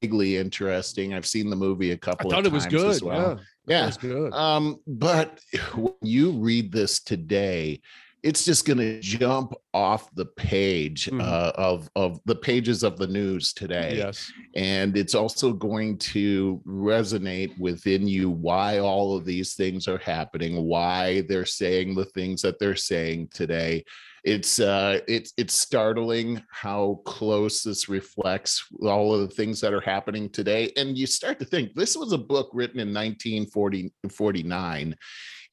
vaguely 0.00 0.36
interesting 0.44 1.06
i've 1.14 1.26
seen 1.26 1.50
the 1.50 1.56
movie 1.66 1.90
a 1.90 1.96
couple 2.08 2.30
I 2.30 2.34
thought 2.34 2.46
of 2.46 2.52
it 2.52 2.56
was 2.60 2.64
times 2.64 2.74
good. 2.82 2.90
as 2.98 3.02
well 3.02 3.28
Yeah, 3.66 3.74
yeah 3.74 3.82
it 3.82 3.86
was 3.86 3.96
good. 4.10 4.30
um, 4.46 4.64
but 4.86 5.40
when 5.74 5.94
you 6.02 6.26
read 6.48 6.66
this 6.70 7.00
today, 7.12 7.80
it's 8.24 8.44
just 8.44 8.64
going 8.64 8.78
to 8.78 8.98
jump 9.00 9.52
off 9.74 10.08
the 10.14 10.24
page 10.24 11.06
Mhm. 11.06 11.20
uh, 11.20 11.52
of 11.56 11.88
of 11.94 12.18
the 12.24 12.34
pages 12.34 12.82
of 12.82 12.96
the 12.96 13.06
news 13.06 13.52
today, 13.52 13.98
yes. 13.98 14.32
and 14.56 14.96
it's 14.96 15.14
also 15.14 15.52
going 15.52 15.98
to 15.98 16.60
resonate 16.66 17.56
within 17.58 18.08
you 18.08 18.30
why 18.30 18.78
all 18.78 19.14
of 19.16 19.26
these 19.26 19.54
things 19.54 19.86
are 19.86 19.98
happening, 19.98 20.64
why 20.64 21.20
they're 21.28 21.44
saying 21.44 21.94
the 21.94 22.06
things 22.06 22.40
that 22.42 22.58
they're 22.58 22.74
saying 22.76 23.28
today. 23.34 23.84
It's 24.24 24.58
uh, 24.58 25.00
it's 25.06 25.34
it's 25.36 25.52
startling 25.52 26.42
how 26.50 27.02
close 27.04 27.62
this 27.62 27.90
reflects 27.90 28.64
all 28.80 29.14
of 29.14 29.20
the 29.20 29.34
things 29.34 29.60
that 29.60 29.74
are 29.74 29.82
happening 29.82 30.30
today, 30.30 30.72
and 30.78 30.96
you 30.96 31.06
start 31.06 31.38
to 31.40 31.44
think 31.44 31.74
this 31.74 31.94
was 31.94 32.12
a 32.12 32.18
book 32.32 32.48
written 32.54 32.80
in 32.80 32.94
1949 32.94 34.96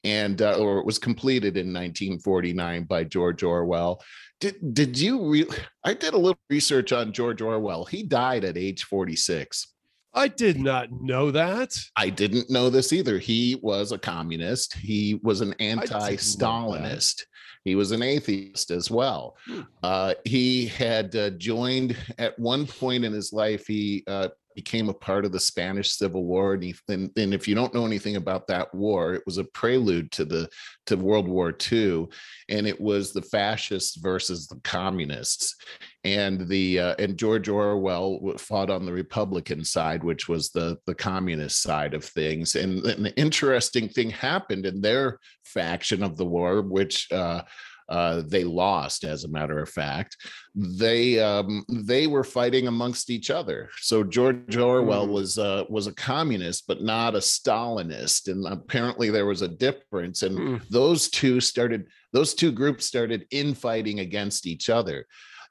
and 0.04 0.42
uh, 0.42 0.58
or 0.58 0.78
it 0.78 0.86
was 0.86 0.98
completed 0.98 1.56
in 1.56 1.66
1949 1.68 2.84
by 2.84 3.04
George 3.04 3.42
Orwell. 3.42 4.02
Did 4.40 4.74
did 4.74 4.98
you 4.98 5.30
re- 5.30 5.48
I 5.84 5.94
did 5.94 6.14
a 6.14 6.18
little 6.18 6.40
research 6.50 6.92
on 6.92 7.12
George 7.12 7.40
Orwell. 7.40 7.84
He 7.84 8.02
died 8.02 8.44
at 8.44 8.56
age 8.56 8.84
46. 8.84 9.68
I 10.14 10.28
did 10.28 10.58
not 10.58 10.92
know 10.92 11.30
that. 11.30 11.74
I 11.96 12.10
didn't 12.10 12.50
know 12.50 12.68
this 12.68 12.92
either. 12.92 13.18
He 13.18 13.58
was 13.62 13.92
a 13.92 13.98
communist. 13.98 14.74
He 14.74 15.18
was 15.22 15.40
an 15.40 15.54
anti-Stalinist. 15.58 17.24
He 17.64 17.76
was 17.76 17.92
an 17.92 18.02
atheist 18.02 18.70
as 18.70 18.90
well. 18.90 19.36
Hmm. 19.46 19.60
Uh, 19.82 20.14
he 20.24 20.66
had 20.66 21.14
uh, 21.16 21.30
joined 21.30 21.96
at 22.18 22.38
one 22.38 22.66
point 22.66 23.04
in 23.04 23.12
his 23.12 23.32
life. 23.32 23.66
He 23.66 24.04
uh, 24.06 24.28
became 24.54 24.88
a 24.88 24.94
part 24.94 25.24
of 25.24 25.32
the 25.32 25.40
Spanish 25.40 25.92
Civil 25.92 26.24
War, 26.24 26.54
and, 26.54 26.62
he, 26.62 26.74
and, 26.88 27.10
and 27.16 27.34
if 27.34 27.46
you 27.46 27.54
don't 27.54 27.74
know 27.74 27.86
anything 27.86 28.16
about 28.16 28.46
that 28.48 28.74
war, 28.74 29.14
it 29.14 29.22
was 29.26 29.38
a 29.38 29.44
prelude 29.44 30.10
to 30.12 30.24
the 30.24 30.48
to 30.86 30.96
World 30.96 31.28
War 31.28 31.56
II, 31.72 32.06
and 32.48 32.66
it 32.66 32.80
was 32.80 33.12
the 33.12 33.22
fascists 33.22 33.96
versus 33.96 34.46
the 34.46 34.60
communists 34.64 35.56
and 36.04 36.48
the 36.48 36.78
uh, 36.80 36.94
and 36.98 37.16
George 37.16 37.48
Orwell 37.48 38.34
fought 38.36 38.70
on 38.70 38.84
the 38.84 38.92
Republican 38.92 39.64
side, 39.64 40.02
which 40.02 40.28
was 40.28 40.50
the 40.50 40.76
the 40.86 40.94
communist 40.94 41.62
side 41.62 41.94
of 41.94 42.04
things. 42.04 42.56
And 42.56 42.84
an 42.84 43.06
interesting 43.16 43.88
thing 43.88 44.10
happened 44.10 44.66
in 44.66 44.80
their 44.80 45.18
faction 45.44 46.02
of 46.02 46.16
the 46.16 46.26
war, 46.26 46.62
which 46.62 47.10
uh, 47.12 47.42
uh, 47.88 48.22
they 48.26 48.44
lost, 48.44 49.04
as 49.04 49.24
a 49.24 49.28
matter 49.28 49.58
of 49.58 49.68
fact. 49.68 50.16
They 50.54 51.18
um, 51.20 51.64
they 51.68 52.06
were 52.06 52.24
fighting 52.24 52.66
amongst 52.68 53.10
each 53.10 53.30
other. 53.30 53.68
So 53.80 54.04
George 54.04 54.56
Orwell 54.56 55.06
Mm. 55.06 55.12
was 55.12 55.38
uh, 55.38 55.64
was 55.68 55.86
a 55.86 55.94
communist, 55.94 56.66
but 56.66 56.82
not 56.82 57.14
a 57.14 57.18
Stalinist, 57.18 58.28
and 58.30 58.46
apparently 58.46 59.10
there 59.10 59.26
was 59.26 59.42
a 59.42 59.48
difference. 59.48 60.22
And 60.22 60.38
Hmm. 60.38 60.56
those 60.70 61.08
two 61.10 61.40
started 61.40 61.86
those 62.12 62.34
two 62.34 62.52
groups 62.52 62.84
started 62.86 63.26
infighting 63.30 64.00
against 64.00 64.46
each 64.46 64.68
other 64.68 65.06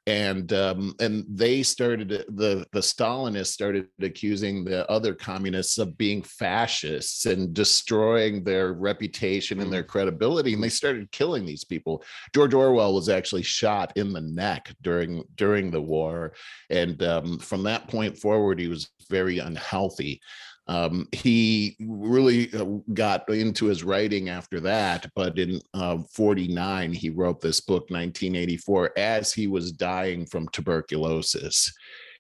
and 0.08 0.52
um, 0.54 0.96
and 1.00 1.26
they 1.30 1.62
started 1.62 2.10
the 2.10 2.66
the 2.72 2.80
Stalinists 2.80 3.48
started 3.48 3.88
accusing 4.02 4.64
the 4.64 4.90
other 4.90 5.14
communists 5.14 5.78
of 5.78 5.98
being 5.98 6.24
fascists 6.24 7.28
and 7.28 7.54
destroying 7.54 8.44
their 8.44 8.74
reputation 8.74 9.60
and 9.60 9.72
their 9.72 9.84
credibility, 9.84 10.54
and 10.54 10.64
they 10.64 10.70
started 10.70 11.12
killing 11.12 11.46
these 11.46 11.64
people. 11.64 12.04
George 12.34 12.54
Orwell 12.54 12.96
was 12.96 13.10
actually 13.10 13.44
shot 13.44 13.94
in 13.96 14.12
the 14.12 14.22
neck 14.22 14.74
during 14.82 15.24
during 15.36 15.70
the 15.70 15.82
war, 15.82 16.34
and 16.72 17.02
um, 17.04 17.38
from 17.38 17.62
that 17.64 17.88
point 17.88 18.18
forward, 18.18 18.60
he 18.60 18.68
was 18.68 18.90
very 19.10 19.38
unhealthy. 19.38 20.20
Um, 20.68 21.08
he 21.12 21.76
really 21.80 22.54
uh, 22.54 22.66
got 22.94 23.28
into 23.30 23.66
his 23.66 23.84
writing 23.84 24.30
after 24.30 24.60
that, 24.62 25.10
but 25.16 25.38
in 25.38 25.60
uh, 25.74 25.98
49, 26.14 26.94
he 26.94 27.10
wrote 27.10 27.42
this 27.42 27.60
book, 27.60 27.90
1984, 27.90 28.92
as 28.98 29.34
he 29.34 29.48
was 29.48 29.72
dying 29.72 30.26
from 30.26 30.48
tuberculosis. 30.50 31.74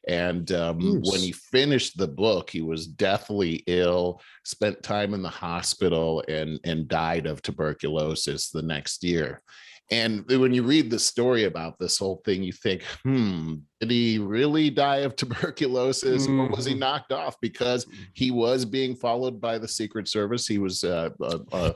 And 0.07 0.51
um, 0.51 1.01
when 1.03 1.19
he 1.19 1.31
finished 1.31 1.97
the 1.97 2.07
book, 2.07 2.49
he 2.49 2.61
was 2.61 2.87
deathly 2.87 3.63
ill, 3.67 4.19
spent 4.43 4.81
time 4.81 5.13
in 5.13 5.21
the 5.21 5.29
hospital, 5.29 6.23
and, 6.27 6.59
and 6.63 6.87
died 6.87 7.27
of 7.27 7.41
tuberculosis 7.41 8.49
the 8.49 8.63
next 8.63 9.03
year. 9.03 9.43
And 9.91 10.25
when 10.27 10.53
you 10.53 10.63
read 10.63 10.89
the 10.89 10.97
story 10.97 11.43
about 11.43 11.77
this 11.77 11.97
whole 11.97 12.21
thing, 12.23 12.43
you 12.43 12.53
think, 12.53 12.83
hmm, 13.03 13.55
did 13.81 13.91
he 13.91 14.19
really 14.19 14.69
die 14.69 14.99
of 14.99 15.15
tuberculosis 15.17 16.27
or 16.27 16.47
was 16.47 16.65
he 16.65 16.73
Mhm. 16.73 16.79
knocked 16.79 17.11
off? 17.11 17.35
Because 17.41 17.85
he 18.13 18.31
was 18.31 18.63
being 18.63 18.95
followed 18.95 19.41
by 19.41 19.57
the 19.57 19.67
Secret 19.67 20.07
Service. 20.07 20.47
He 20.47 20.59
was 20.59 20.85
uh, 20.85 21.09
a, 21.21 21.39
a, 21.51 21.75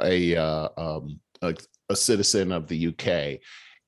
a, 0.00 0.36
uh, 0.36 0.68
um, 0.76 1.20
a, 1.42 1.54
a 1.88 1.96
citizen 1.96 2.52
of 2.52 2.68
the 2.68 2.88
UK. 2.88 3.40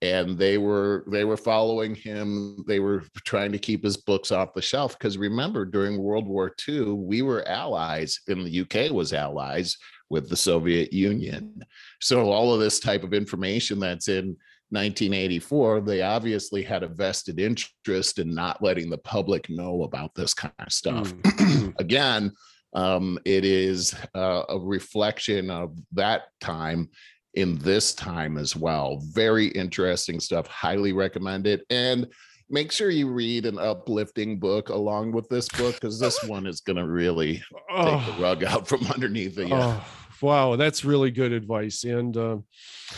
And 0.03 0.39
they 0.39 0.57
were 0.57 1.05
they 1.09 1.25
were 1.25 1.37
following 1.37 1.95
him. 1.95 2.64
They 2.66 2.81
were 2.81 3.05
trying 3.27 3.53
to 3.53 3.59
keep 3.59 3.85
his 3.85 3.99
books 3.99 4.33
off 4.33 4.55
the 4.55 4.62
shelf 4.62 4.99
because 4.99 5.18
remember 5.18 5.66
during 5.66 6.01
World 6.01 6.27
War 6.27 6.55
II 6.66 6.93
we 6.95 7.21
were 7.21 7.47
allies, 7.47 8.18
and 8.27 8.47
the 8.47 8.61
UK 8.62 8.91
was 8.91 9.12
allies 9.12 9.77
with 10.11 10.28
the 10.28 10.36
Soviet 10.36 10.92
Union. 10.92 11.64
So 12.00 12.30
all 12.30 12.52
of 12.52 12.61
this 12.61 12.80
type 12.80 13.04
of 13.04 13.14
information 13.14 13.78
that's 13.78 14.08
in 14.08 14.36
1984, 14.70 15.80
they 15.80 16.02
obviously 16.02 16.62
had 16.62 16.82
a 16.82 16.88
vested 16.88 17.40
interest 17.40 18.18
in 18.18 18.34
not 18.34 18.62
letting 18.62 18.90
the 18.90 18.98
public 18.98 19.48
know 19.50 19.84
about 19.84 20.14
this 20.14 20.34
kind 20.34 20.52
of 20.58 20.72
stuff. 20.72 21.12
Mm. 21.14 21.74
Again, 21.78 22.32
um, 22.74 23.18
it 23.24 23.44
is 23.44 23.94
uh, 24.14 24.42
a 24.48 24.58
reflection 24.58 25.50
of 25.50 25.76
that 25.92 26.24
time 26.40 26.88
in 27.34 27.58
this 27.58 27.94
time 27.94 28.36
as 28.38 28.54
well. 28.54 29.00
Very 29.12 29.46
interesting 29.48 30.20
stuff. 30.20 30.46
Highly 30.46 30.92
recommend 30.92 31.46
it. 31.46 31.64
And 31.70 32.06
make 32.48 32.70
sure 32.72 32.90
you 32.90 33.08
read 33.08 33.46
an 33.46 33.58
uplifting 33.58 34.38
book 34.38 34.68
along 34.68 35.12
with 35.12 35.28
this 35.28 35.48
book 35.48 35.74
because 35.74 35.98
this 35.98 36.22
one 36.26 36.46
is 36.46 36.61
going 36.61 36.76
to 36.76 36.86
really 36.86 37.34
take 37.34 37.42
the 37.68 37.72
Oh, 37.72 38.16
rug 38.20 38.44
out 38.44 38.68
from 38.68 38.84
underneath 38.86 39.36
you. 39.38 39.48
oh, 39.52 39.84
wow, 40.23 40.57
that's 40.57 40.85
really 40.85 41.11
good 41.11 41.33
advice. 41.33 41.85
And 41.85 42.16
uh, 42.16 42.39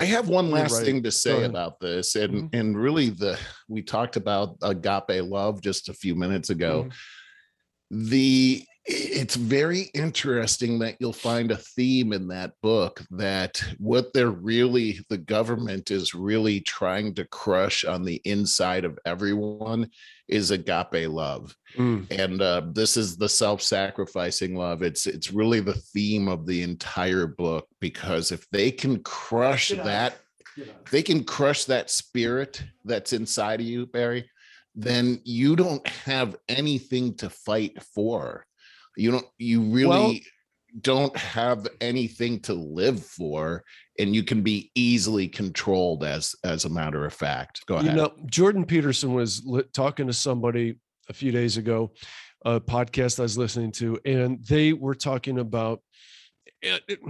I 0.00 0.04
have 0.04 0.28
one 0.28 0.50
last 0.50 0.72
right. 0.72 0.84
thing 0.84 1.02
to 1.02 1.10
say 1.10 1.44
about 1.44 1.80
this, 1.80 2.16
and 2.16 2.44
Mhm. 2.44 2.48
and 2.52 2.78
really 2.78 3.10
the 3.10 3.38
we 3.68 3.82
talked 3.82 4.16
about 4.16 4.56
agape 4.62 5.22
love 5.22 5.60
just 5.62 5.88
a 5.88 5.94
few 5.94 6.14
minutes 6.14 6.50
ago. 6.50 6.84
Mhm. 6.88 6.92
The 8.08 8.66
it's 8.84 9.36
very 9.36 9.82
interesting 9.94 10.80
that 10.80 10.96
you'll 10.98 11.12
find 11.12 11.52
a 11.52 11.56
theme 11.56 12.12
in 12.12 12.26
that 12.26 12.52
book 12.62 13.00
that 13.12 13.62
what 13.78 14.12
they're 14.12 14.30
really 14.30 14.98
the 15.08 15.18
government 15.18 15.92
is 15.92 16.14
really 16.14 16.60
trying 16.60 17.14
to 17.14 17.24
crush 17.26 17.84
on 17.84 18.04
the 18.04 18.20
inside 18.24 18.84
of 18.84 18.98
everyone 19.04 19.88
is 20.26 20.50
agape 20.50 21.08
love. 21.08 21.54
Mm. 21.76 22.10
and 22.10 22.42
uh, 22.42 22.62
this 22.72 22.96
is 22.96 23.16
the 23.16 23.28
self-sacrificing 23.28 24.56
love. 24.56 24.82
It's 24.82 25.06
it's 25.06 25.32
really 25.32 25.60
the 25.60 25.74
theme 25.74 26.26
of 26.26 26.44
the 26.46 26.62
entire 26.62 27.26
book 27.26 27.68
because 27.80 28.32
if 28.32 28.48
they 28.50 28.70
can 28.72 29.02
crush 29.02 29.70
Get 29.70 29.84
that 29.84 30.18
they 30.90 31.02
can 31.02 31.24
crush 31.24 31.64
that 31.64 31.90
spirit 31.90 32.62
that's 32.84 33.12
inside 33.12 33.60
of 33.60 33.66
you 33.66 33.86
barry 33.86 34.28
then 34.74 35.20
you 35.24 35.56
don't 35.56 35.86
have 35.86 36.36
anything 36.48 37.14
to 37.14 37.30
fight 37.30 37.82
for 37.94 38.46
you 38.96 39.10
don't 39.10 39.26
you 39.38 39.62
really 39.62 39.86
Well- 39.88 40.14
don't 40.80 41.14
have 41.18 41.68
anything 41.82 42.40
to 42.40 42.54
live 42.54 43.04
for 43.04 43.62
and 43.98 44.14
you 44.14 44.22
can 44.22 44.40
be 44.40 44.70
easily 44.74 45.28
controlled 45.28 46.02
as 46.02 46.34
as 46.44 46.64
a 46.64 46.70
matter 46.70 47.04
of 47.04 47.12
fact 47.12 47.60
go 47.66 47.74
ahead 47.74 47.90
You 47.90 47.96
know, 47.96 48.14
Jordan 48.24 48.64
Peterson 48.64 49.12
was 49.12 49.42
li- 49.44 49.64
talking 49.74 50.06
to 50.06 50.14
somebody 50.14 50.76
a 51.10 51.12
few 51.12 51.30
days 51.30 51.58
ago, 51.58 51.92
a 52.46 52.58
podcast 52.58 53.18
I 53.18 53.22
was 53.24 53.36
listening 53.36 53.70
to, 53.72 53.98
and 54.06 54.42
they 54.46 54.72
were 54.72 54.94
talking 54.94 55.38
about 55.40 55.82
it- 56.62 56.82
it- 56.88 57.00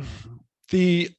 the 0.70 1.10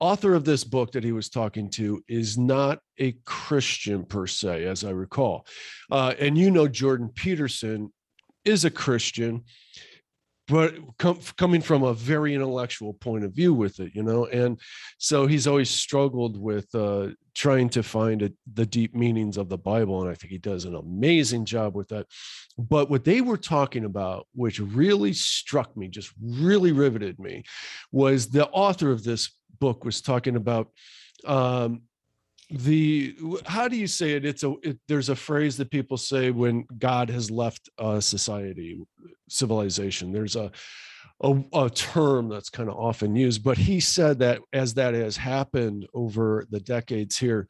author 0.00 0.34
of 0.34 0.44
this 0.44 0.64
book 0.64 0.92
that 0.92 1.04
he 1.04 1.12
was 1.12 1.28
talking 1.28 1.68
to 1.70 2.02
is 2.08 2.38
not 2.38 2.80
a 2.98 3.12
Christian 3.26 4.04
per 4.06 4.26
se, 4.26 4.64
as 4.64 4.82
I 4.82 4.90
recall. 4.90 5.46
Uh, 5.90 6.14
and 6.18 6.38
you 6.38 6.50
know, 6.50 6.66
Jordan 6.68 7.10
Peterson 7.14 7.92
is 8.44 8.64
a 8.64 8.70
Christian, 8.70 9.44
but 10.52 10.74
com- 10.98 11.18
coming 11.38 11.62
from 11.62 11.82
a 11.82 11.94
very 11.94 12.34
intellectual 12.34 12.92
point 12.92 13.24
of 13.24 13.32
view 13.32 13.54
with 13.54 13.80
it, 13.80 13.90
you 13.94 14.02
know, 14.02 14.26
and 14.26 14.60
so 14.98 15.26
he's 15.26 15.46
always 15.46 15.70
struggled 15.70 16.38
with 16.38 16.66
uh, 16.74 17.08
trying 17.34 17.70
to 17.70 17.82
find 17.82 18.20
a, 18.20 18.30
the 18.52 18.66
deep 18.66 18.94
meanings 18.94 19.38
of 19.38 19.48
the 19.48 19.56
Bible, 19.56 20.02
and 20.02 20.10
I 20.10 20.14
think 20.14 20.30
he 20.30 20.36
does 20.36 20.66
an 20.66 20.74
amazing 20.74 21.46
job 21.46 21.74
with 21.74 21.88
that. 21.88 22.06
But 22.58 22.90
what 22.90 23.02
they 23.02 23.22
were 23.22 23.38
talking 23.38 23.86
about, 23.86 24.26
which 24.34 24.60
really 24.60 25.14
struck 25.14 25.74
me, 25.74 25.88
just 25.88 26.12
really 26.22 26.72
riveted 26.72 27.18
me, 27.18 27.44
was 27.90 28.28
the 28.28 28.46
author 28.48 28.90
of 28.90 29.04
this 29.04 29.30
book 29.58 29.86
was 29.86 30.02
talking 30.02 30.36
about 30.36 30.68
um, 31.24 31.80
the 32.52 33.16
how 33.46 33.66
do 33.66 33.76
you 33.76 33.86
say 33.86 34.12
it 34.12 34.24
it's 34.24 34.42
a 34.42 34.54
it, 34.62 34.78
there's 34.88 35.08
a 35.08 35.16
phrase 35.16 35.56
that 35.56 35.70
people 35.70 35.96
say 35.96 36.30
when 36.30 36.64
god 36.78 37.08
has 37.08 37.30
left 37.30 37.68
a 37.78 38.00
society 38.00 38.78
civilization 39.28 40.12
there's 40.12 40.36
a 40.36 40.50
a, 41.22 41.42
a 41.54 41.70
term 41.70 42.28
that's 42.28 42.50
kind 42.50 42.68
of 42.68 42.76
often 42.76 43.16
used 43.16 43.42
but 43.42 43.56
he 43.56 43.80
said 43.80 44.18
that 44.18 44.40
as 44.52 44.74
that 44.74 44.94
has 44.94 45.16
happened 45.16 45.86
over 45.94 46.46
the 46.50 46.60
decades 46.60 47.16
here 47.16 47.48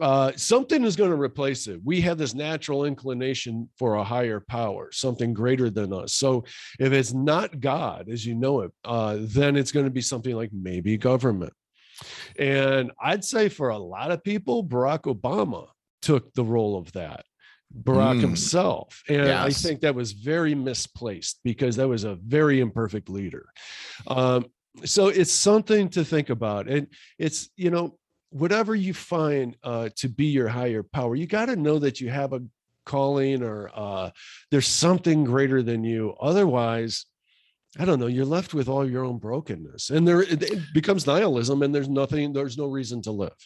uh, 0.00 0.30
something 0.36 0.84
is 0.84 0.94
going 0.94 1.10
to 1.10 1.16
replace 1.16 1.66
it. 1.66 1.80
We 1.82 2.00
have 2.02 2.18
this 2.18 2.34
natural 2.34 2.84
inclination 2.84 3.68
for 3.76 3.96
a 3.96 4.04
higher 4.04 4.38
power, 4.38 4.90
something 4.92 5.32
greater 5.32 5.70
than 5.70 5.92
us. 5.92 6.14
So 6.14 6.44
if 6.78 6.92
it's 6.92 7.12
not 7.12 7.58
God 7.58 8.08
as 8.08 8.24
you 8.24 8.36
know 8.36 8.60
it, 8.60 8.70
uh, 8.84 9.16
then 9.20 9.56
it's 9.56 9.72
going 9.72 9.86
to 9.86 9.90
be 9.90 10.00
something 10.00 10.36
like 10.36 10.50
maybe 10.52 10.96
government. 10.96 11.52
And 12.38 12.92
I'd 13.00 13.24
say 13.24 13.48
for 13.48 13.70
a 13.70 13.78
lot 13.78 14.10
of 14.10 14.22
people, 14.22 14.64
Barack 14.64 15.02
Obama 15.02 15.68
took 16.02 16.32
the 16.34 16.44
role 16.44 16.78
of 16.78 16.92
that. 16.92 17.24
Barack 17.82 18.16
mm. 18.16 18.22
himself. 18.22 19.02
And 19.08 19.26
yes. 19.26 19.44
I 19.44 19.50
think 19.50 19.80
that 19.80 19.94
was 19.94 20.12
very 20.12 20.54
misplaced 20.54 21.40
because 21.44 21.76
that 21.76 21.88
was 21.88 22.04
a 22.04 22.14
very 22.14 22.60
imperfect 22.60 23.10
leader. 23.10 23.46
Um, 24.06 24.46
so 24.84 25.08
it's 25.08 25.32
something 25.32 25.88
to 25.90 26.04
think 26.04 26.30
about. 26.30 26.68
And 26.68 26.86
it's, 27.18 27.50
you 27.56 27.70
know, 27.70 27.98
whatever 28.30 28.74
you 28.74 28.94
find 28.94 29.56
uh, 29.62 29.90
to 29.96 30.08
be 30.08 30.26
your 30.26 30.48
higher 30.48 30.82
power, 30.82 31.14
you 31.14 31.26
got 31.26 31.46
to 31.46 31.56
know 31.56 31.78
that 31.78 32.00
you 32.00 32.08
have 32.10 32.32
a 32.32 32.42
calling 32.86 33.42
or 33.42 33.70
uh, 33.74 34.10
there's 34.50 34.66
something 34.66 35.24
greater 35.24 35.62
than 35.62 35.84
you. 35.84 36.14
Otherwise, 36.20 37.06
I 37.78 37.84
don't 37.84 38.00
know, 38.00 38.06
you're 38.06 38.24
left 38.24 38.54
with 38.54 38.68
all 38.68 38.88
your 38.88 39.04
own 39.04 39.18
brokenness 39.18 39.90
and 39.90 40.06
there 40.06 40.22
it, 40.22 40.72
becomes 40.72 41.06
nihilism 41.06 41.62
and 41.62 41.74
there's 41.74 41.88
nothing, 41.88 42.32
there's 42.32 42.56
no 42.56 42.66
reason 42.66 43.02
to 43.02 43.12
live. 43.12 43.36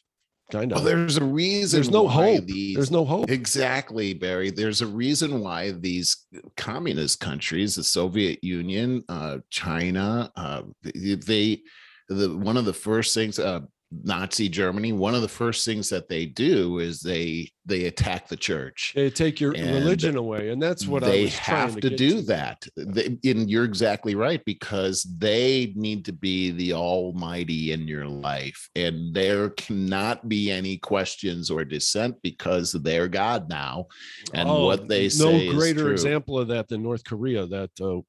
Kind 0.51 0.73
of. 0.73 0.79
Well, 0.79 0.85
there's 0.85 1.17
a 1.17 1.25
reason. 1.25 1.79
There's 1.79 1.91
no 1.91 2.07
hope. 2.07 2.45
These, 2.45 2.77
there's 2.77 2.91
no 2.91 3.07
hope. 3.07 3.31
Exactly, 3.31 4.13
Barry. 4.13 4.51
There's 4.51 4.83
a 4.83 4.87
reason 4.87 5.41
why 5.41 5.71
these 5.71 6.27
communist 6.59 7.21
countries, 7.21 7.77
the 7.77 7.85
Soviet 7.85 8.43
Union, 8.45 9.03
uh, 9.09 9.39
China, 9.49 10.31
uh, 10.37 10.63
they, 10.83 11.63
the 12.09 12.37
one 12.37 12.59
of 12.59 12.67
the 12.67 12.73
first 12.75 13.15
things, 13.15 13.39
uh, 13.39 13.61
Nazi 14.05 14.49
Germany, 14.49 14.93
one 14.93 15.15
of 15.15 15.23
the 15.23 15.29
first 15.29 15.65
things 15.65 15.89
that 15.91 16.09
they 16.09 16.27
do 16.27 16.79
is 16.79 17.01
they 17.01 17.51
they 17.65 17.85
attack 17.85 18.27
the 18.27 18.37
church. 18.37 18.93
They 18.95 19.11
take 19.11 19.41
your 19.41 19.53
and 19.53 19.75
religion 19.75 20.17
away, 20.17 20.49
and 20.49 20.61
that's 20.61 20.87
what 20.87 21.05
they 21.05 21.29
have 21.29 21.75
to, 21.77 21.81
to 21.83 21.97
do. 21.97 22.17
To. 22.17 22.23
That, 22.23 22.67
they, 22.77 23.19
and 23.31 23.51
you're 23.51 23.65
exactly 23.65 24.15
right 24.15 24.45
because 24.45 25.03
they 25.03 25.73
need 25.77 26.05
to 26.07 26.13
be 26.13 26.51
the 26.51 26.73
Almighty 26.73 27.73
in 27.73 27.87
your 27.87 28.07
life, 28.07 28.69
and 28.75 29.15
there 29.15 29.51
cannot 29.51 30.29
be 30.29 30.51
any 30.51 30.79
questions 30.79 31.51
or 31.51 31.65
dissent 31.65 32.17
because 32.23 32.73
they're 32.73 33.09
God 33.09 33.49
now, 33.49 33.87
and 34.35 34.49
oh, 34.49 34.67
what 34.67 34.89
they 34.89 35.09
say. 35.09 35.49
No 35.49 35.55
greater 35.55 35.93
example 35.93 36.39
of 36.39 36.49
that 36.49 36.69
than 36.69 36.83
North 36.83 37.05
Korea. 37.05 37.47
That 37.47 37.71
uh, 37.81 38.01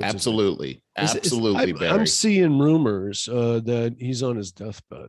Absolutely. 0.00 0.82
Absolutely. 0.96 1.70
Is, 1.72 1.82
is, 1.82 1.90
I'm, 1.90 2.06
seeing 2.06 2.58
rumors 2.58 3.28
uh, 3.28 3.60
that 3.64 3.96
he's 3.98 4.22
on 4.22 4.36
his 4.36 4.52
deathbed. 4.52 5.08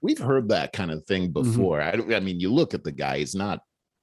We've 0.00 0.18
heard 0.18 0.48
that 0.48 0.72
kind 0.72 0.90
of 0.90 1.04
thing 1.04 1.32
mm-hmm. 1.32 1.50
before. 1.50 1.80
Mm-hmm. 1.80 2.12
I, 2.12 2.16
I, 2.16 2.20
mean, 2.20 2.40
you 2.40 2.52
look 2.52 2.74
at 2.74 2.84
the 2.84 2.92
guy, 2.92 3.18
he's 3.18 3.34
not 3.34 3.60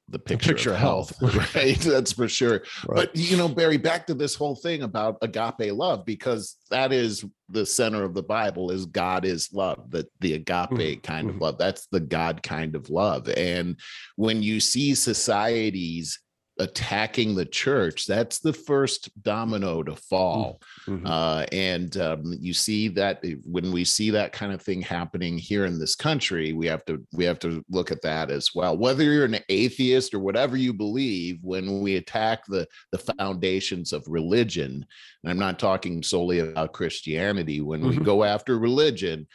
the 0.09 0.19
picture, 0.19 0.47
the 0.47 0.53
picture 0.53 0.71
of 0.71 0.77
health, 0.77 1.19
health. 1.19 1.55
right? 1.55 1.77
That's 1.79 2.13
for 2.13 2.29
sure. 2.29 2.63
Right. 2.87 2.95
But, 2.95 3.15
you 3.15 3.35
know, 3.35 3.49
Barry, 3.49 3.77
back 3.77 4.07
to 4.07 4.13
this 4.13 4.35
whole 4.35 4.55
thing 4.55 4.83
about 4.83 5.17
agape 5.21 5.73
love, 5.73 6.05
because 6.05 6.55
that 6.71 6.93
is 6.93 7.25
the 7.49 7.65
center 7.65 8.03
of 8.03 8.13
the 8.13 8.23
Bible 8.23 8.71
is 8.71 8.85
God 8.85 9.25
is 9.25 9.51
love, 9.51 9.91
that 9.91 10.07
the 10.21 10.33
agape 10.35 10.69
mm-hmm. 10.69 11.01
kind 11.01 11.29
of 11.29 11.35
mm-hmm. 11.35 11.43
love. 11.43 11.57
That's 11.57 11.87
the 11.87 11.99
God 11.99 12.41
kind 12.41 12.75
of 12.75 12.89
love. 12.89 13.27
And 13.29 13.77
when 14.15 14.41
you 14.41 14.59
see 14.59 14.95
societies 14.95 16.19
attacking 16.59 17.35
the 17.35 17.45
church 17.45 18.05
that's 18.05 18.39
the 18.39 18.53
first 18.53 19.09
domino 19.23 19.83
to 19.83 19.95
fall 19.95 20.61
mm-hmm. 20.87 21.05
uh, 21.05 21.45
and 21.51 21.97
um, 21.97 22.35
you 22.39 22.53
see 22.53 22.87
that 22.87 23.19
eh, 23.23 23.35
when 23.43 23.71
we 23.71 23.83
see 23.83 24.09
that 24.09 24.33
kind 24.33 24.51
of 24.51 24.61
thing 24.61 24.81
happening 24.81 25.37
here 25.37 25.65
in 25.65 25.79
this 25.79 25.95
country 25.95 26.53
we 26.53 26.65
have 26.65 26.83
to 26.85 27.05
we 27.13 27.23
have 27.23 27.39
to 27.39 27.63
look 27.69 27.91
at 27.91 28.01
that 28.01 28.31
as 28.31 28.49
well 28.55 28.77
whether 28.77 29.03
you're 29.03 29.25
an 29.25 29.39
atheist 29.49 30.13
or 30.13 30.19
whatever 30.19 30.57
you 30.57 30.73
believe 30.73 31.39
when 31.43 31.81
we 31.81 31.95
attack 31.95 32.45
the 32.47 32.67
the 32.91 33.13
foundations 33.17 33.93
of 33.93 34.03
religion 34.07 34.85
and 35.23 35.31
i'm 35.31 35.39
not 35.39 35.59
talking 35.59 36.01
solely 36.01 36.39
about 36.39 36.73
christianity 36.73 37.61
when 37.61 37.81
mm-hmm. 37.81 37.99
we 37.99 38.05
go 38.05 38.23
after 38.23 38.57
religion 38.57 39.27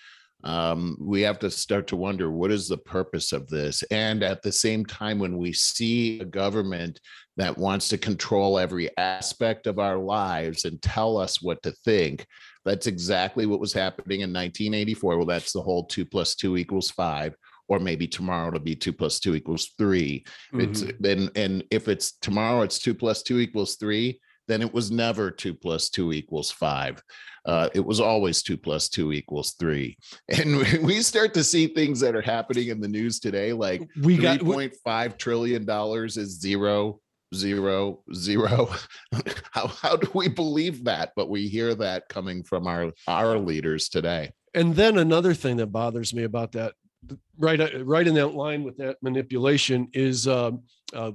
um, 0.45 0.97
we 1.01 1.23
have 1.23 1.39
to 1.41 1.51
start 1.51 1.87
to 1.89 1.97
wonder 1.97 2.31
what 2.31 2.51
is 2.51 2.69
the 2.69 2.79
purpose 2.79 3.33
of 3.33 3.49
this? 3.49 3.83
And 3.91 4.23
at 4.23 4.43
the 4.43 4.53
same 4.53 4.85
time 4.85 5.19
when 5.19 5.39
we 5.39 5.53
see 5.53 6.21
a 6.21 6.25
government 6.25 7.01
that 7.37 7.57
wants 7.57 7.89
to 7.89 7.99
control 7.99 8.59
every 8.59 8.91
aspect 8.99 9.67
of 9.67 9.79
our 9.79 9.99
lives 9.99 10.65
and 10.65 10.83
tell 10.83 11.17
us 11.17 11.41
what 11.41 11.63
to 11.63 11.73
think 11.85 12.27
that's 12.65 12.87
exactly 12.87 13.47
what 13.47 13.61
was 13.61 13.73
happening 13.73 14.21
in 14.21 14.31
1984 14.31 15.17
well 15.17 15.27
that's 15.27 15.53
the 15.53 15.63
whole 15.63 15.85
two 15.85 16.05
plus 16.05 16.35
two 16.35 16.57
equals 16.57 16.91
five 16.91 17.35
or 17.69 17.79
maybe 17.79 18.07
tomorrow 18.07 18.49
it'll 18.49 18.61
be 18.61 18.77
two 18.77 18.93
plus 18.93 19.19
two 19.19 19.35
equals 19.35 19.71
3 19.79 20.25
mm-hmm. 20.53 20.61
it's 20.61 20.83
and 20.83 21.31
and 21.37 21.65
if 21.71 21.89
it's 21.89 22.19
tomorrow 22.19 22.63
it's 22.63 22.79
two 22.79 22.95
plus 22.95 23.23
two 23.23 23.39
equals 23.39 23.77
three 23.77 24.21
then 24.49 24.63
it 24.63 24.73
was 24.73 24.91
never 24.91 25.31
two 25.31 25.55
plus 25.55 25.89
two 25.89 26.13
equals 26.13 26.51
five 26.51 27.03
uh, 27.45 27.69
it 27.75 27.85
was 27.85 28.01
always 28.01 28.43
two 28.43 28.57
plus 28.57 28.89
two 28.89 29.13
equals 29.13 29.53
three. 29.53 29.97
And 30.29 30.59
we 30.83 31.03
start 31.03 31.35
to 31.35 31.45
see 31.45 31.67
things 31.67 32.01
that 32.01 32.15
are 32.15 32.23
happening 32.23 32.69
in 32.69 32.81
the 32.81 32.89
news 32.89 33.21
today, 33.21 33.53
like 33.53 33.83
we 34.01 34.17
got 34.17 34.41
$3.5 34.41 35.19
trillion 35.19 35.69
is 35.69 36.41
zero, 36.41 37.01
zero, 37.35 38.03
zero. 38.15 38.71
how, 39.53 39.67
how 39.67 39.97
do 39.97 40.09
we 40.15 40.29
believe 40.29 40.85
that? 40.85 41.13
But 41.17 41.29
we 41.29 41.49
hear 41.49 41.75
that 41.77 42.09
coming 42.09 42.43
from 42.43 42.67
our, 42.67 42.93
our 43.09 43.39
leaders 43.39 43.89
today. 43.89 44.33
And 44.55 44.75
then 44.77 44.99
another 44.99 45.35
thing 45.35 45.57
that 45.57 45.69
bothers 45.69 46.15
me 46.15 46.25
about 46.25 46.53
that 46.53 46.75
right 47.39 47.61
uh, 47.61 47.85
right 47.85 48.07
in 48.07 48.15
that 48.15 48.29
line 48.29 48.63
with 48.63 48.77
that 48.77 48.97
manipulation 49.03 49.89
is 49.93 50.29
uh, 50.29 50.53
uh, 50.95 51.13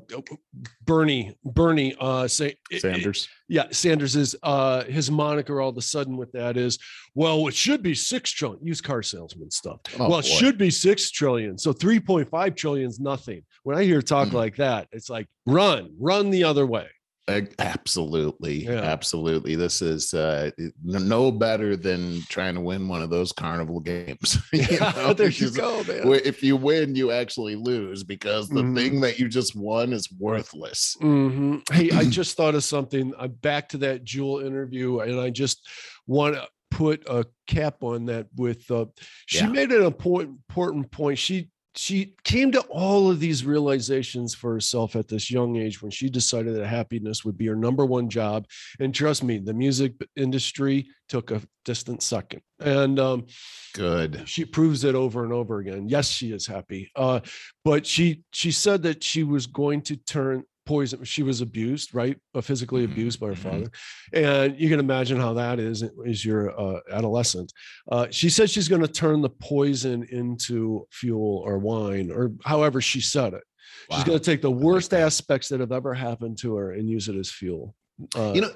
Bernie 0.85 1.37
Bernie 1.43 1.95
uh, 1.99 2.27
say 2.27 2.55
Sanders. 2.77 3.23
It, 3.23 3.53
yeah, 3.53 3.63
Sanders 3.71 4.15
is 4.15 4.35
uh, 4.43 4.83
his 4.83 5.09
moniker 5.09 5.61
all 5.61 5.69
of 5.69 5.77
a 5.77 5.81
sudden 5.81 6.17
with 6.17 6.31
that 6.33 6.57
is 6.57 6.79
well, 7.15 7.47
it 7.47 7.53
should 7.53 7.81
be 7.81 7.95
six 7.95 8.31
trillion. 8.31 8.65
Used 8.65 8.83
car 8.83 9.03
salesman 9.03 9.51
stuff. 9.51 9.79
Oh, 9.99 10.09
well, 10.09 10.19
it 10.19 10.23
boy. 10.23 10.29
should 10.29 10.57
be 10.57 10.69
six 10.69 11.11
trillion. 11.11 11.57
So 11.57 11.73
three 11.73 11.99
point 11.99 12.29
five 12.29 12.55
trillion 12.55 12.89
is 12.89 12.99
nothing. 12.99 13.43
When 13.63 13.77
I 13.77 13.83
hear 13.83 14.01
talk 14.01 14.29
mm 14.29 14.33
like 14.33 14.57
that, 14.57 14.87
it's 14.91 15.09
like 15.09 15.27
run, 15.45 15.93
run 15.99 16.29
the 16.29 16.43
other 16.43 16.65
way. 16.65 16.87
Absolutely, 17.27 18.65
yeah. 18.65 18.81
absolutely. 18.81 19.55
This 19.55 19.81
is 19.81 20.13
uh, 20.13 20.51
no 20.83 21.29
better 21.29 21.75
than 21.75 22.21
trying 22.29 22.55
to 22.55 22.61
win 22.61 22.87
one 22.87 23.01
of 23.01 23.09
those 23.09 23.33
carnival 23.33 23.81
games. 23.81 24.37
you 24.53 24.79
know? 24.79 25.13
there 25.17 25.29
you 25.29 25.49
go, 25.51 25.83
man. 25.83 26.21
If 26.23 26.41
you 26.41 26.55
win, 26.55 26.95
you 26.95 27.11
actually 27.11 27.55
lose 27.55 28.03
because 28.03 28.47
the 28.47 28.61
mm-hmm. 28.61 28.75
thing 28.75 29.01
that 29.01 29.19
you 29.19 29.27
just 29.27 29.55
won 29.55 29.91
is 29.91 30.09
worthless. 30.17 30.95
Mm-hmm. 31.01 31.73
Hey, 31.73 31.91
I 31.91 32.05
just 32.09 32.37
thought 32.37 32.55
of 32.55 32.63
something. 32.63 33.13
I'm 33.19 33.31
back 33.31 33.69
to 33.69 33.77
that 33.79 34.05
Jewel 34.05 34.39
interview, 34.39 34.99
and 34.99 35.19
I 35.19 35.29
just 35.29 35.67
want 36.07 36.35
to 36.35 36.47
put 36.71 37.03
a 37.09 37.25
cap 37.45 37.83
on 37.83 38.05
that. 38.05 38.27
With 38.37 38.69
uh, 38.71 38.85
she 39.25 39.39
yeah. 39.39 39.47
made 39.47 39.71
an 39.71 39.83
important 39.83 40.39
important 40.49 40.91
point. 40.91 41.19
She 41.19 41.49
she 41.77 42.15
came 42.23 42.51
to 42.51 42.61
all 42.61 43.09
of 43.09 43.19
these 43.19 43.45
realizations 43.45 44.33
for 44.33 44.53
herself 44.53 44.95
at 44.95 45.07
this 45.07 45.29
young 45.29 45.55
age 45.57 45.81
when 45.81 45.91
she 45.91 46.09
decided 46.09 46.55
that 46.55 46.65
happiness 46.65 47.23
would 47.23 47.37
be 47.37 47.47
her 47.47 47.55
number 47.55 47.85
one 47.85 48.09
job. 48.09 48.47
And 48.79 48.93
trust 48.93 49.23
me 49.23 49.37
the 49.37 49.53
music 49.53 49.93
industry 50.15 50.87
took 51.07 51.31
a 51.31 51.41
distant 51.65 52.01
second. 52.01 52.41
And 52.59 52.99
um, 52.99 53.27
good. 53.73 54.23
she 54.25 54.45
proves 54.45 54.83
it 54.83 54.95
over 54.95 55.23
and 55.23 55.33
over 55.33 55.59
again. 55.59 55.87
Yes 55.87 56.07
she 56.07 56.31
is 56.31 56.47
happy. 56.47 56.91
Uh, 56.95 57.19
but 57.63 57.85
she 57.85 58.23
she 58.31 58.51
said 58.51 58.83
that 58.83 59.03
she 59.03 59.23
was 59.23 59.45
going 59.47 59.81
to 59.83 59.95
turn 59.95 60.43
poison. 60.67 61.03
She 61.03 61.23
was 61.23 61.41
abused, 61.41 61.95
right? 61.95 62.17
Uh, 62.35 62.41
physically 62.41 62.83
mm-hmm, 62.83 62.91
abused 62.91 63.19
by 63.19 63.27
her 63.27 63.33
mm-hmm. 63.33 63.49
father, 63.49 63.71
and 64.13 64.59
you 64.59 64.69
can 64.69 64.79
imagine 64.79 65.19
how 65.19 65.33
that 65.33 65.59
is. 65.59 65.83
Is 66.05 66.23
your 66.23 66.59
uh, 66.59 66.79
adolescent? 66.91 67.51
Uh, 67.91 68.07
she 68.11 68.29
said 68.29 68.49
she's 68.49 68.67
going 68.67 68.81
to 68.81 68.87
turn 68.87 69.21
the 69.21 69.29
poison 69.29 70.07
into 70.11 70.85
fuel 70.91 71.41
or 71.45 71.57
wine, 71.57 72.11
or 72.11 72.33
however 72.43 72.81
she 72.81 73.01
said 73.01 73.33
it. 73.33 73.43
Wow. 73.89 73.97
She's 73.97 74.05
going 74.05 74.19
to 74.19 74.23
take 74.23 74.41
the 74.41 74.51
worst 74.51 74.93
aspects 74.93 75.49
that 75.49 75.59
have 75.59 75.71
ever 75.71 75.93
happened 75.93 76.37
to 76.39 76.55
her 76.55 76.73
and 76.73 76.89
use 76.89 77.07
it 77.07 77.15
as 77.15 77.31
fuel. 77.31 77.73
Uh, 78.15 78.33
you 78.35 78.41
know, 78.41 78.51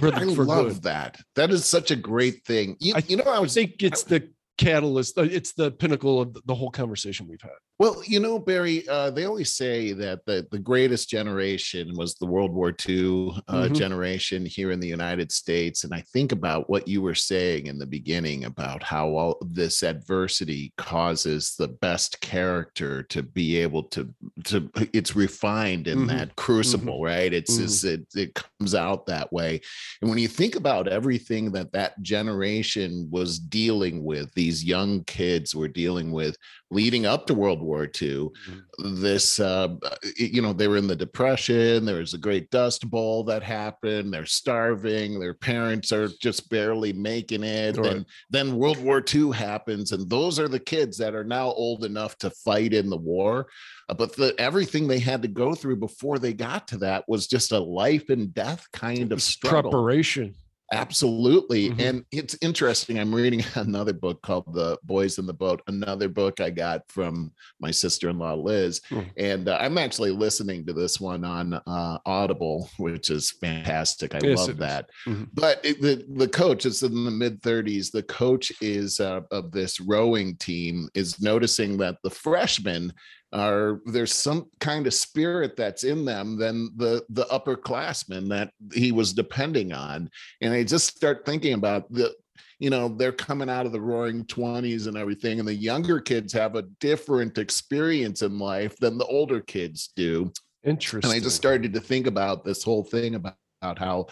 for 0.00 0.12
I 0.12 0.34
for 0.34 0.44
love 0.44 0.66
good. 0.66 0.82
that. 0.82 1.20
That 1.36 1.50
is 1.50 1.64
such 1.64 1.90
a 1.90 1.96
great 1.96 2.44
thing. 2.44 2.76
You, 2.80 2.94
I, 2.96 3.02
you 3.06 3.16
know, 3.16 3.24
I 3.24 3.38
was 3.38 3.54
think 3.54 3.82
it's 3.82 4.02
the 4.02 4.28
catalyst. 4.62 5.18
uh, 5.18 5.22
It's 5.22 5.52
the 5.52 5.70
pinnacle 5.70 6.20
of 6.20 6.36
the 6.46 6.54
whole 6.54 6.70
conversation 6.70 7.26
we've 7.28 7.40
had. 7.42 7.50
Well, 7.78 8.00
you 8.06 8.20
know, 8.20 8.38
Barry, 8.38 8.86
uh, 8.88 9.10
they 9.10 9.24
always 9.24 9.52
say 9.52 9.92
that 9.94 10.24
the, 10.24 10.46
the 10.52 10.58
greatest 10.58 11.08
generation 11.08 11.92
was 11.96 12.14
the 12.14 12.26
World 12.26 12.52
War 12.52 12.68
II 12.88 13.32
uh, 13.48 13.66
Mhm. 13.68 13.74
generation 13.74 14.46
here 14.46 14.70
in 14.70 14.78
the 14.78 14.86
United 14.86 15.32
States. 15.32 15.82
And 15.82 15.92
I 15.92 16.02
think 16.12 16.30
about 16.32 16.70
what 16.70 16.86
you 16.86 17.02
were 17.02 17.14
saying 17.16 17.66
in 17.66 17.78
the 17.78 17.86
beginning 17.86 18.44
about 18.44 18.82
how 18.84 19.08
all 19.16 19.38
this 19.44 19.82
adversity 19.82 20.72
causes 20.76 21.54
the 21.58 21.68
best 21.68 22.20
character 22.20 23.02
to 23.04 23.22
be 23.22 23.56
able 23.56 23.82
to, 23.84 24.14
to 24.44 24.70
it's 24.92 25.16
refined 25.16 25.88
in 25.88 26.00
Mhm. 26.00 26.08
that 26.08 26.36
crucible, 26.36 27.02
right? 27.02 27.32
It's, 27.32 27.58
it's 27.58 27.82
it, 27.84 28.06
it 28.14 28.34
comes 28.62 28.74
out 28.76 29.06
that 29.06 29.32
way. 29.32 29.60
And 30.00 30.08
when 30.08 30.18
you 30.18 30.28
think 30.28 30.54
about 30.54 30.86
everything 30.86 31.50
that 31.52 31.72
that 31.72 32.00
generation 32.00 33.08
was 33.10 33.40
dealing 33.40 34.04
with, 34.04 34.32
these 34.34 34.64
young 34.64 35.02
kids 35.04 35.52
were 35.52 35.68
dealing 35.68 36.12
with 36.12 36.36
leading 36.72 37.04
up 37.04 37.26
to 37.26 37.34
World 37.34 37.60
War 37.60 37.86
II, 38.00 38.30
this, 38.78 39.38
uh, 39.38 39.68
you 40.16 40.40
know, 40.40 40.52
they 40.52 40.68
were 40.68 40.78
in 40.78 40.86
the 40.86 40.96
Depression. 40.96 41.84
There 41.84 41.98
was 41.98 42.14
a 42.14 42.18
great 42.18 42.50
Dust 42.50 42.88
Bowl 42.88 43.24
that 43.24 43.42
happened. 43.42 44.12
They're 44.12 44.24
starving. 44.24 45.20
Their 45.20 45.34
parents 45.34 45.92
are 45.92 46.08
just 46.20 46.48
barely 46.48 46.92
making 46.92 47.44
it. 47.44 47.76
Right. 47.76 47.92
And 47.92 48.06
then 48.30 48.56
World 48.56 48.78
War 48.78 49.04
II 49.14 49.32
happens. 49.32 49.92
And 49.92 50.08
those 50.08 50.38
are 50.38 50.48
the 50.48 50.58
kids 50.58 50.96
that 50.98 51.14
are 51.14 51.24
now 51.24 51.48
old 51.48 51.84
enough 51.84 52.16
to 52.18 52.30
fight 52.30 52.72
in 52.72 52.88
the 52.88 52.96
war. 52.96 53.48
Uh, 53.92 53.94
But 53.94 54.16
the, 54.16 54.34
everything 54.38 54.88
they 54.88 54.98
had 54.98 55.20
to 55.22 55.28
go 55.28 55.54
through 55.54 55.76
before 55.76 56.18
they 56.18 56.32
got 56.32 56.66
to 56.68 56.78
that 56.78 57.04
was 57.08 57.26
just 57.26 57.52
a 57.52 57.58
life 57.58 58.08
and 58.08 58.32
death 58.32 58.66
kind 58.72 59.12
of 59.12 59.20
struggle. 59.22 59.70
Preparation. 59.70 60.34
Absolutely. 60.72 61.68
Mhm. 61.68 61.80
And 61.86 62.04
it's 62.12 62.34
interesting. 62.40 62.98
I'm 62.98 63.14
reading 63.14 63.44
another 63.56 63.92
book 63.92 64.22
called 64.22 64.54
The 64.54 64.78
Boys 64.84 65.18
in 65.18 65.26
the 65.26 65.34
Boat, 65.34 65.60
another 65.66 66.08
book 66.08 66.40
I 66.40 66.48
got 66.48 66.90
from 66.90 67.32
my 67.60 67.70
sister 67.70 68.08
in 68.08 68.18
law, 68.18 68.32
Liz. 68.32 68.80
Mhm. 68.88 69.10
And 69.18 69.48
uh, 69.50 69.58
I'm 69.60 69.76
actually 69.76 70.12
listening 70.12 70.64
to 70.64 70.72
this 70.72 70.98
one 70.98 71.26
on 71.26 71.52
uh, 71.52 71.98
Audible, 72.06 72.70
which 72.78 73.10
is 73.10 73.30
fantastic. 73.32 74.14
I 74.14 74.20
Yes, 74.22 74.48
love 74.48 74.56
that. 74.56 74.88
Mhm. 75.06 75.28
But 75.34 75.60
it, 75.62 75.82
the, 75.82 76.06
the 76.08 76.28
coach 76.28 76.64
is 76.64 76.82
in 76.82 77.04
the 77.04 77.10
mid 77.10 77.42
30s. 77.42 77.90
The 77.90 78.04
coach 78.04 78.50
is 78.62 78.98
uh, 78.98 79.20
of 79.30 79.52
this 79.52 79.78
rowing 79.78 80.36
team 80.36 80.88
is 80.94 81.20
noticing 81.20 81.76
that 81.78 81.98
the 82.02 82.10
freshmen 82.10 82.94
are 83.32 83.80
there's 83.86 84.12
some 84.12 84.46
kind 84.60 84.86
of 84.86 84.94
spirit 84.94 85.56
that's 85.56 85.84
in 85.84 86.04
them 86.04 86.38
than 86.38 86.70
the 86.76 87.02
the 87.10 87.24
upperclassmen 87.26 88.28
that 88.28 88.52
he 88.74 88.92
was 88.92 89.12
depending 89.12 89.72
on 89.72 90.10
and 90.40 90.52
i 90.52 90.62
just 90.62 90.96
start 90.96 91.24
thinking 91.24 91.54
about 91.54 91.90
the 91.90 92.14
you 92.58 92.68
know 92.68 92.88
they're 92.88 93.10
coming 93.10 93.48
out 93.48 93.66
of 93.66 93.72
the 93.72 93.80
roaring 93.80 94.24
20s 94.26 94.86
and 94.86 94.96
everything 94.96 95.38
and 95.38 95.48
the 95.48 95.54
younger 95.54 95.98
kids 95.98 96.32
have 96.32 96.56
a 96.56 96.62
different 96.80 97.38
experience 97.38 98.22
in 98.22 98.38
life 98.38 98.76
than 98.78 98.98
the 98.98 99.06
older 99.06 99.40
kids 99.40 99.92
do 99.96 100.30
Interesting. 100.64 101.10
and 101.10 101.16
I 101.16 101.22
just 101.22 101.36
started 101.36 101.72
to 101.74 101.80
think 101.80 102.06
about 102.06 102.44
this 102.44 102.62
whole 102.62 102.84
thing 102.84 103.16
about, 103.16 103.36
about 103.60 103.78
how, 103.78 104.06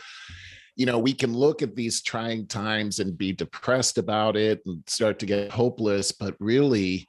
you 0.74 0.86
know, 0.86 0.98
we 0.98 1.12
can 1.12 1.32
look 1.32 1.62
at 1.62 1.76
these 1.76 2.02
trying 2.02 2.46
times 2.46 2.98
and 2.98 3.16
be 3.16 3.32
depressed 3.32 3.98
about 3.98 4.36
it 4.36 4.60
and 4.66 4.82
start 4.86 5.18
to 5.20 5.26
get 5.26 5.50
hopeless, 5.50 6.10
but 6.12 6.34
really, 6.40 7.06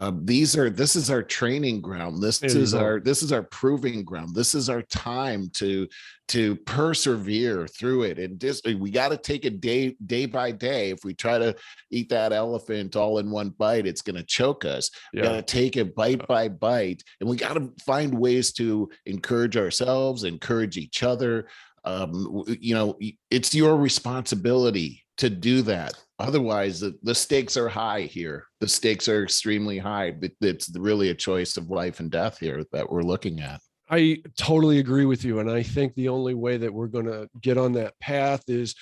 um, 0.00 0.24
these 0.24 0.56
are 0.56 0.70
this 0.70 0.94
is 0.94 1.10
our 1.10 1.22
training 1.22 1.80
ground. 1.80 2.22
This 2.22 2.38
There 2.38 2.56
is 2.56 2.74
our 2.74 3.00
this 3.00 3.22
is 3.24 3.32
our 3.32 3.42
proving 3.42 4.04
ground. 4.04 4.34
This 4.34 4.54
is 4.54 4.68
our 4.68 4.82
time 4.82 5.50
to 5.54 5.88
to 6.28 6.54
persevere 6.58 7.66
through 7.66 8.04
it. 8.04 8.20
And 8.20 8.38
just 8.38 8.64
we 8.64 8.90
got 8.90 9.08
to 9.08 9.16
take 9.16 9.44
it 9.44 9.60
day 9.60 9.96
day 10.06 10.26
by 10.26 10.52
day. 10.52 10.90
If 10.90 11.04
we 11.04 11.12
try 11.12 11.38
to 11.38 11.56
eat 11.90 12.08
that 12.10 12.32
elephant 12.32 12.94
all 12.94 13.18
in 13.18 13.32
one 13.32 13.50
bite, 13.50 13.84
it's 13.86 14.02
going 14.02 14.16
to 14.16 14.22
choke 14.22 14.64
us. 14.64 14.90
We 15.12 15.22
got 15.22 15.30
Yeah. 15.34 15.36
to 15.40 15.42
take 15.42 15.76
it 15.76 15.94
bite 15.96 16.24
by 16.28 16.48
bite, 16.48 17.02
and 17.20 17.28
we 17.28 17.36
got 17.36 17.54
to 17.54 17.72
find 17.84 18.16
ways 18.16 18.52
to 18.54 18.88
encourage 19.06 19.56
ourselves, 19.56 20.22
encourage 20.22 20.76
each 20.76 21.02
other. 21.02 21.48
Um, 21.82 22.44
you 22.60 22.74
know, 22.74 22.96
it's 23.30 23.54
your 23.54 23.76
responsibility 23.76 25.02
to 25.20 25.30
do 25.30 25.60
that. 25.62 25.92
Otherwise, 26.18 26.80
the, 26.80 26.98
the 27.02 27.14
stakes 27.14 27.56
are 27.56 27.68
high 27.68 28.02
here. 28.02 28.46
The 28.60 28.68
stakes 28.68 29.06
are 29.08 29.22
extremely 29.22 29.78
high. 29.78 30.14
It's 30.40 30.74
really 30.76 31.10
a 31.10 31.14
choice 31.14 31.56
of 31.56 31.70
life 31.70 32.00
and 32.00 32.10
death 32.10 32.38
here 32.38 32.64
that 32.72 32.90
we're 32.90 33.02
looking 33.02 33.40
at. 33.40 33.60
I 33.90 34.22
totally 34.38 34.78
agree 34.78 35.04
with 35.04 35.24
you. 35.24 35.40
And 35.40 35.50
I 35.50 35.62
think 35.62 35.94
the 35.94 36.08
only 36.08 36.34
way 36.34 36.56
that 36.56 36.72
we're 36.72 36.86
going 36.86 37.06
to 37.06 37.28
get 37.42 37.58
on 37.58 37.72
that 37.72 37.98
path 38.00 38.44
is 38.48 38.74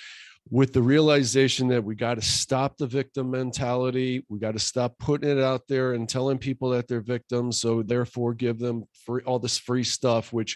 with 0.49 0.71
the 0.71 0.81
realization 0.81 1.67
that 1.69 1.83
we 1.83 1.95
got 1.95 2.15
to 2.15 2.21
stop 2.21 2.77
the 2.77 2.87
victim 2.87 3.31
mentality. 3.31 4.25
We 4.29 4.39
got 4.39 4.53
to 4.53 4.59
stop 4.59 4.97
putting 4.97 5.29
it 5.29 5.43
out 5.43 5.63
there 5.67 5.93
and 5.93 6.07
telling 6.07 6.37
people 6.37 6.69
that 6.69 6.87
they're 6.87 7.01
victims. 7.01 7.59
So 7.59 7.83
therefore 7.83 8.33
give 8.33 8.59
them 8.59 8.85
free 9.05 9.23
all 9.25 9.39
this 9.39 9.57
free 9.57 9.83
stuff, 9.83 10.31
which 10.31 10.55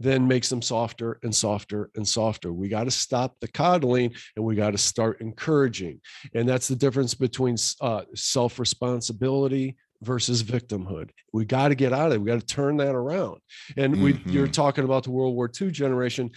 then 0.00 0.26
makes 0.26 0.48
them 0.48 0.62
softer 0.62 1.18
and 1.22 1.34
softer 1.34 1.90
and 1.94 2.06
softer. 2.06 2.52
We 2.52 2.68
got 2.68 2.84
to 2.84 2.90
stop 2.90 3.36
the 3.40 3.48
coddling 3.48 4.14
and 4.36 4.44
we 4.44 4.54
got 4.54 4.70
to 4.70 4.78
start 4.78 5.20
encouraging. 5.20 6.00
And 6.34 6.48
that's 6.48 6.68
the 6.68 6.76
difference 6.76 7.14
between 7.14 7.56
uh, 7.80 8.02
self 8.14 8.58
responsibility 8.58 9.76
versus 10.02 10.42
victimhood. 10.42 11.10
We 11.32 11.44
got 11.44 11.68
to 11.68 11.74
get 11.74 11.92
out 11.92 12.08
of 12.08 12.14
it. 12.14 12.20
We 12.20 12.26
got 12.26 12.40
to 12.40 12.46
turn 12.46 12.76
that 12.78 12.94
around. 12.94 13.38
And 13.76 14.02
we, 14.02 14.20
you're 14.26 14.48
talking 14.48 14.84
about 14.84 15.04
the 15.04 15.10
World 15.10 15.34
War 15.34 15.50
II 15.60 15.70
generation 15.70 16.30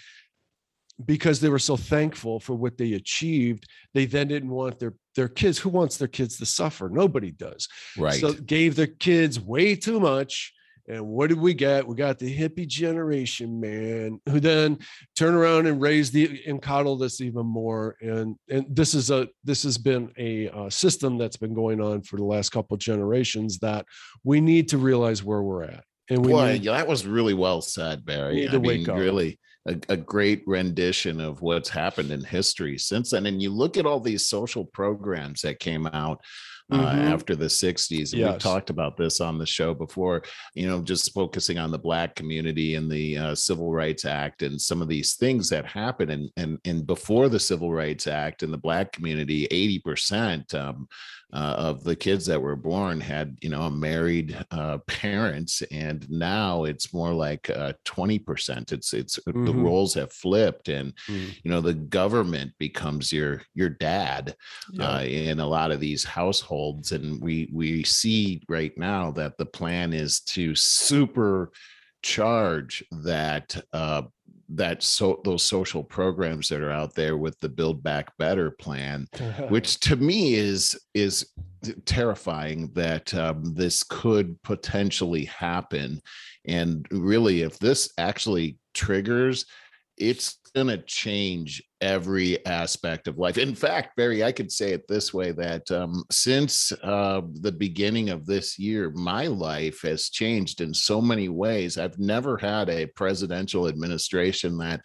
because 1.05 1.39
they 1.39 1.49
were 1.49 1.59
so 1.59 1.77
thankful 1.77 2.39
for 2.39 2.55
what 2.55 2.77
they 2.77 2.93
achieved. 2.93 3.67
They 3.93 4.05
then 4.05 4.27
didn't 4.27 4.49
want 4.49 4.79
their 4.79 4.93
their 5.15 5.27
kids. 5.27 5.57
Who 5.59 5.69
wants 5.69 5.97
their 5.97 6.07
kids 6.07 6.37
to 6.37 6.45
suffer? 6.45 6.89
Nobody 6.89 7.31
does. 7.31 7.67
Right. 7.97 8.19
So 8.19 8.33
gave 8.33 8.75
their 8.75 8.87
kids 8.87 9.39
way 9.39 9.75
too 9.75 9.99
much. 9.99 10.53
And 10.87 11.05
what 11.05 11.27
did 11.27 11.39
we 11.39 11.53
get? 11.53 11.85
We 11.85 11.95
got 11.95 12.17
the 12.17 12.33
hippie 12.33 12.67
generation, 12.67 13.59
man, 13.59 14.21
who 14.29 14.39
then 14.39 14.79
turn 15.15 15.33
around 15.33 15.67
and 15.67 15.81
raise 15.81 16.11
the 16.11 16.41
and 16.47 16.61
coddle 16.61 16.97
this 16.97 17.19
even 17.19 17.45
more. 17.45 17.97
And 18.01 18.37
and 18.49 18.65
this 18.69 18.93
is 18.93 19.11
a 19.11 19.27
this 19.43 19.63
has 19.63 19.77
been 19.77 20.11
a 20.17 20.49
uh, 20.49 20.69
system 20.69 21.17
that's 21.17 21.37
been 21.37 21.53
going 21.53 21.81
on 21.81 22.03
for 22.03 22.15
the 22.15 22.23
last 22.23 22.49
couple 22.49 22.75
of 22.75 22.79
generations 22.79 23.59
that 23.59 23.85
we 24.23 24.39
need 24.39 24.69
to 24.69 24.77
realize 24.77 25.23
where 25.23 25.41
we're 25.41 25.63
at. 25.63 25.83
And 26.09 26.25
we 26.25 26.31
Boy, 26.31 26.53
need, 26.53 26.63
that 26.65 26.87
was 26.87 27.05
really 27.05 27.33
well 27.33 27.61
said, 27.61 28.05
Barry. 28.05 28.47
I 28.47 28.57
mean, 28.57 28.85
really 28.85 29.39
a, 29.67 29.77
a 29.89 29.97
great 29.97 30.43
rendition 30.47 31.19
of 31.19 31.41
what's 31.41 31.69
happened 31.69 32.11
in 32.11 32.23
history 32.23 32.77
since 32.77 33.11
then. 33.11 33.25
And 33.25 33.41
you 33.41 33.51
look 33.51 33.77
at 33.77 33.85
all 33.85 33.99
these 33.99 34.27
social 34.27 34.65
programs 34.65 35.41
that 35.41 35.59
came 35.59 35.85
out 35.87 36.21
uh, 36.69 36.77
Mhm. 36.77 37.11
after 37.13 37.35
the 37.35 37.49
60s. 37.49 38.13
And 38.13 38.21
we've 38.33 38.41
talked 38.41 38.69
about 38.69 38.97
this 38.97 39.21
on 39.21 39.37
the 39.37 39.45
show 39.45 39.73
before, 39.73 40.23
you 40.53 40.67
know, 40.67 40.81
just 40.81 41.13
focusing 41.13 41.57
on 41.57 41.71
the 41.71 41.77
Black 41.77 42.15
community 42.15 42.75
and 42.75 42.91
the 42.91 43.17
uh, 43.17 43.35
Civil 43.35 43.71
Rights 43.71 44.03
Act 44.05 44.43
and 44.43 44.59
some 44.61 44.81
of 44.81 44.87
these 44.89 45.13
things 45.15 45.49
that 45.49 45.65
happened. 45.65 46.11
And, 46.11 46.29
and, 46.35 46.59
and 46.65 46.85
before 46.85 47.29
the 47.29 47.39
Civil 47.39 47.71
Rights 47.71 48.05
Act 48.07 48.43
in 48.43 48.51
the 48.51 48.57
Black 48.57 48.91
community, 48.91 49.47
80% 49.49 50.53
um, 50.55 50.87
uh, 51.33 51.55
of 51.57 51.83
the 51.83 51.95
kids 51.95 52.25
that 52.25 52.41
were 52.41 52.55
born 52.55 53.01
had, 53.01 53.37
you 53.41 53.49
know, 53.49 53.69
married 53.69 54.37
uh, 54.51 54.77
parents. 54.87 55.61
And 55.71 56.09
now 56.09 56.63
it's 56.63 56.93
more 56.93 57.13
like 57.13 57.49
uh, 57.49 57.73
20%. 57.85 58.71
It's, 58.71 58.93
it's 58.93 59.15
the 59.25 59.31
Mhm. 59.33 59.63
roles 59.63 59.93
have 59.95 60.13
flipped 60.13 60.69
and, 60.69 60.93
Mm, 61.09 61.35
you 61.43 61.51
know, 61.51 61.59
the 61.61 61.73
government 61.73 62.53
becomes 62.59 63.11
your, 63.11 63.41
your 63.53 63.69
dad 63.69 64.35
yeah. 64.71 64.89
uh, 64.97 65.01
in 65.03 65.39
a 65.39 65.47
lot 65.47 65.71
of 65.71 65.79
these 65.81 66.03
households 66.03 66.91
and 66.93 67.21
we 67.21 67.49
we 67.53 67.83
see 67.83 68.41
right 68.47 68.77
now 68.77 69.11
that 69.11 69.37
the 69.37 69.45
plan 69.45 69.93
is 69.93 70.21
to 70.21 70.55
super 70.55 71.51
charge 72.03 72.83
that 72.91 73.59
uh 73.73 74.03
that 74.49 74.81
so 74.81 75.21
those 75.25 75.43
social 75.43 75.83
programs 75.83 76.47
that 76.47 76.61
are 76.61 76.71
out 76.71 76.95
there 76.95 77.17
with 77.17 77.37
the 77.39 77.49
build 77.49 77.83
back 77.83 78.15
better 78.17 78.51
plan 78.51 79.05
which 79.49 79.79
to 79.79 79.95
me 79.95 80.35
is 80.35 80.79
is 80.93 81.25
terrifying 81.85 82.71
that 82.73 83.13
um, 83.13 83.53
this 83.53 83.83
could 83.83 84.41
potentially 84.43 85.25
happen. 85.25 86.01
And 86.45 86.87
really 86.91 87.41
if 87.41 87.59
this 87.59 87.91
actually 87.97 88.57
triggers 88.73 89.45
it's 89.97 90.39
going 90.55 90.67
to 90.67 90.77
change 90.83 91.63
every 91.81 92.43
aspect 92.45 93.07
of 93.07 93.17
life. 93.17 93.37
In 93.37 93.53
fact 93.53 93.95
barry 93.95 94.23
i 94.23 94.31
could 94.31 94.51
say 94.51 94.71
it 94.71 94.87
this 94.87 95.13
way 95.13 95.31
that 95.31 95.69
um, 95.71 96.03
since 96.11 96.71
uh, 96.83 97.21
the 97.41 97.51
beginning 97.51 98.09
of 98.09 98.25
this 98.25 98.57
year 98.57 98.89
my 98.91 99.27
life 99.27 99.81
has 99.83 100.09
changed 100.09 100.61
in 100.61 100.73
so 100.73 101.01
many 101.01 101.29
ways. 101.29 101.77
I've 101.77 101.99
never 101.99 102.37
had 102.37 102.69
a 102.69 102.87
presidential 102.87 103.67
administration 103.67 104.57
that 104.57 104.81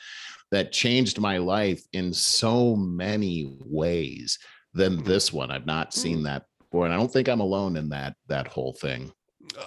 that 0.51 0.73
changed 0.73 1.19
my 1.19 1.39
life 1.39 1.83
in 1.95 2.13
so 2.13 2.77
many 2.77 3.57
ways 3.65 4.39
than 4.75 4.99
Mhm. 4.99 5.05
this 5.05 5.33
one. 5.33 5.51
I've 5.51 5.67
not 5.67 5.95
seen 5.95 6.23
that 6.25 6.45
before 6.59 6.87
and 6.87 6.95
i 6.95 6.97
don't 6.97 7.13
think 7.13 7.29
i'm 7.29 7.41
alone 7.41 7.77
in 7.77 7.89
that 7.91 8.15
that 8.29 8.47
whole 8.49 8.73
thing 8.73 9.13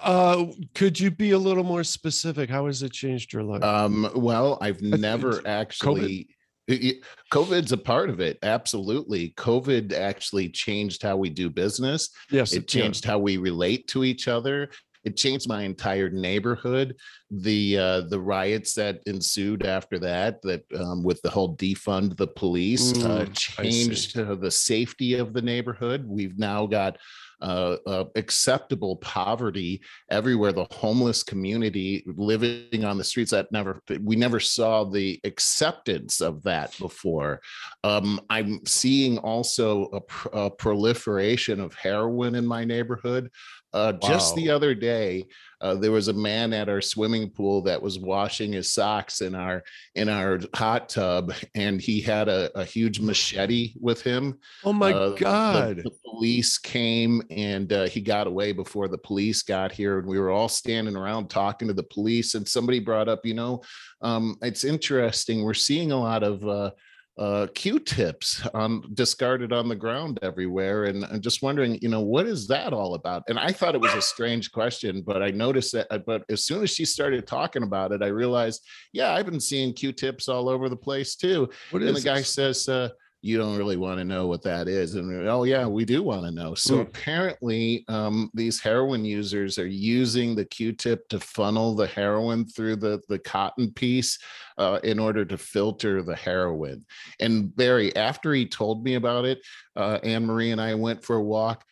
Uh, 0.02 0.46
could 0.74 0.98
you 0.98 1.10
be 1.10 1.32
a 1.32 1.38
little 1.38 1.64
more 1.64 1.84
specific? 1.84 2.50
How 2.50 2.66
has 2.66 2.82
it 2.82 2.92
changed 2.92 3.32
your 3.32 3.42
life? 3.42 3.62
um 3.62 4.10
well 4.14 4.58
i've 4.60 4.80
never 4.82 5.40
actually 5.46 6.28
COVID's 6.68 7.72
a 7.72 7.76
part 7.76 8.10
of 8.10 8.20
it. 8.20 8.38
Absolutely. 8.42 9.30
COVID 9.36 9.92
actually 9.92 10.48
changed 10.48 11.02
how 11.02 11.16
we 11.16 11.30
do 11.30 11.48
business. 11.48 12.10
Yes. 12.30 12.52
It 12.52 12.66
changed 12.66 13.04
yeah. 13.04 13.12
how 13.12 13.18
we 13.18 13.36
relate 13.36 13.86
to 13.88 14.04
each 14.04 14.26
other. 14.26 14.70
It 15.04 15.16
changed 15.16 15.48
my 15.48 15.62
entire 15.62 16.10
neighborhood. 16.10 16.96
The 17.30 17.78
uh, 17.78 18.00
the 18.02 18.18
riots 18.18 18.74
that 18.74 19.02
ensued 19.06 19.64
after 19.64 20.00
that, 20.00 20.42
that 20.42 20.64
um, 20.76 21.04
with 21.04 21.22
the 21.22 21.30
whole 21.30 21.56
defund 21.56 22.16
the 22.16 22.26
police, 22.26 22.92
uh, 23.04 23.08
mm, 23.08 23.20
uh, 23.20 23.26
changed 23.32 24.18
uh, 24.18 24.34
the 24.34 24.50
safety 24.50 25.14
of 25.14 25.32
the 25.32 25.42
neighborhood. 25.42 26.04
We've 26.04 26.36
now 26.36 26.66
got 26.66 26.98
uh, 27.40 27.76
uh, 27.86 28.04
acceptable 28.14 28.96
poverty 28.96 29.80
everywhere. 30.10 30.52
The 30.52 30.66
homeless 30.70 31.22
community 31.22 32.04
living 32.06 32.84
on 32.84 32.98
the 32.98 33.04
streets 33.04 33.30
that 33.32 33.52
never 33.52 33.82
we 34.02 34.16
never 34.16 34.40
saw 34.40 34.84
the 34.84 35.20
acceptance 35.24 36.20
of 36.20 36.42
that 36.44 36.76
before. 36.78 37.40
Um, 37.84 38.20
I'm 38.30 38.64
seeing 38.66 39.18
also 39.18 39.84
a, 39.86 40.00
pr- 40.00 40.28
a, 40.32 40.50
proliferation 40.50 41.60
of 41.60 41.74
heroin 41.74 42.34
in 42.34 42.46
my 42.46 42.64
neighborhood. 42.64 43.30
Uh, 43.72 43.92
wow. 44.00 44.08
Just 44.08 44.34
the 44.36 44.50
other 44.50 44.74
day, 44.74 45.24
uh, 45.60 45.74
there 45.74 45.92
was 45.92 46.08
a 46.08 46.12
man 46.12 46.52
at 46.52 46.68
our 46.68 46.80
swimming 46.80 47.30
pool 47.30 47.62
that 47.62 47.80
was 47.80 47.98
washing 47.98 48.52
his 48.52 48.72
socks 48.72 49.20
in 49.22 49.34
our 49.34 49.62
in 49.94 50.08
our 50.08 50.40
hot 50.54 50.88
tub, 50.88 51.32
and 51.54 51.80
he 51.80 52.00
had 52.00 52.28
a, 52.28 52.50
a 52.58 52.64
huge 52.64 53.00
machete 53.00 53.74
with 53.80 54.02
him. 54.02 54.38
Oh 54.64 54.72
my 54.72 54.92
uh, 54.92 55.10
god! 55.10 55.78
The, 55.78 55.82
the, 55.84 55.96
police 56.04 56.56
came 56.56 57.22
and 57.30 57.70
uh, 57.72 57.86
he 57.88 58.00
got 58.00 58.26
away 58.26 58.52
before 58.52 58.88
the 58.88 58.98
police 58.98 59.42
got 59.42 59.72
here, 59.72 59.98
and 59.98 60.06
we 60.06 60.18
were 60.18 60.30
all 60.30 60.48
standing 60.48 60.96
around 60.96 61.28
talking 61.28 61.68
to 61.68 61.74
the 61.74 61.82
police. 61.82 62.34
And 62.34 62.46
somebody 62.46 62.78
brought 62.78 63.08
up, 63.08 63.24
you 63.24 63.34
know, 63.34 63.62
um, 64.02 64.36
it's 64.42 64.64
interesting. 64.64 65.42
We're 65.42 65.54
seeing 65.54 65.92
a 65.92 66.00
lot 66.00 66.22
of 66.22 66.72
uh, 67.18 67.46
Q-tips 67.54 68.46
um, 68.54 68.90
discarded 68.94 69.52
on 69.52 69.68
the 69.68 69.74
ground 69.74 70.18
everywhere, 70.22 70.84
and 70.84 71.04
I'm 71.06 71.20
just 71.20 71.42
wondering, 71.42 71.78
you 71.80 71.88
know, 71.88 72.02
what 72.02 72.26
is 72.26 72.46
that 72.48 72.72
all 72.72 72.94
about? 72.94 73.22
And 73.28 73.38
I 73.38 73.52
thought 73.52 73.74
it 73.74 73.80
was 73.80 73.94
a 73.94 74.02
strange 74.02 74.52
question, 74.52 75.02
but 75.02 75.22
I 75.22 75.30
noticed 75.30 75.72
that. 75.72 75.86
Uh, 75.90 75.98
but 75.98 76.24
as 76.28 76.44
soon 76.44 76.62
as 76.62 76.70
she 76.70 76.84
started 76.84 77.26
talking 77.26 77.62
about 77.62 77.92
it, 77.92 78.02
I 78.02 78.08
realized, 78.08 78.66
yeah, 78.92 79.14
I've 79.14 79.26
been 79.26 79.40
seeing 79.40 79.72
Q-tips 79.72 80.28
all 80.28 80.48
over 80.48 80.68
the 80.68 80.76
place 80.76 81.16
too. 81.16 81.48
What 81.70 81.82
and 81.82 81.96
the 81.96 82.00
guy 82.02 82.22
says, 82.22 82.68
uh, 82.68 82.90
you 83.22 83.38
don't 83.38 83.56
really 83.56 83.76
want 83.76 83.98
to 83.98 84.04
know 84.04 84.26
what 84.26 84.42
that 84.42 84.68
is. 84.68 84.94
And 84.94 85.28
oh, 85.28 85.44
yeah, 85.44 85.66
we 85.66 85.84
do 85.84 86.02
want 86.02 86.24
to 86.24 86.30
know. 86.30 86.54
So 86.54 86.76
mm. 86.76 86.82
apparently, 86.82 87.84
um, 87.88 88.30
these 88.34 88.60
heroin 88.60 89.04
users 89.04 89.58
are 89.58 89.66
using 89.66 90.34
the 90.34 90.44
Q-tip 90.44 91.08
to 91.08 91.18
funnel 91.18 91.74
the 91.74 91.86
heroin 91.86 92.46
through 92.46 92.76
the, 92.76 93.00
the 93.08 93.18
cotton 93.18 93.72
piece 93.72 94.18
uh, 94.58 94.78
in 94.84 94.98
order 94.98 95.24
to 95.24 95.36
filter 95.36 96.02
the 96.02 96.16
heroin. 96.16 96.84
And 97.20 97.54
Barry, 97.56 97.94
after 97.96 98.32
he 98.32 98.46
told 98.46 98.84
me 98.84 98.94
about 98.94 99.24
it, 99.24 99.40
uh, 99.74 99.98
Anne 100.02 100.26
Marie 100.26 100.52
and 100.52 100.60
I 100.60 100.74
went 100.74 101.04
for 101.04 101.16
a 101.16 101.22
walk. 101.22 101.64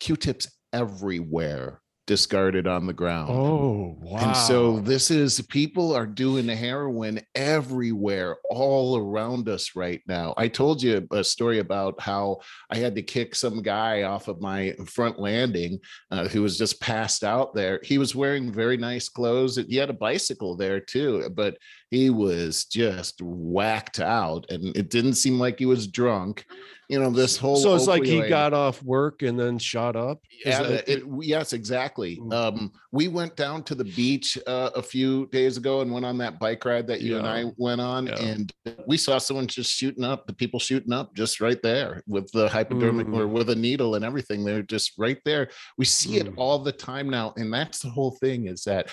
Q-tips 0.00 0.48
everywhere 0.72 1.80
discarded 2.08 2.66
on 2.66 2.86
the 2.86 2.92
ground. 2.92 3.30
Oh, 3.30 3.96
wow. 4.00 4.18
And 4.18 4.36
so 4.36 4.80
this 4.80 5.10
is 5.10 5.40
people 5.42 5.94
are 5.94 6.06
doing 6.06 6.48
heroin 6.48 7.20
everywhere, 7.34 8.38
all 8.50 8.96
around 8.96 9.48
us 9.48 9.76
right 9.76 10.00
now. 10.08 10.34
I 10.36 10.48
told 10.48 10.82
you 10.82 11.06
a 11.12 11.22
story 11.22 11.60
about 11.60 12.00
how 12.00 12.38
I 12.70 12.78
had 12.78 12.96
to 12.96 13.02
kick 13.02 13.34
some 13.34 13.62
guy 13.62 14.02
off 14.02 14.26
of 14.26 14.40
my 14.40 14.74
front 14.86 15.20
landing 15.20 15.78
uh, 16.10 16.26
who 16.28 16.42
was 16.42 16.56
just 16.56 16.80
passed 16.80 17.22
out 17.22 17.54
there. 17.54 17.78
He 17.84 17.98
was 17.98 18.14
wearing 18.14 18.50
very 18.50 18.78
nice 18.78 19.10
clothes. 19.10 19.56
He 19.68 19.76
had 19.76 19.90
a 19.90 19.92
bicycle 19.92 20.56
there 20.56 20.80
too, 20.80 21.30
but 21.36 21.58
he 21.90 22.10
was 22.10 22.64
just 22.66 23.20
whacked 23.22 24.00
out 24.00 24.46
and 24.50 24.76
it 24.76 24.90
didn't 24.90 25.14
seem 25.14 25.38
like 25.38 25.58
he 25.58 25.66
was 25.66 25.86
drunk 25.86 26.44
you 26.88 26.98
know 26.98 27.10
this 27.10 27.36
whole 27.36 27.56
so 27.56 27.74
it's 27.74 27.86
like 27.86 28.04
he 28.04 28.26
got 28.28 28.54
off 28.54 28.82
work 28.82 29.22
and 29.22 29.38
then 29.38 29.58
shot 29.58 29.94
up 29.94 30.20
yeah 30.44 30.62
it, 30.62 30.88
it, 30.88 31.02
yes 31.20 31.52
exactly 31.52 32.16
mm. 32.16 32.32
um, 32.32 32.72
we 32.92 33.08
went 33.08 33.36
down 33.36 33.62
to 33.62 33.74
the 33.74 33.84
beach 33.84 34.38
uh, 34.46 34.70
a 34.74 34.82
few 34.82 35.26
days 35.26 35.56
ago 35.56 35.82
and 35.82 35.92
went 35.92 36.06
on 36.06 36.16
that 36.16 36.38
bike 36.38 36.64
ride 36.64 36.86
that 36.86 37.02
you 37.02 37.12
yeah. 37.12 37.18
and 37.18 37.28
i 37.28 37.44
went 37.56 37.80
on 37.80 38.06
yeah. 38.06 38.18
and 38.20 38.52
we 38.86 38.96
saw 38.96 39.18
someone 39.18 39.46
just 39.46 39.70
shooting 39.70 40.04
up 40.04 40.26
the 40.26 40.32
people 40.32 40.58
shooting 40.58 40.92
up 40.92 41.14
just 41.14 41.40
right 41.40 41.62
there 41.62 42.02
with 42.06 42.30
the 42.32 42.48
hypodermic 42.48 43.06
mm. 43.06 43.18
or 43.18 43.28
with 43.28 43.50
a 43.50 43.54
needle 43.54 43.94
and 43.94 44.04
everything 44.04 44.44
they're 44.44 44.62
just 44.62 44.92
right 44.98 45.18
there 45.24 45.48
we 45.76 45.84
see 45.84 46.18
mm. 46.18 46.26
it 46.26 46.32
all 46.36 46.58
the 46.58 46.72
time 46.72 47.08
now 47.08 47.34
and 47.36 47.52
that's 47.52 47.80
the 47.80 47.90
whole 47.90 48.12
thing 48.12 48.46
is 48.46 48.64
that 48.64 48.90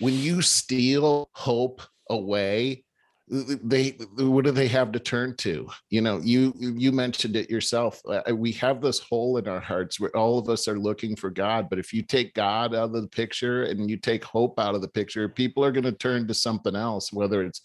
when 0.00 0.14
you 0.14 0.42
steal 0.42 1.30
hope 1.32 1.80
away 2.10 2.84
they 3.28 3.90
what 4.18 4.44
do 4.44 4.52
they 4.52 4.68
have 4.68 4.92
to 4.92 5.00
turn 5.00 5.34
to? 5.36 5.68
You 5.90 6.00
know 6.00 6.18
you 6.18 6.54
you 6.56 6.92
mentioned 6.92 7.34
it 7.34 7.50
yourself 7.50 8.00
uh, 8.08 8.22
we 8.32 8.52
have 8.52 8.80
this 8.80 9.00
hole 9.00 9.38
in 9.38 9.48
our 9.48 9.58
hearts 9.58 9.98
where 9.98 10.16
all 10.16 10.38
of 10.38 10.48
us 10.48 10.68
are 10.68 10.78
looking 10.78 11.16
for 11.16 11.30
god 11.30 11.68
but 11.68 11.80
if 11.80 11.92
you 11.92 12.02
take 12.02 12.34
god 12.34 12.72
out 12.72 12.94
of 12.94 13.02
the 13.02 13.08
picture 13.08 13.64
and 13.64 13.90
you 13.90 13.96
take 13.96 14.22
hope 14.22 14.60
out 14.60 14.76
of 14.76 14.80
the 14.80 14.88
picture 14.88 15.28
people 15.28 15.64
are 15.64 15.72
going 15.72 15.82
to 15.82 15.92
turn 15.92 16.28
to 16.28 16.34
something 16.34 16.76
else 16.76 17.12
whether 17.12 17.42
it's 17.42 17.62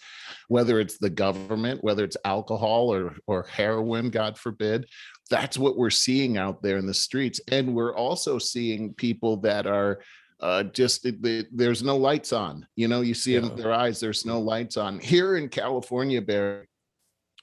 whether 0.48 0.80
it's 0.80 0.98
the 0.98 1.10
government 1.10 1.84
whether 1.84 2.04
it's 2.04 2.18
alcohol 2.26 2.92
or 2.92 3.16
or 3.28 3.44
heroin 3.44 4.10
god 4.10 4.38
forbid. 4.38 4.88
That's 5.30 5.58
what 5.58 5.78
we're 5.78 5.92
seeing 5.92 6.38
out 6.38 6.62
there 6.62 6.78
in 6.78 6.88
the 6.88 6.94
streets 6.94 7.40
and 7.50 7.74
we're 7.74 7.96
also 7.96 8.38
seeing 8.40 8.96
people 8.96 9.38
that 9.42 9.66
are 9.66 10.02
uh, 10.42 10.64
just 10.64 11.08
there's 11.52 11.84
no 11.84 11.98
lights 11.98 12.34
on. 12.34 12.66
You 12.76 12.88
know, 12.88 13.02
you 13.02 13.14
see 13.14 13.34
yeah. 13.34 13.40
in 13.40 13.56
their 13.56 13.72
eyes, 13.72 14.00
there's 14.00 14.26
no 14.26 14.40
lights 14.40 14.78
on. 14.78 15.00
Here 15.00 15.38
in 15.38 15.50
California, 15.50 16.22
Barry, 16.22 16.68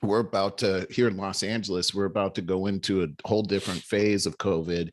we're 0.02 0.20
about 0.20 0.58
to 0.58 0.86
here 0.90 1.08
in 1.08 1.16
Los 1.16 1.42
Angeles, 1.42 1.94
we're 1.94 2.04
about 2.04 2.34
to 2.36 2.42
go 2.42 2.66
into 2.66 3.02
a 3.02 3.08
whole 3.26 3.42
different 3.42 3.80
phase 3.80 4.26
of 4.26 4.38
COVID 4.38 4.90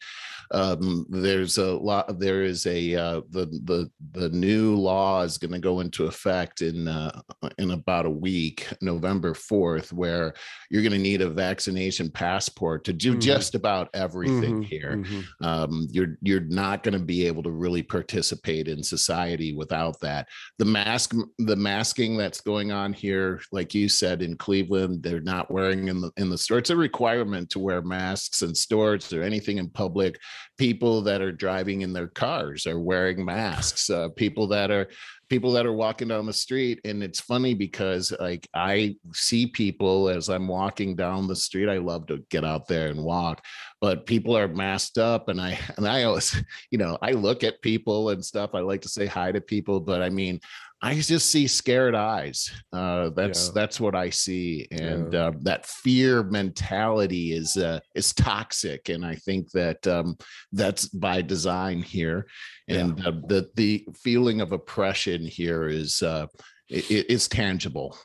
um, 0.52 1.06
there's 1.10 1.58
a 1.58 1.74
lot 1.74 2.20
there 2.20 2.44
is 2.44 2.66
a 2.66 2.96
uh, 2.96 3.22
the 3.30 3.46
the 3.64 3.90
the 4.12 4.30
new 4.30 4.76
law 4.76 5.22
is 5.22 5.38
going 5.38 5.52
to 5.52 5.60
go 5.60 5.80
into 5.80 6.06
effect 6.06 6.62
in 6.62 6.88
uh, 6.88 7.22
in 7.58 7.72
about 7.72 8.06
a 8.06 8.10
week 8.10 8.68
november 8.82 9.34
4th 9.34 9.92
where 9.92 10.34
you're 10.70 10.82
going 10.82 10.92
to 10.92 10.98
need 10.98 11.22
a 11.22 11.30
vaccination 11.30 12.10
passport 12.10 12.84
to 12.84 12.94
do 12.94 13.12
mm-hmm. 13.12 13.20
just 13.20 13.56
about 13.56 13.90
everything 13.94 14.56
mm-hmm. 14.56 14.62
here 14.62 14.98
mm-hmm. 14.98 15.22
Um, 15.46 15.88
you're 15.92 16.18
you're 16.22 16.42
not 16.42 16.84
going 16.84 16.98
to 16.98 17.04
be 17.04 17.28
able 17.28 17.44
to 17.44 17.52
really 17.52 17.84
participate 17.84 18.68
in 18.68 18.84
society 18.84 19.54
without 19.54 20.00
that 20.02 20.28
the 20.60 20.66
mask 20.66 21.14
the 21.40 21.56
masking 21.56 22.18
that's 22.18 22.42
going 22.42 22.72
on 22.72 22.94
here 22.94 23.42
like 23.52 23.74
you 23.74 23.90
said 23.90 24.22
in 24.22 24.38
cleveland 24.38 25.02
they're 25.04 25.22
not 25.22 25.52
wearing 25.52 25.88
in 25.88 26.02
the 26.02 26.12
in 26.18 26.30
the 26.30 26.38
store 26.38 26.58
it's 26.58 26.70
a 26.70 26.76
requirement 26.76 27.50
to 27.50 27.60
wear 27.60 27.82
masks 27.82 28.42
in 28.42 28.54
stores 28.54 29.12
or 29.14 29.24
anything 29.24 29.58
in 29.58 29.70
public 29.70 30.20
people 30.58 31.02
that 31.02 31.22
are 31.22 31.32
driving 31.32 31.82
in 31.82 31.94
their 31.94 32.08
cars 32.08 32.66
are 32.66 32.80
wearing 32.80 33.24
masks 33.24 33.90
uh, 33.90 34.10
people 34.10 34.48
that 34.48 34.72
are 34.72 34.88
people 35.30 35.52
that 35.52 35.66
are 35.66 35.74
walking 35.74 36.08
down 36.08 36.26
the 36.26 36.34
street. 36.34 36.80
And 36.86 37.02
it's 37.02 37.20
funny 37.20 37.54
because 37.54 38.14
like 38.20 38.48
i 38.54 38.96
see 39.14 39.48
people 39.48 40.10
as 40.10 40.30
i'm 40.30 40.48
walking 40.48 40.96
down 40.96 41.28
the 41.28 41.36
street 41.36 41.70
i 41.70 41.78
love 41.78 42.08
to 42.08 42.24
get 42.30 42.44
out 42.44 42.68
there 42.68 42.88
and 42.88 43.04
walk 43.04 43.44
but 43.82 44.06
people 44.06 44.36
are 44.38 44.48
masked 44.48 44.98
up. 44.98 45.30
And 45.30 45.42
i 45.42 45.58
and 45.78 45.88
i 45.88 46.04
always 46.04 46.42
you 46.72 46.78
know 46.78 46.98
i 47.02 47.12
look 47.12 47.44
at 47.44 47.62
people 47.62 48.10
and 48.10 48.24
stuff. 48.24 48.52
I 48.54 48.60
like 48.60 48.82
to 48.82 48.90
say 48.90 49.06
hi 49.06 49.32
to 49.32 49.42
people 49.42 49.80
but 49.80 50.02
i 50.02 50.10
mean 50.10 50.40
I 50.82 50.96
just 50.96 51.32
see 51.32 51.48
scared 51.48 51.96
eyes. 51.96 52.52
Uh, 52.72 53.10
that's 53.10 53.48
yeah. 53.48 53.52
that's 53.56 53.80
what 53.80 53.96
I 53.96 54.10
see, 54.10 54.68
and 54.72 55.14
yeah. 55.14 55.28
uh, 55.28 55.32
that 55.42 55.66
fear 55.66 56.22
mentality 56.24 57.34
is 57.34 57.58
uh, 57.58 57.80
is 57.96 58.14
toxic, 58.14 58.90
and 58.90 59.06
I 59.06 59.16
think 59.16 59.52
that 59.52 59.86
um, 59.88 60.18
that's 60.52 60.88
by 60.88 61.22
design 61.22 61.82
here, 61.82 62.28
and 62.68 63.00
yeah. 63.00 63.08
Uh, 63.08 63.12
the 63.28 63.50
the 63.56 63.88
feeling 63.96 64.42
of 64.42 64.52
oppression 64.52 65.26
here 65.26 65.68
is 65.68 66.04
uh, 66.04 66.28
it, 66.70 67.06
it's 67.10 67.28
tangible. 67.28 67.98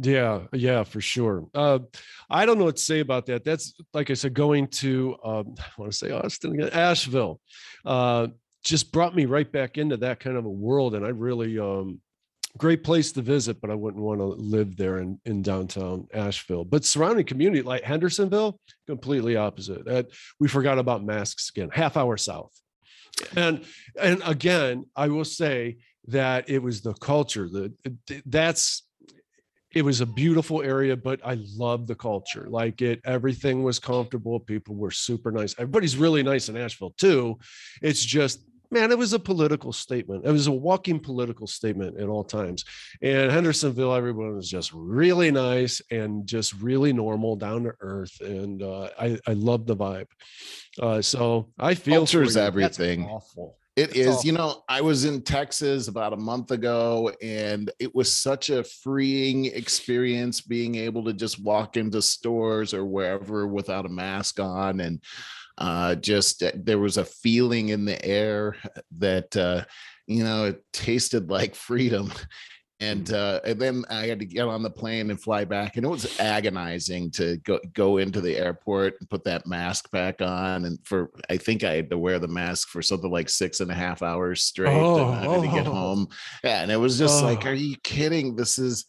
Yeah, 0.00 0.42
yeah, 0.52 0.84
for 0.84 1.00
sure. 1.00 1.46
Uh, 1.54 1.80
I 2.30 2.46
don't 2.46 2.58
know 2.58 2.66
what 2.66 2.76
to 2.76 2.82
say 2.82 3.00
about 3.00 3.26
that. 3.26 3.44
That's 3.44 3.74
like 3.94 4.10
I 4.10 4.14
said, 4.14 4.34
going 4.34 4.68
to 4.68 5.16
um, 5.24 5.54
I 5.58 5.70
want 5.76 5.92
to 5.92 5.98
say 5.98 6.10
Austin 6.12 6.54
again, 6.54 6.70
Asheville, 6.70 7.40
uh, 7.84 8.28
just 8.64 8.92
brought 8.92 9.16
me 9.16 9.24
right 9.24 9.50
back 9.50 9.78
into 9.78 9.96
that 9.98 10.20
kind 10.20 10.36
of 10.36 10.44
a 10.44 10.50
world, 10.50 10.94
and 10.94 11.04
I 11.04 11.08
really 11.08 11.58
um, 11.58 12.00
great 12.56 12.82
place 12.82 13.12
to 13.12 13.22
visit, 13.22 13.60
but 13.60 13.70
I 13.70 13.74
wouldn't 13.74 14.02
want 14.02 14.20
to 14.20 14.26
live 14.26 14.76
there 14.76 14.98
in, 14.98 15.20
in 15.24 15.42
downtown 15.42 16.06
Asheville. 16.14 16.64
But 16.64 16.84
surrounding 16.84 17.26
community 17.26 17.62
like 17.62 17.82
Hendersonville, 17.82 18.58
completely 18.86 19.36
opposite. 19.36 19.84
That 19.84 20.08
we 20.40 20.48
forgot 20.48 20.78
about 20.78 21.04
masks 21.04 21.50
again, 21.50 21.70
half 21.72 21.96
hour 21.96 22.16
south. 22.16 22.52
And 23.36 23.64
and 24.00 24.22
again, 24.24 24.86
I 24.96 25.08
will 25.08 25.24
say 25.24 25.78
that 26.06 26.48
it 26.48 26.62
was 26.62 26.80
the 26.80 26.94
culture. 26.94 27.48
The 27.48 27.72
that's 28.26 28.84
it 29.74 29.82
was 29.82 30.00
a 30.00 30.06
beautiful 30.06 30.62
area, 30.62 30.96
but 30.96 31.20
I 31.24 31.38
love 31.56 31.86
the 31.86 31.94
culture. 31.94 32.46
Like 32.48 32.80
it, 32.80 33.00
everything 33.04 33.62
was 33.62 33.78
comfortable. 33.78 34.40
People 34.40 34.74
were 34.74 34.90
super 34.90 35.30
nice. 35.30 35.54
Everybody's 35.58 35.96
really 35.96 36.22
nice 36.22 36.48
in 36.48 36.56
Asheville 36.56 36.94
too. 36.96 37.38
It's 37.82 38.04
just 38.04 38.40
man, 38.70 38.90
it 38.90 38.98
was 38.98 39.12
a 39.12 39.18
political 39.18 39.72
statement. 39.72 40.24
It 40.24 40.32
was 40.32 40.46
a 40.46 40.52
walking 40.52 41.00
political 41.00 41.46
statement 41.46 41.98
at 41.98 42.08
all 42.08 42.24
times. 42.24 42.64
And 43.02 43.30
Hendersonville, 43.30 43.94
everyone 43.94 44.34
was 44.36 44.50
just 44.50 44.72
really 44.72 45.30
nice 45.30 45.80
and 45.90 46.26
just 46.26 46.54
really 46.60 46.92
normal, 46.92 47.36
down 47.36 47.64
to 47.64 47.72
earth. 47.80 48.20
And 48.20 48.62
uh, 48.62 48.90
I, 48.98 49.18
I 49.26 49.32
love 49.32 49.66
the 49.66 49.76
vibe. 49.76 50.06
Uh, 50.80 51.02
so 51.02 51.48
I 51.58 51.74
feel 51.74 52.00
culture's 52.00 52.36
everything. 52.36 53.02
That's 53.02 53.12
awful. 53.12 53.56
It 53.78 53.94
is, 53.94 54.24
you 54.24 54.32
know, 54.32 54.64
I 54.68 54.80
was 54.80 55.04
in 55.04 55.22
Texas 55.22 55.86
about 55.86 56.12
a 56.12 56.16
month 56.16 56.50
ago 56.50 57.12
and 57.22 57.70
it 57.78 57.94
was 57.94 58.12
such 58.12 58.50
a 58.50 58.64
freeing 58.64 59.44
experience 59.44 60.40
being 60.40 60.74
able 60.74 61.04
to 61.04 61.12
just 61.12 61.40
walk 61.40 61.76
into 61.76 62.02
stores 62.02 62.74
or 62.74 62.84
wherever 62.84 63.46
without 63.46 63.86
a 63.86 63.88
mask 63.88 64.40
on. 64.40 64.80
And 64.80 65.00
uh, 65.58 65.94
just 65.96 66.42
uh, 66.42 66.52
there 66.54 66.78
was 66.78 66.96
a 66.96 67.04
feeling 67.04 67.68
in 67.68 67.84
the 67.84 68.02
air 68.04 68.56
that, 68.98 69.36
uh, 69.36 69.64
you 70.06 70.24
know, 70.24 70.46
it 70.46 70.64
tasted 70.72 71.30
like 71.30 71.54
freedom 71.54 72.10
and 72.80 73.06
mm. 73.06 73.14
uh, 73.14 73.40
and 73.44 73.60
then 73.60 73.84
I 73.90 74.06
had 74.06 74.20
to 74.20 74.24
get 74.24 74.46
on 74.46 74.62
the 74.62 74.70
plane 74.70 75.10
and 75.10 75.20
fly 75.20 75.44
back, 75.44 75.76
and 75.76 75.84
it 75.84 75.88
was 75.88 76.18
agonizing 76.20 77.10
to 77.12 77.36
go 77.38 77.58
go 77.72 77.98
into 77.98 78.20
the 78.20 78.36
airport 78.36 78.94
and 79.00 79.10
put 79.10 79.24
that 79.24 79.46
mask 79.46 79.90
back 79.90 80.22
on. 80.22 80.64
And 80.64 80.78
for 80.84 81.10
I 81.28 81.36
think 81.36 81.64
I 81.64 81.74
had 81.74 81.90
to 81.90 81.98
wear 81.98 82.18
the 82.18 82.28
mask 82.28 82.68
for 82.68 82.82
something 82.82 83.10
like 83.10 83.28
six 83.28 83.60
and 83.60 83.70
a 83.70 83.74
half 83.74 84.02
hours 84.02 84.44
straight. 84.44 84.76
Oh, 84.76 85.08
and 85.08 85.16
I 85.16 85.32
had 85.32 85.42
to 85.42 85.56
get 85.56 85.66
oh. 85.66 85.72
home. 85.72 86.08
Yeah, 86.44 86.62
and 86.62 86.70
it 86.70 86.76
was 86.76 86.98
just 86.98 87.22
oh. 87.22 87.26
like, 87.26 87.46
are 87.46 87.52
you 87.52 87.76
kidding? 87.82 88.36
This 88.36 88.58
is 88.58 88.84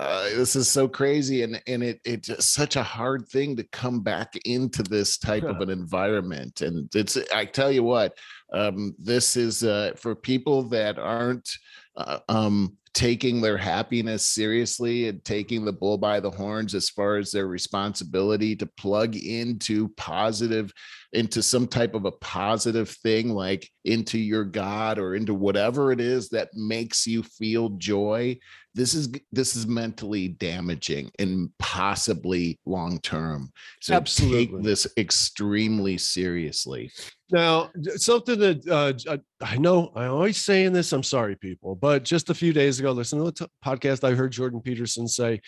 uh, 0.00 0.30
this 0.30 0.56
is 0.56 0.66
so 0.66 0.88
crazy 0.88 1.42
and 1.42 1.62
and 1.66 1.82
it 1.82 2.00
it's 2.06 2.28
just 2.28 2.54
such 2.54 2.76
a 2.76 2.82
hard 2.82 3.28
thing 3.28 3.54
to 3.54 3.62
come 3.64 4.00
back 4.00 4.34
into 4.46 4.82
this 4.82 5.18
type 5.18 5.42
of 5.42 5.60
an 5.60 5.68
environment 5.68 6.62
and 6.62 6.88
it's 6.94 7.18
i 7.34 7.44
tell 7.44 7.70
you 7.70 7.82
what 7.82 8.16
um, 8.52 8.96
this 8.98 9.36
is 9.36 9.62
uh, 9.62 9.92
for 9.96 10.16
people 10.16 10.62
that 10.64 10.98
aren't 10.98 11.48
uh, 11.96 12.18
um, 12.28 12.76
taking 12.92 13.40
their 13.40 13.56
happiness 13.56 14.28
seriously 14.28 15.06
and 15.06 15.24
taking 15.24 15.64
the 15.64 15.72
bull 15.72 15.96
by 15.96 16.18
the 16.18 16.30
horns 16.30 16.74
as 16.74 16.90
far 16.90 17.16
as 17.16 17.30
their 17.30 17.46
responsibility 17.46 18.56
to 18.56 18.66
plug 18.66 19.14
into 19.14 19.88
positive 19.90 20.72
into 21.12 21.42
some 21.42 21.66
type 21.66 21.94
of 21.94 22.04
a 22.04 22.12
positive 22.12 22.88
thing 22.88 23.28
like 23.28 23.68
into 23.84 24.18
your 24.18 24.44
god 24.44 24.98
or 24.98 25.14
into 25.14 25.34
whatever 25.34 25.92
it 25.92 26.00
is 26.00 26.28
that 26.30 26.48
makes 26.54 27.06
you 27.06 27.22
feel 27.22 27.68
joy 27.70 28.36
this 28.74 28.94
is 28.94 29.10
this 29.32 29.56
is 29.56 29.66
mentally 29.66 30.28
damaging 30.28 31.10
and 31.18 31.50
possibly 31.58 32.58
long 32.66 32.98
term 33.00 33.50
so 33.80 33.94
Absolutely. 33.94 34.46
take 34.46 34.62
this 34.62 34.86
extremely 34.96 35.98
seriously 35.98 36.90
now, 37.32 37.70
something 37.96 38.38
that 38.40 38.66
uh, 38.68 39.16
I 39.40 39.56
know 39.56 39.92
I 39.94 40.06
always 40.06 40.36
saying 40.36 40.72
this, 40.72 40.92
I'm 40.92 41.02
sorry, 41.02 41.36
people, 41.36 41.76
but 41.76 42.04
just 42.04 42.30
a 42.30 42.34
few 42.34 42.52
days 42.52 42.80
ago, 42.80 42.90
listen 42.90 43.18
to 43.18 43.26
the 43.26 43.32
t- 43.32 43.46
podcast, 43.64 44.02
I 44.02 44.14
heard 44.14 44.32
Jordan 44.32 44.60
Peterson 44.60 45.06
say, 45.06 45.40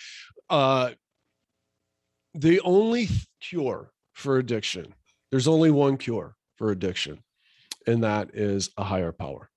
uh, 0.48 0.90
the 2.34 2.60
only 2.60 3.08
cure 3.40 3.90
for 4.12 4.38
addiction, 4.38 4.94
there's 5.30 5.48
only 5.48 5.70
one 5.70 5.96
cure 5.96 6.36
for 6.56 6.70
addiction, 6.70 7.22
and 7.86 8.04
that 8.04 8.30
is 8.34 8.70
a 8.76 8.84
higher 8.84 9.12
power. 9.12 9.50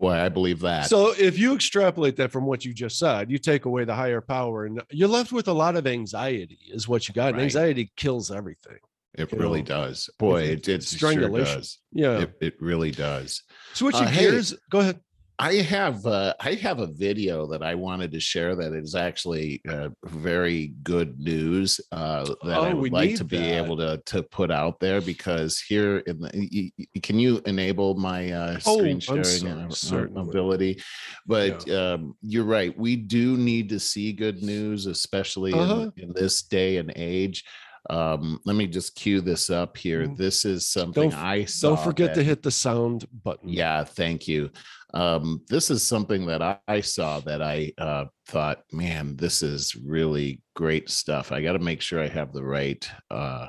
Boy, 0.00 0.12
I 0.12 0.30
believe 0.30 0.60
that. 0.60 0.88
So 0.88 1.12
if 1.18 1.38
you 1.38 1.54
extrapolate 1.54 2.16
that 2.16 2.32
from 2.32 2.46
what 2.46 2.64
you 2.64 2.72
just 2.72 2.98
said, 2.98 3.30
you 3.30 3.36
take 3.36 3.66
away 3.66 3.84
the 3.84 3.94
higher 3.94 4.22
power 4.22 4.64
and 4.64 4.82
you're 4.90 5.08
left 5.08 5.30
with 5.30 5.46
a 5.46 5.52
lot 5.52 5.76
of 5.76 5.86
anxiety, 5.86 6.58
is 6.72 6.88
what 6.88 7.06
you 7.06 7.12
got. 7.12 7.26
Right. 7.26 7.34
And 7.34 7.42
anxiety 7.42 7.92
kills 7.96 8.30
everything. 8.30 8.78
It 9.14 9.30
really 9.32 9.60
know, 9.60 9.66
does. 9.66 10.08
Boy, 10.18 10.44
it, 10.44 10.68
it, 10.68 10.84
strangulation. 10.84 11.46
Sure 11.46 11.56
does. 11.56 11.78
Yeah, 11.92 12.20
it, 12.20 12.32
it, 12.40 12.62
really 12.62 12.92
does. 12.92 13.42
Switching 13.74 14.06
uh, 14.06 14.10
gears. 14.10 14.52
Hey, 14.52 14.56
go 14.70 14.78
ahead. 14.80 15.00
I 15.40 15.54
have 15.62 16.04
uh, 16.04 16.34
I 16.38 16.52
have 16.56 16.80
a 16.80 16.86
video 16.86 17.46
that 17.46 17.62
I 17.62 17.74
wanted 17.74 18.12
to 18.12 18.20
share 18.20 18.54
that 18.56 18.74
is 18.74 18.94
actually 18.94 19.62
uh, 19.66 19.88
very 20.04 20.74
good 20.82 21.18
news 21.18 21.80
uh, 21.92 22.24
that 22.44 22.58
oh, 22.58 22.64
I 22.64 22.74
would 22.74 22.92
like 22.92 23.16
to 23.16 23.24
be 23.24 23.38
that. 23.38 23.64
able 23.64 23.78
to 23.78 24.02
to 24.04 24.22
put 24.22 24.50
out 24.50 24.80
there 24.80 25.00
because 25.00 25.58
here 25.58 25.98
in 26.00 26.20
the 26.20 26.72
can 27.02 27.18
you 27.18 27.40
enable 27.46 27.94
my 27.94 28.30
uh, 28.30 28.58
screen 28.58 29.00
oh, 29.08 29.22
sharing 29.22 29.70
sorry, 29.70 30.10
ability? 30.14 30.82
But 31.26 31.66
yeah. 31.66 31.92
um, 31.92 32.16
you're 32.20 32.44
right, 32.44 32.76
we 32.78 32.96
do 32.96 33.38
need 33.38 33.70
to 33.70 33.80
see 33.80 34.12
good 34.12 34.42
news, 34.42 34.84
especially 34.84 35.54
uh-huh. 35.54 35.90
in, 35.96 36.04
in 36.04 36.12
this 36.12 36.42
day 36.42 36.76
and 36.76 36.92
age 36.96 37.44
um 37.88 38.38
let 38.44 38.56
me 38.56 38.66
just 38.66 38.94
cue 38.94 39.22
this 39.22 39.48
up 39.48 39.74
here 39.74 40.06
mm. 40.06 40.14
this 40.14 40.44
is 40.44 40.68
something 40.68 41.08
don't, 41.08 41.18
i 41.18 41.46
saw 41.46 41.70
don't 41.70 41.82
forget 41.82 42.08
that, 42.08 42.16
to 42.16 42.22
hit 42.22 42.42
the 42.42 42.50
sound 42.50 43.06
button 43.24 43.48
yeah 43.48 43.82
thank 43.82 44.28
you 44.28 44.50
um 44.94 45.40
this 45.48 45.70
is 45.70 45.82
something 45.82 46.26
that 46.26 46.42
i, 46.42 46.58
I 46.66 46.80
saw 46.80 47.20
that 47.20 47.42
i 47.42 47.72
uh 47.78 48.06
thought 48.26 48.62
man 48.72 49.16
this 49.16 49.42
is 49.42 49.76
really 49.76 50.42
great 50.54 50.90
stuff 50.90 51.32
i 51.32 51.42
got 51.42 51.52
to 51.52 51.58
make 51.58 51.80
sure 51.80 52.02
i 52.02 52.08
have 52.08 52.32
the 52.32 52.44
right 52.44 52.88
uh 53.10 53.46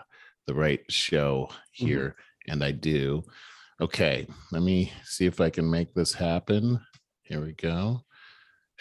the 0.48 0.54
right 0.54 0.82
show 0.90 1.48
mm-hmm. 1.50 1.86
here 1.86 2.08
mm-hmm. 2.08 2.52
and 2.52 2.64
i 2.64 2.72
do 2.72 3.24
okay 3.80 4.28
let 4.52 4.62
me 4.62 4.92
see 5.04 5.26
if 5.26 5.42
i 5.42 5.50
can 5.50 5.70
make 5.70 5.94
this 5.94 6.14
happen 6.14 6.80
here 7.24 7.42
we 7.42 7.54
go 7.54 8.02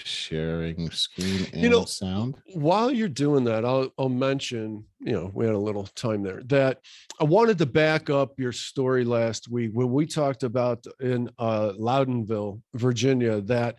sharing 0.05 0.91
screen 0.91 1.47
and 1.53 1.63
you 1.63 1.69
know, 1.69 1.85
sound. 1.85 2.37
While 2.55 2.91
you're 2.91 3.09
doing 3.09 3.45
that, 3.45 3.65
I'll, 3.65 3.93
I'll 3.99 4.09
mention, 4.09 4.85
you 5.01 5.13
know, 5.13 5.31
we 5.35 5.47
had 5.47 5.55
a 5.55 5.59
little 5.59 5.87
time 5.87 6.23
there 6.23 6.43
that 6.47 6.81
I 7.21 7.25
wanted 7.25 7.59
to 7.59 7.67
back 7.67 8.11
up 8.11 8.39
your 8.39 8.53
story 8.53 9.05
last 9.05 9.49
week 9.49 9.71
when 9.73 9.91
we 9.91 10.07
talked 10.07 10.43
about 10.43 10.85
in 11.01 11.31
uh, 11.39 11.73
Loudonville, 11.79 12.61
Virginia, 12.75 13.41
that 13.43 13.77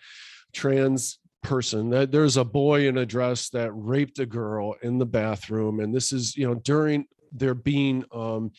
trans 0.53 1.19
person 1.41 1.89
that 1.89 2.11
there's 2.11 2.37
a 2.37 2.45
boy 2.45 2.87
in 2.87 2.99
a 2.99 3.05
dress 3.05 3.49
that 3.49 3.71
raped 3.71 4.19
a 4.19 4.25
girl 4.25 4.75
in 4.83 4.99
the 4.99 5.05
bathroom 5.05 5.79
and 5.79 5.93
this 5.93 6.13
is 6.13 6.37
you 6.37 6.47
know 6.47 6.53
during 6.53 7.03
their 7.31 7.55
being 7.55 8.05
um 8.11 8.51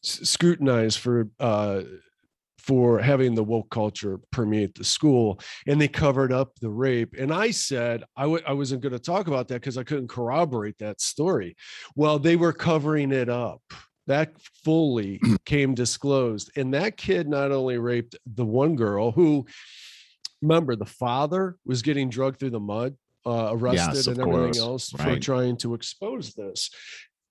scrutinized 0.00 0.98
for 0.98 1.28
uh 1.40 1.82
for 2.62 2.98
having 2.98 3.34
the 3.34 3.42
woke 3.42 3.70
culture 3.70 4.20
permeate 4.30 4.74
the 4.74 4.84
school 4.84 5.40
and 5.66 5.80
they 5.80 5.88
covered 5.88 6.32
up 6.32 6.58
the 6.60 6.70
rape 6.70 7.14
and 7.18 7.32
i 7.32 7.50
said 7.50 8.04
I 8.16 8.22
w- 8.22 8.42
I 8.46 8.52
wasn't 8.52 8.82
going 8.82 8.92
to 8.92 8.98
talk 8.98 9.26
about 9.26 9.48
that 9.48 9.54
because 9.54 9.76
i 9.76 9.82
couldn't 9.82 10.08
corroborate 10.08 10.78
that 10.78 11.00
story 11.00 11.56
well 11.96 12.18
they 12.18 12.36
were 12.36 12.52
covering 12.52 13.12
it 13.12 13.28
up 13.28 13.62
that 14.06 14.32
fully 14.64 15.20
came 15.44 15.74
disclosed 15.74 16.50
and 16.56 16.72
that 16.74 16.96
kid 16.96 17.28
not 17.28 17.52
only 17.52 17.78
raped 17.78 18.16
the 18.34 18.44
one 18.44 18.76
girl 18.76 19.10
who 19.10 19.44
remember 20.40 20.76
the 20.76 20.86
father 20.86 21.56
was 21.64 21.82
getting 21.82 22.08
drugged 22.08 22.38
through 22.38 22.50
the 22.50 22.60
mud 22.60 22.96
uh, 23.24 23.50
arrested 23.52 23.94
yes, 23.94 24.06
and 24.08 24.20
everything 24.20 24.42
course. 24.42 24.58
else 24.58 24.94
right. 24.94 25.14
for 25.14 25.20
trying 25.20 25.56
to 25.56 25.74
expose 25.74 26.34
this 26.34 26.70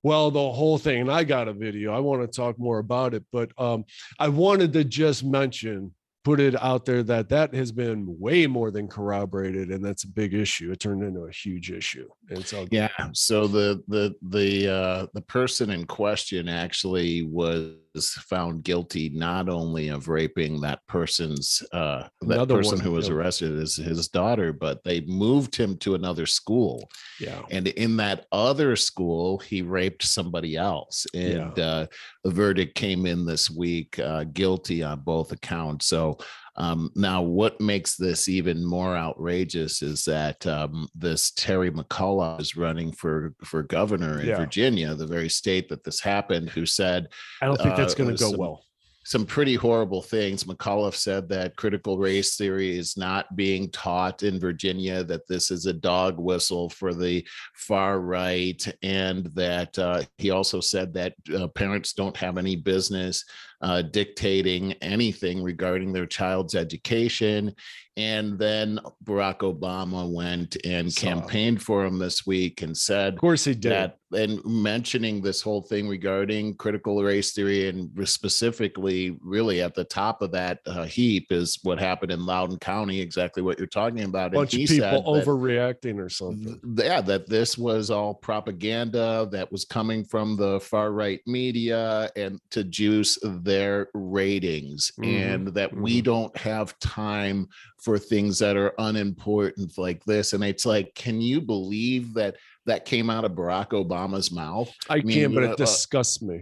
well 0.03 0.31
the 0.31 0.51
whole 0.51 0.77
thing 0.77 1.01
and 1.01 1.11
i 1.11 1.23
got 1.23 1.47
a 1.47 1.53
video 1.53 1.93
i 1.93 1.99
want 1.99 2.21
to 2.21 2.27
talk 2.27 2.57
more 2.59 2.79
about 2.79 3.13
it 3.13 3.23
but 3.31 3.51
um 3.57 3.83
i 4.19 4.27
wanted 4.27 4.73
to 4.73 4.83
just 4.83 5.23
mention 5.23 5.93
put 6.23 6.39
it 6.39 6.61
out 6.61 6.85
there 6.85 7.01
that 7.01 7.29
that 7.29 7.53
has 7.53 7.71
been 7.71 8.05
way 8.19 8.45
more 8.45 8.69
than 8.69 8.87
corroborated 8.87 9.69
and 9.69 9.83
that's 9.83 10.03
a 10.03 10.07
big 10.07 10.33
issue 10.33 10.71
it 10.71 10.79
turned 10.79 11.03
into 11.03 11.21
a 11.21 11.31
huge 11.31 11.71
issue 11.71 12.07
and 12.29 12.45
so 12.45 12.67
yeah 12.71 12.89
so 13.13 13.47
the 13.47 13.81
the 13.87 14.13
the 14.29 14.71
uh 14.71 15.07
the 15.13 15.21
person 15.21 15.71
in 15.71 15.85
question 15.85 16.47
actually 16.47 17.23
was 17.23 17.73
found 17.93 18.63
guilty 18.63 19.09
not 19.09 19.49
only 19.49 19.89
of 19.89 20.07
raping 20.07 20.61
that 20.61 20.79
person's 20.87 21.61
uh 21.73 22.03
that 22.21 22.35
another 22.35 22.57
person 22.57 22.79
who 22.79 22.91
was 22.91 23.09
arrested 23.09 23.51
is 23.51 23.75
his 23.75 24.07
daughter 24.07 24.53
but 24.53 24.83
they 24.83 25.01
moved 25.01 25.55
him 25.55 25.77
to 25.77 25.95
another 25.95 26.25
school. 26.25 26.89
Yeah. 27.19 27.41
And 27.49 27.67
in 27.67 27.97
that 27.97 28.25
other 28.31 28.75
school 28.75 29.39
he 29.39 29.61
raped 29.61 30.03
somebody 30.03 30.55
else. 30.55 31.05
And 31.13 31.57
yeah. 31.57 31.63
uh 31.63 31.85
the 32.23 32.31
verdict 32.31 32.75
came 32.75 33.05
in 33.05 33.25
this 33.25 33.49
week 33.49 33.99
uh 33.99 34.23
guilty 34.25 34.83
on 34.83 35.01
both 35.01 35.31
accounts. 35.31 35.87
So 35.87 36.17
um, 36.55 36.91
now, 36.95 37.21
what 37.21 37.61
makes 37.61 37.95
this 37.95 38.27
even 38.27 38.65
more 38.65 38.95
outrageous 38.97 39.81
is 39.81 40.03
that 40.05 40.45
um, 40.45 40.89
this 40.93 41.31
Terry 41.31 41.71
McAuliffe 41.71 42.41
is 42.41 42.57
running 42.57 42.91
for 42.91 43.33
for 43.43 43.63
governor 43.63 44.19
in 44.19 44.27
yeah. 44.27 44.37
Virginia, 44.37 44.93
the 44.93 45.07
very 45.07 45.29
state 45.29 45.69
that 45.69 45.83
this 45.83 46.01
happened. 46.01 46.49
Who 46.49 46.65
said, 46.65 47.07
"I 47.41 47.45
don't 47.45 47.57
think 47.57 47.77
that's 47.77 47.95
going 47.95 48.15
to 48.15 48.25
uh, 48.25 48.31
go 48.31 48.37
well." 48.37 48.65
Some 49.03 49.25
pretty 49.25 49.55
horrible 49.55 50.03
things. 50.03 50.43
McAuliffe 50.43 50.95
said 50.95 51.27
that 51.29 51.55
critical 51.55 51.97
race 51.97 52.35
theory 52.35 52.77
is 52.77 52.95
not 52.95 53.35
being 53.35 53.71
taught 53.71 54.21
in 54.21 54.39
Virginia, 54.39 55.03
that 55.05 55.27
this 55.27 55.49
is 55.49 55.65
a 55.65 55.73
dog 55.73 56.19
whistle 56.19 56.69
for 56.69 56.93
the 56.93 57.25
far 57.55 57.99
right, 57.99 58.63
and 58.83 59.25
that 59.33 59.79
uh, 59.79 60.03
he 60.19 60.29
also 60.29 60.59
said 60.59 60.93
that 60.93 61.13
uh, 61.35 61.47
parents 61.47 61.93
don't 61.93 62.15
have 62.17 62.37
any 62.37 62.55
business 62.55 63.23
uh, 63.61 63.81
dictating 63.83 64.73
anything 64.81 65.43
regarding 65.43 65.93
their 65.93 66.05
child's 66.07 66.55
education. 66.55 67.53
And 67.97 68.39
then 68.39 68.79
Barack 69.03 69.39
Obama 69.39 70.09
went 70.09 70.55
and 70.65 70.91
Saw. 70.91 71.01
campaigned 71.01 71.61
for 71.61 71.83
him 71.85 71.99
this 71.99 72.25
week 72.25 72.61
and 72.61 72.75
said 72.75 73.15
Of 73.15 73.19
course 73.19 73.43
he 73.43 73.53
did. 73.53 73.71
that 73.73 73.97
and 74.13 74.43
mentioning 74.45 75.21
this 75.21 75.41
whole 75.41 75.61
thing 75.61 75.87
regarding 75.87 76.55
critical 76.55 77.01
race 77.03 77.31
theory 77.33 77.67
and 77.69 77.89
specifically 78.07 79.17
really 79.21 79.61
at 79.61 79.73
the 79.73 79.83
top 79.85 80.21
of 80.21 80.31
that 80.31 80.59
uh, 80.65 80.83
heap 80.83 81.31
is 81.31 81.59
what 81.63 81.79
happened 81.79 82.11
in 82.11 82.25
Loudoun 82.25 82.59
County 82.59 82.99
exactly 82.99 83.41
what 83.43 83.57
you're 83.57 83.67
talking 83.67 84.03
about 84.03 84.31
bunch 84.33 84.53
and 84.53 84.63
of 84.63 84.69
people 84.69 85.03
overreacting 85.05 85.97
or 85.97 86.09
something. 86.09 86.59
th- 86.75 86.87
yeah 86.87 87.01
that 87.01 87.27
this 87.29 87.57
was 87.57 87.89
all 87.89 88.13
propaganda 88.13 89.27
that 89.31 89.49
was 89.51 89.63
coming 89.65 90.03
from 90.03 90.35
the 90.35 90.59
far 90.61 90.91
right 90.91 91.19
media 91.27 92.09
and 92.15 92.39
to 92.51 92.63
juice 92.63 93.17
their 93.51 93.75
ratings 93.93 94.81
Mhm, 94.99 95.21
and 95.25 95.47
that 95.57 95.71
we 95.85 96.01
mhm. 96.01 96.05
don't 96.11 96.35
have 96.37 96.77
time 96.79 97.39
for 97.83 97.95
things 97.99 98.33
that 98.39 98.55
are 98.55 98.73
unimportant 98.89 99.71
like 99.77 100.01
this 100.05 100.33
and 100.33 100.43
it's 100.51 100.65
like 100.73 100.87
can 100.95 101.17
you 101.29 101.41
believe 101.41 102.13
that 102.19 102.33
that 102.65 102.85
came 102.85 103.09
out 103.09 103.25
of 103.25 103.33
barack 103.33 103.69
obama's 103.81 104.31
mouth 104.31 104.69
I 104.89 104.97
mean, 105.01 105.15
can't, 105.15 105.33
but 105.35 105.43
uh, 105.43 105.49
uh, 105.49 105.51
it 105.53 105.57
disgusts 105.57 106.21
me. 106.21 106.37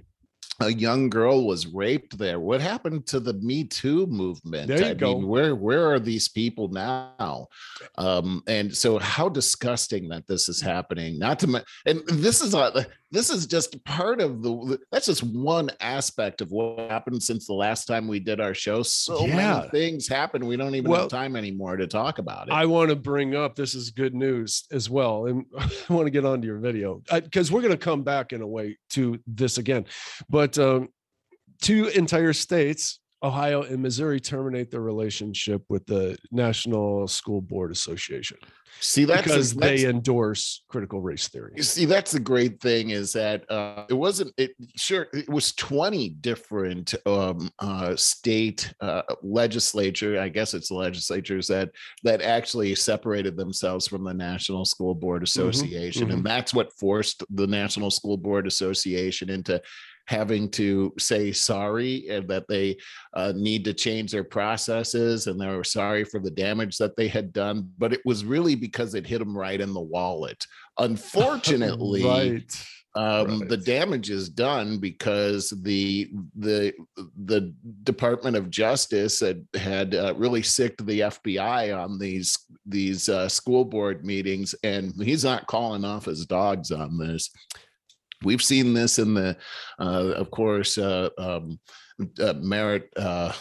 a 0.62 0.72
young 0.74 1.10
girl 1.10 1.38
was 1.48 1.68
raped 1.68 2.18
there. 2.18 2.40
What 2.40 2.60
happened 2.60 3.06
to 3.08 3.20
the 3.22 3.34
Me 3.50 3.64
Too 3.64 4.06
movement? 4.08 4.68
There 4.68 4.84
you 4.84 4.92
I 4.92 4.94
go. 4.94 5.12
mean, 5.16 5.28
where 5.34 5.56
where 5.56 5.84
are 5.92 6.02
these 6.02 6.28
people 6.28 6.68
now? 6.68 7.48
Um, 7.98 8.44
and 8.46 8.76
so 8.76 9.00
how 9.00 9.30
disgusting 9.30 10.10
that 10.10 10.28
this 10.28 10.50
is 10.50 10.60
happening. 10.60 11.18
Not 11.18 11.40
to 11.40 11.64
and 11.86 11.98
this 12.08 12.42
is 12.42 12.54
a 12.54 12.86
this 13.12 13.30
is 13.30 13.48
just 13.48 13.84
part 13.86 14.22
of 14.22 14.44
the 14.44 14.80
that's 14.92 15.08
just 15.08 15.24
one 15.24 15.70
aspect 15.80 16.42
of 16.42 16.52
what 16.52 16.78
happened 16.92 17.22
since 17.24 17.48
the 17.48 17.54
last 17.54 17.86
time 17.86 18.08
we 18.08 18.20
did 18.20 18.40
our 18.40 18.54
show. 18.54 18.84
So 18.84 19.26
Yeah. 19.26 19.36
many 19.36 19.70
things 19.70 20.08
happen. 20.08 20.46
We 20.46 20.58
don't 20.58 20.76
even 20.76 20.92
Well, 20.92 21.02
have 21.02 21.10
time 21.10 21.36
anymore 21.36 21.78
to 21.78 21.88
talk 21.88 22.20
about 22.20 22.48
it. 22.50 22.54
I 22.54 22.66
want 22.68 22.90
to 22.90 22.96
bring 22.96 23.36
up 23.36 23.56
this 23.56 23.74
is 23.74 23.90
good 23.90 24.14
news 24.14 24.66
as 24.72 24.90
well, 24.90 25.26
and 25.26 25.46
I 25.58 25.94
want 25.94 26.06
to 26.06 26.12
get 26.12 26.26
onto 26.26 26.46
your 26.48 26.60
video 26.60 27.02
because 27.12 27.52
we're 27.52 27.62
going 27.62 27.72
to 27.74 27.78
come 27.78 28.04
back 28.04 28.32
in 28.32 28.42
a 28.42 28.48
way 28.48 28.78
to 28.92 29.20
this 29.26 29.58
again. 29.58 29.86
But 30.30 30.58
um, 30.60 30.90
two 31.62 31.88
entire 31.88 32.34
states, 32.34 32.99
Ohio 33.22 33.64
and 33.64 33.82
Missouri, 33.82 34.20
terminate 34.20 34.72
their 34.72 34.82
relationship 34.82 35.64
with 35.70 35.86
the 35.86 36.18
National 36.32 37.08
School 37.08 37.42
Board 37.42 37.72
Association 37.72 38.38
See 38.82 39.04
that's 39.04 39.24
because 39.24 39.54
that's- 39.56 39.82
they 39.82 39.90
endorse 39.90 40.64
critical 40.68 41.02
race 41.02 41.28
theory. 41.28 41.54
You 41.56 41.64
see, 41.64 41.86
that's 41.86 42.12
the 42.12 42.20
great 42.20 42.62
thing 42.62 42.92
is 42.92 43.12
that 43.14 43.50
uh, 43.52 43.86
it 43.90 43.94
wasn't. 43.94 44.34
It 44.38 44.52
sure 44.76 45.08
it 45.14 45.28
was 45.30 45.52
twenty 45.54 46.10
different 46.10 46.96
um, 47.06 47.50
uh, 47.60 47.96
state 47.96 48.74
uh, 48.80 49.02
legislature. 49.22 50.20
I 50.20 50.30
guess 50.30 50.54
it's 50.54 50.72
legislatures 50.72 51.48
that 51.48 51.72
that 52.04 52.22
actually 52.22 52.74
separated 52.76 53.36
themselves 53.36 53.88
from 53.88 54.04
the 54.04 54.14
National 54.14 54.66
School 54.66 54.96
Board 54.96 55.24
Association, 55.24 56.12
and 56.12 56.24
that's 56.24 56.54
what 56.54 56.72
forced 56.74 57.24
the 57.32 57.48
National 57.48 57.92
School 57.92 58.18
Board 58.18 58.48
Association 58.48 59.30
into 59.30 59.62
having 60.10 60.50
to 60.50 60.92
say 60.98 61.32
sorry 61.32 62.10
and 62.10 62.28
that 62.28 62.48
they 62.50 62.76
uh, 63.14 63.32
need 63.36 63.64
to 63.64 63.76
change 63.76 64.12
their 64.12 64.24
processes 64.24 65.28
and 65.28 65.40
they 65.40 65.46
were 65.46 65.64
sorry 65.64 66.04
for 66.04 66.20
the 66.20 66.32
damage 66.32 66.80
that 66.80 66.98
they 66.98 67.08
had 67.08 67.32
done 67.32 67.70
but 67.78 67.94
it 67.94 68.02
was 68.06 68.26
really 68.26 68.56
because 68.56 68.96
it 68.96 69.06
hit 69.06 69.20
them 69.20 69.38
right 69.38 69.62
in 69.62 69.72
the 69.72 69.80
wallet 69.80 70.48
unfortunately 70.80 72.04
right. 72.04 72.66
um, 72.96 73.48
the 73.50 73.58
damage 73.58 74.10
is 74.10 74.30
done 74.30 74.80
because 74.80 75.52
the 75.62 76.10
the 76.36 76.74
the 77.26 77.54
Department 77.84 78.36
of 78.36 78.50
Justice 78.50 79.20
had 79.20 79.46
had 79.54 79.94
uh, 79.94 80.16
really 80.18 80.42
sicked 80.42 80.84
the 80.88 81.02
FBI 81.02 81.78
on 81.78 82.00
these 82.00 82.36
these 82.66 83.10
uh, 83.10 83.30
school 83.30 83.64
board 83.66 84.04
meetings, 84.06 84.56
and 84.64 84.94
he's 85.04 85.24
not 85.24 85.48
calling 85.48 85.86
off 85.86 86.06
his 86.06 86.26
dogs 86.26 86.72
on 86.72 86.98
this. 86.98 87.30
We've 88.24 88.42
seen 88.42 88.74
this 88.74 89.00
in 89.00 89.14
the, 89.14 89.38
uh, 89.80 90.14
of 90.16 90.30
course, 90.32 90.78
uh, 90.78 91.10
um, 91.18 91.60
uh, 92.22 92.34
Merritt, 92.34 92.90
uh, 92.98 93.32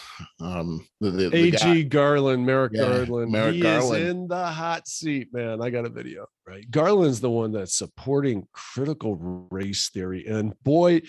um, 0.41 0.87
the, 1.01 1.11
the, 1.11 1.29
the 1.31 1.51
guy- 1.53 1.71
AG 1.77 1.85
Garland, 1.85 2.45
Merrick 2.47 2.73
Yeah, 2.75 3.05
Garland, 3.07 3.33
Merrick 3.33 3.55
he 3.57 3.61
Garland. 3.61 4.03
is 4.03 4.09
in 4.11 4.29
the 4.29 4.47
hot 4.47 4.87
seat, 4.89 5.29
man. 5.33 5.61
I 5.63 5.71
got 5.71 5.85
a 5.85 5.89
video, 5.89 6.27
right? 6.47 6.69
Garland's 6.71 7.21
the 7.21 7.31
one 7.31 7.53
that's 7.53 7.77
supporting 7.77 8.47
critical 8.53 9.17
race 9.51 9.89
theory, 9.91 10.27
and 10.27 10.55
boy, 10.63 11.03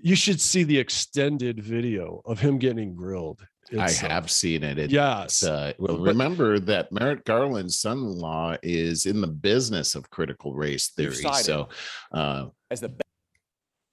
you 0.00 0.14
should 0.16 0.40
see 0.40 0.62
the 0.64 0.78
extended 0.78 1.62
video 1.62 2.22
of 2.26 2.38
him 2.40 2.58
getting 2.58 2.94
grilled. 2.94 3.40
I 3.76 3.86
It's, 3.86 4.02
uh, 4.02 4.08
have 4.08 4.30
seen 4.30 4.62
it. 4.62 4.78
It- 4.78 4.90
yes, 4.92 5.42
Uh, 5.42 5.72
well, 5.78 5.96
But- 5.96 6.02
remember 6.04 6.60
that 6.60 6.92
Merrick 6.92 7.24
Garland's 7.24 7.78
son-in-law 7.80 8.56
is 8.62 9.06
in 9.06 9.20
the 9.20 9.26
business 9.26 9.96
of 9.96 10.08
critical 10.10 10.54
race 10.54 10.88
theory. 10.90 11.14
So, 11.42 11.68
uh, 12.12 12.46
as 12.70 12.80
the 12.80 12.92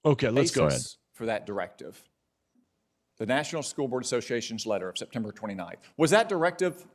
okay, 0.05 0.29
let's 0.29 0.51
go. 0.51 0.67
basis 0.67 0.97
for 1.13 1.25
that 1.27 1.45
directive. 1.45 2.01
The 3.17 3.25
National 3.25 3.63
School 3.63 3.87
Board 3.87 4.03
Association's 4.03 4.65
letter 4.65 4.89
of 4.89 4.97
September 4.97 5.31
29th. 5.31 5.75
Was 5.97 6.11
that 6.11 6.27
directive 6.29 6.85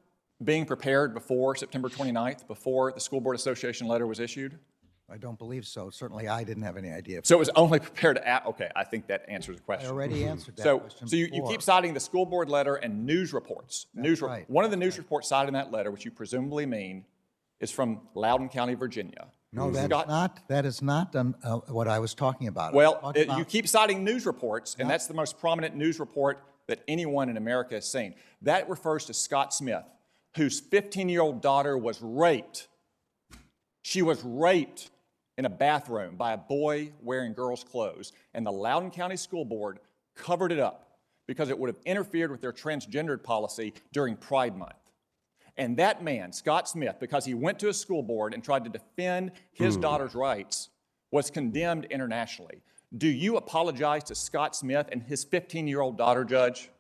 being 0.43 0.65
prepared 0.67 1.15
before 1.15 1.57
September 1.57 1.89
29th, 1.89 2.47
before 2.47 2.93
the 2.93 3.01
School 3.01 3.21
Board 3.21 3.37
Association 3.37 3.87
letter 3.87 4.07
was 4.07 4.21
issued? 4.21 4.59
I 5.11 5.17
don't 5.17 5.39
believe 5.39 5.67
so. 5.67 5.89
Certainly, 5.89 6.29
I 6.29 6.45
didn't 6.45 6.65
have 6.65 6.77
any 6.77 6.91
idea. 6.91 7.21
So 7.25 7.37
it 7.37 7.39
was 7.39 7.49
only 7.57 7.79
prepared 7.79 8.19
at, 8.19 8.45
okay, 8.45 8.69
I 8.77 8.85
think 8.85 9.07
that 9.07 9.25
answers 9.27 9.57
the 9.57 9.63
I 9.63 9.65
question. 9.65 9.91
already 9.91 10.21
mm-hmm. 10.21 10.29
answered 10.29 10.57
that 10.57 10.63
So, 10.63 10.81
question 10.81 11.09
so 11.09 11.17
you, 11.17 11.25
you 11.25 11.31
before. 11.31 11.51
keep 11.51 11.63
citing 11.63 11.95
the 11.95 12.01
school 12.01 12.27
board 12.27 12.51
letter 12.51 12.75
and 12.75 13.07
news 13.07 13.33
reports. 13.33 13.87
News, 13.95 14.21
re- 14.21 14.29
right. 14.29 14.51
one 14.51 14.67
of 14.67 14.71
the 14.71 14.77
news 14.77 14.99
reports 14.99 15.29
cited 15.29 15.49
in 15.49 15.55
that 15.55 15.73
letter, 15.73 15.91
which 15.91 16.05
you 16.05 16.11
presumably 16.11 16.67
mean, 16.67 17.07
is 17.59 17.71
from 17.71 18.03
Loudoun 18.15 18.51
County, 18.51 18.75
Virginia. 18.75 19.29
No, 19.53 19.71
that's 19.71 19.87
Scott- 19.87 20.09
not, 20.09 20.47
that 20.49 20.67
is 20.67 20.83
not 20.83 21.15
um, 21.17 21.35
uh, 21.43 21.57
what 21.69 21.89
I 21.89 21.99
was 21.99 22.15
talking 22.15 22.49
about. 22.49 22.65
I 22.65 22.67
was 22.69 22.75
Well, 22.77 23.01
talking 23.01 23.23
it- 23.23 23.27
you 23.29 23.33
about- 23.35 23.49
keep 23.49 23.67
citing 23.69 24.05
news 24.05 24.27
reports, 24.27 24.77
and 24.79 24.89
that's 24.89 25.07
the 25.07 25.15
most 25.15 25.39
prominent 25.39 25.75
news 25.75 25.99
report 25.99 26.45
that 26.67 26.83
anyone 26.87 27.31
in 27.31 27.37
America 27.39 27.75
has 27.75 27.91
seen. 27.91 28.15
That 28.43 28.69
refers 28.69 29.07
to 29.07 29.15
Scott 29.15 29.55
Smith, 29.55 29.85
whose 30.37 30.61
15 30.61 31.09
year 31.09 31.23
old 31.23 31.41
daughter 31.41 31.79
was 31.79 32.01
raped. 32.03 32.69
She 33.83 34.03
was 34.03 34.23
raped 34.23 34.91
in 35.39 35.47
a 35.47 35.51
bathroom 35.51 36.17
by 36.17 36.33
a 36.33 36.37
boy 36.37 36.93
wearing 37.01 37.33
girls' 37.33 37.65
clothes, 37.65 38.13
and 38.35 38.45
the 38.45 38.53
Loudoun 38.53 38.91
County 38.91 39.17
School 39.17 39.47
Board 39.47 39.79
covered 40.15 40.53
it 40.53 40.59
up 40.59 40.99
because 41.27 41.49
it 41.49 41.59
would 41.59 41.69
have 41.69 41.79
interfered 41.87 42.31
with 42.31 42.43
their 42.43 42.53
transgendered 42.53 43.23
policy 43.23 43.73
during 43.93 44.15
Pride 44.17 44.57
Month. 44.57 44.75
And 45.59 45.77
that 45.77 46.05
man, 46.05 46.33
Scott 46.33 46.69
Smith, 46.69 46.97
because 47.01 47.25
he 47.25 47.35
went 47.35 47.59
to 47.59 47.69
a 47.69 47.75
school 47.75 48.03
board 48.03 48.33
and 48.33 48.43
tried 48.43 48.63
to 48.65 48.71
defend 48.71 49.33
his 49.53 49.77
daughter's 49.77 50.15
rights, 50.15 50.71
was 51.11 51.31
condemned 51.31 51.87
internationally. 51.87 52.63
Do 52.97 53.09
you 53.09 53.37
apologize 53.37 54.05
to 54.05 54.15
Scott 54.15 54.55
Smith 54.55 54.89
and 54.93 55.03
his 55.03 55.25
15 55.25 55.67
year 55.67 55.81
old 55.81 55.99
daughter, 55.99 56.25
Judge? 56.25 56.71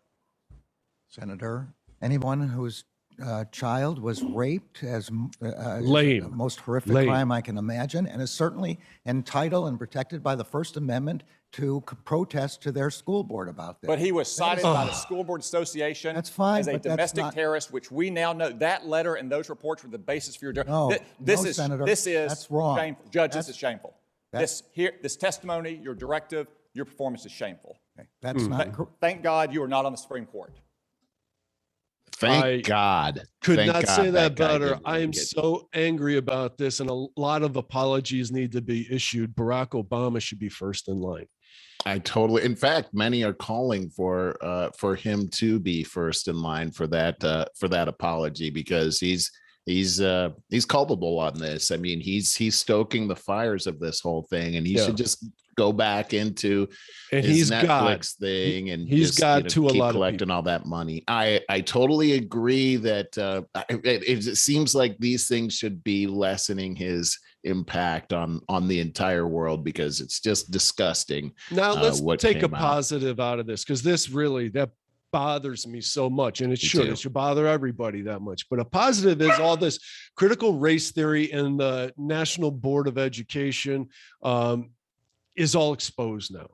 Senator, 1.09 1.69
anyone 2.01 2.49
whose 2.49 2.85
uh, 3.23 3.45
child 3.47 3.99
was 3.99 4.23
raped 4.23 4.85
as 4.85 5.09
m- 5.09 5.31
uh, 5.43 5.49
uh, 5.49 5.79
Lame. 5.81 6.23
the 6.23 6.29
most 6.29 6.61
horrific 6.61 6.93
Lame. 6.93 7.09
crime 7.09 7.33
I 7.33 7.41
can 7.41 7.59
imagine, 7.59 8.07
and 8.07 8.23
is 8.23 8.31
certainly 8.31 8.79
entitled 9.05 9.69
and 9.69 9.77
protected 9.79 10.23
by 10.23 10.37
the 10.37 10.45
First 10.45 10.77
Amendment 10.77 11.25
to 11.53 11.81
protest 12.05 12.63
to 12.63 12.73
their 12.73 12.91
school 12.91 13.25
board 13.25 13.49
about 13.49 13.81
this. 13.81 13.89
But 13.89 13.99
he 13.99 14.13
was 14.13 14.31
cited 14.31 14.63
by 14.63 14.85
the 14.85 14.93
School 14.93 15.25
Board 15.25 15.41
Association 15.41 16.15
That's 16.15 16.29
fine, 16.29 16.61
as 16.61 16.69
a 16.69 16.73
but 16.73 16.83
that's 16.83 16.95
domestic 17.13 17.25
not- 17.25 17.35
terrorist, 17.35 17.73
which 17.73 17.91
we 17.91 18.11
now 18.11 18.33
know 18.33 18.51
that 18.51 18.87
letter 18.87 19.15
and 19.15 19.31
those 19.33 19.49
reports 19.49 19.83
were 19.83 19.91
the 19.91 19.99
basis 19.99 20.37
for 20.37 20.47
your. 20.47 20.53
dir- 20.53 20.65
No, 20.65 20.91
Thi- 20.91 20.99
this 21.21 21.43
no, 21.43 21.49
is 21.49 21.57
Senator, 21.57 21.85
this 21.85 22.07
is 22.07 22.29
that's 22.29 22.51
wrong. 22.51 22.77
shameful, 22.77 23.05
Judge. 23.07 23.31
That's- 23.31 23.47
this 23.47 23.55
is 23.55 23.59
shameful. 23.59 23.95
This 24.33 24.63
here, 24.73 24.93
this 25.03 25.17
testimony, 25.17 25.75
your 25.83 25.95
directive, 25.95 26.49
your 26.75 26.85
performance 26.85 27.25
is 27.25 27.33
shameful. 27.33 27.79
That's 28.21 28.43
Hmm. 28.45 28.51
not, 28.51 28.73
cor- 28.75 28.89
Thank 29.01 29.23
God 29.23 29.53
you 29.53 29.63
are 29.63 29.69
not 29.69 29.87
on 29.87 29.93
the 29.93 29.99
Supreme 29.99 30.27
Court. 30.27 30.53
thank 32.13 32.45
I 32.45 32.61
God. 32.61 33.23
Could 33.43 33.57
Thank 33.57 33.73
not 33.73 33.87
God 33.87 33.95
say 33.97 34.11
that 34.11 34.35
guy 34.37 34.49
better. 34.49 34.69
didn't 34.71 34.83
I 34.85 34.99
am 34.99 35.13
get- 35.13 35.23
so 35.25 35.69
angry 35.73 36.17
about 36.19 36.59
this, 36.59 36.81
and 36.81 36.91
a 36.91 37.07
lot 37.17 37.43
of 37.43 37.57
apologies 37.57 38.31
need 38.31 38.53
to 38.53 38.61
be 38.61 38.87
issued. 38.93 39.35
Barack 39.35 39.69
Obama 39.71 40.21
should 40.21 40.39
be 40.39 40.49
first 40.49 40.89
in 40.89 41.01
line. 41.01 41.27
I 41.87 41.99
totally. 41.99 42.45
In 42.45 42.57
fact, 42.57 42.93
many 42.93 43.23
are 43.23 43.33
calling 43.33 43.89
for 43.89 44.37
uh, 44.45 44.71
for 44.77 44.95
him 44.95 45.29
to 45.35 45.59
be 45.59 45.85
first 45.85 46.29
in 46.29 46.43
line 46.43 46.71
for 46.71 46.87
that 46.89 47.23
uh, 47.23 47.47
for 47.59 47.69
that 47.69 47.89
apology 47.89 48.51
because 48.51 48.99
he's 48.99 49.31
he's 49.65 50.01
uh 50.01 50.31
he's 50.51 50.65
culpable 50.65 51.19
on 51.19 51.35
this. 51.39 51.71
I 51.71 51.77
mean, 51.77 52.01
he's 52.01 52.35
he's 52.37 52.57
stoking 52.57 53.07
the 53.07 53.17
fires 53.17 53.67
of 53.67 53.79
this 53.79 54.01
whole 54.01 54.23
thing, 54.29 54.57
and 54.57 54.67
he 54.67 54.75
Yeah. 54.75 54.87
should 54.87 54.97
just 54.97 55.25
go 55.57 55.73
back 55.73 56.15
into 56.15 56.69
and 57.13 57.25
his 57.25 57.37
he's 57.37 57.51
Netflix 57.51 57.67
God. 57.67 58.05
thing, 58.21 58.71
and 58.71 58.89
he's 58.89 59.09
just, 59.09 59.21
God 59.21 59.49
to 59.49 59.67
a 59.67 59.71
lot 59.71 59.91
of 59.91 59.95
collecting 59.95 60.31
all 60.31 60.43
that 60.43 60.67
money. 60.67 61.05
I 61.09 61.41
I 61.49 61.61
totally 61.61 62.13
agree 62.13 62.77
that 62.77 63.17
uh, 63.17 63.43
it, 63.69 64.25
it 64.27 64.37
seems 64.37 64.75
like 64.75 64.99
these 64.99 65.29
things 65.29 65.55
should 65.55 65.83
be 65.85 66.07
lessening 66.07 66.75
his 66.77 67.19
impact 67.45 68.13
on 68.13 68.41
on 68.49 68.69
the 68.69 68.81
entire 68.81 69.27
world 69.27 69.65
because 69.65 70.01
it's 70.01 70.21
just 70.21 70.51
disgusting. 70.51 71.33
Now 71.51 71.73
uh, 71.73 71.97
let's 72.01 72.23
take 72.23 72.43
a 72.43 72.47
out. 72.47 72.53
positive 72.53 73.21
out 73.21 73.39
of 73.39 73.47
this 73.47 73.65
because 73.65 73.83
this 73.83 74.11
really 74.11 74.49
that 74.51 74.71
bothers 75.11 75.67
me 75.67 75.81
so 75.81 76.11
much, 76.11 76.41
and 76.41 76.53
it 76.53 76.63
Me 76.63 76.69
should 76.69 76.87
too. 76.87 76.93
it 76.93 76.99
should 76.99 77.13
bother 77.13 77.47
everybody 77.47 78.03
that 78.03 78.21
much. 78.21 78.49
But 78.49 78.61
a 78.61 78.65
positive 78.65 79.21
is 79.23 79.39
all 79.39 79.57
this 79.57 79.79
critical 80.17 80.59
race 80.59 80.91
theory 80.91 81.33
and 81.33 81.59
the 81.59 81.93
National 81.97 82.51
Board 82.51 82.89
of 82.89 82.99
Education 82.99 83.89
um, 84.23 84.71
is 85.37 85.55
all 85.55 85.73
exposed 85.73 86.35
now, 86.35 86.49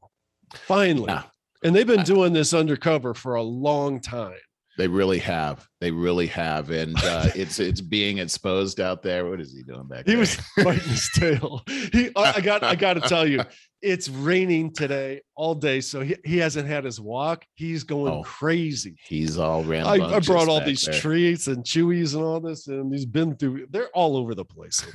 finally. 0.53 1.12
Yeah. 1.12 1.22
And 1.62 1.74
they've 1.74 1.87
been 1.87 2.05
doing 2.05 2.35
this 2.35 2.53
undercover 2.53 3.14
for 3.14 3.37
a 3.37 3.43
long 3.43 3.99
time. 3.99 4.37
They 4.77 4.89
really 4.89 5.18
have. 5.20 5.68
They 5.81 5.91
really 5.91 6.27
have, 6.29 6.70
and 6.70 6.97
uh, 7.03 7.29
it's 7.35 7.61
it's 7.61 7.81
being 7.81 8.18
exposed 8.18 8.81
out 8.81 9.03
there. 9.03 9.29
What 9.29 9.41
is 9.41 9.53
he 9.53 9.62
doing 9.62 9.87
back 9.87 10.05
He 10.07 10.12
there? 10.12 10.18
was 10.18 10.39
biting 10.57 10.89
his 10.89 11.11
tail. 11.14 11.62
He, 11.68 12.11
I 12.16 12.33
I 12.37 12.41
got, 12.41 12.62
I 12.64 12.75
got 12.75 12.95
to 12.95 13.01
tell 13.03 13.27
you, 13.27 13.43
it's 13.85 14.09
raining 14.09 14.72
today 14.72 15.20
all 15.37 15.55
day, 15.55 15.80
so 15.80 16.01
he, 16.01 16.16
he 16.24 16.39
hasn't 16.39 16.66
had 16.66 16.85
his 16.85 17.01
walk. 17.01 17.45
He's 17.55 17.85
going 17.85 18.12
Oh. 18.12 18.22
crazy. 18.22 18.97
He's 19.07 19.39
all 19.39 19.62
I, 19.72 19.95
I 20.16 20.20
brought 20.20 20.49
all 20.49 20.61
these 20.64 20.82
there. 20.85 20.95
treats 20.99 21.47
and 21.49 21.62
chewies 21.64 22.14
and 22.14 22.22
all 22.24 22.41
this, 22.41 22.66
and 22.68 22.93
he's 22.93 23.05
been 23.07 23.37
through. 23.37 23.66
They're 23.70 23.89
all 23.95 24.16
over 24.16 24.35
the 24.35 24.45
place. 24.45 24.85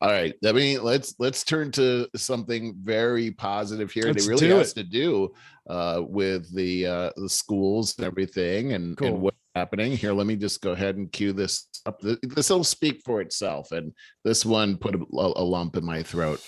all 0.00 0.08
right 0.10 0.34
i 0.46 0.52
mean 0.52 0.82
let's 0.82 1.14
let's 1.18 1.44
turn 1.44 1.70
to 1.72 2.08
something 2.16 2.74
very 2.82 3.30
positive 3.30 3.90
here 3.90 4.06
and 4.06 4.14
Let's 4.14 4.26
it 4.26 4.30
really 4.30 4.48
has 4.48 4.70
it. 4.72 4.74
to 4.74 4.84
do 4.84 5.32
uh 5.68 6.02
with 6.06 6.52
the 6.54 6.86
uh 6.86 7.10
the 7.16 7.28
schools 7.28 7.94
and 7.98 8.06
everything 8.06 8.72
and 8.72 8.96
Cool. 8.96 9.08
and 9.08 9.20
what's 9.20 9.36
happening 9.54 9.96
here 9.96 10.12
let 10.12 10.26
me 10.26 10.36
just 10.36 10.62
go 10.62 10.72
ahead 10.72 10.96
and 10.96 11.12
cue 11.12 11.32
this 11.32 11.68
up 11.86 12.00
this 12.00 12.48
will 12.48 12.64
speak 12.64 13.02
for 13.04 13.20
itself 13.20 13.72
and 13.72 13.92
this 14.24 14.46
one 14.46 14.76
put 14.76 14.94
a, 14.94 14.98
a 15.12 15.44
lump 15.44 15.76
in 15.76 15.84
my 15.84 16.02
throat 16.02 16.40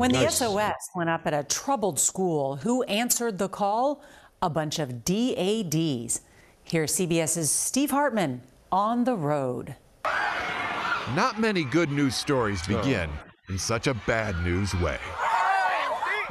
When 0.00 0.12
the 0.12 0.22
Nice. 0.22 0.38
SOS 0.38 0.88
went 0.96 1.10
up 1.10 1.26
at 1.26 1.34
a 1.34 1.44
troubled 1.44 2.00
school, 2.00 2.56
who 2.56 2.82
answered 2.84 3.36
the 3.36 3.50
call? 3.50 4.02
A 4.40 4.48
bunch 4.48 4.78
of 4.78 5.04
DADs. 5.04 6.22
Here's 6.64 6.96
CBS's 6.96 7.50
Steve 7.50 7.90
Hartman 7.90 8.40
on 8.72 9.04
the 9.04 9.14
road. 9.14 9.76
Not 11.14 11.38
many 11.38 11.64
good 11.64 11.90
news 11.90 12.14
stories 12.14 12.62
oh. 12.70 12.78
begin 12.78 13.10
in 13.50 13.58
such 13.58 13.88
a 13.88 13.94
bad 14.06 14.42
news 14.42 14.74
way. 14.76 14.98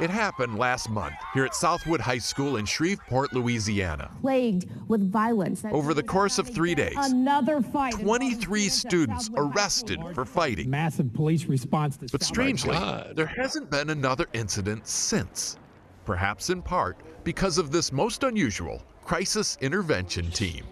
It 0.00 0.08
happened 0.08 0.58
last 0.58 0.88
month 0.88 1.14
here 1.34 1.44
at 1.44 1.54
Southwood 1.54 2.00
High 2.00 2.18
School 2.18 2.56
in 2.56 2.64
Shreveport, 2.64 3.34
Louisiana. 3.34 4.10
plagued 4.22 4.66
with 4.88 5.10
violence. 5.10 5.62
Over 5.70 5.92
the 5.92 6.02
course 6.02 6.38
of 6.38 6.48
three 6.48 6.74
days, 6.74 6.94
Another 6.96 7.60
fight. 7.60 7.92
23 8.00 8.68
students 8.68 8.84
at 8.84 8.88
students 8.88 9.26
Southwood 9.26 9.52
High 9.52 9.60
arrested 9.60 10.00
for 10.14 10.24
fighting. 10.24 10.70
massive 10.70 11.12
police 11.12 11.44
response. 11.44 11.98
To 11.98 12.06
But 12.10 12.22
strangely, 12.22 12.72
God. 12.72 13.12
there 13.14 13.26
hasn't 13.26 13.70
been 13.70 13.90
another 13.90 14.26
incident 14.32 14.86
since. 14.86 15.58
Perhaps 16.06 16.48
in 16.48 16.62
part 16.62 16.96
because 17.22 17.58
of 17.58 17.70
this 17.70 17.92
most 17.92 18.22
unusual 18.24 18.82
crisis 19.04 19.58
intervention 19.60 20.30
team. 20.30 20.64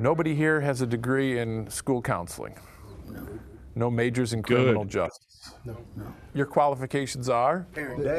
Nobody 0.00 0.34
here 0.34 0.60
has 0.60 0.80
a 0.82 0.86
degree 0.86 1.38
in 1.38 1.70
school 1.70 2.02
counseling. 2.02 2.56
No 3.76 3.88
majors 3.90 4.32
in 4.32 4.42
criminal 4.42 4.82
Good. 4.82 4.90
justice. 4.92 5.33
No, 5.64 5.76
no. 5.96 6.06
Your 6.34 6.46
qualifications 6.46 7.28
are? 7.28 7.66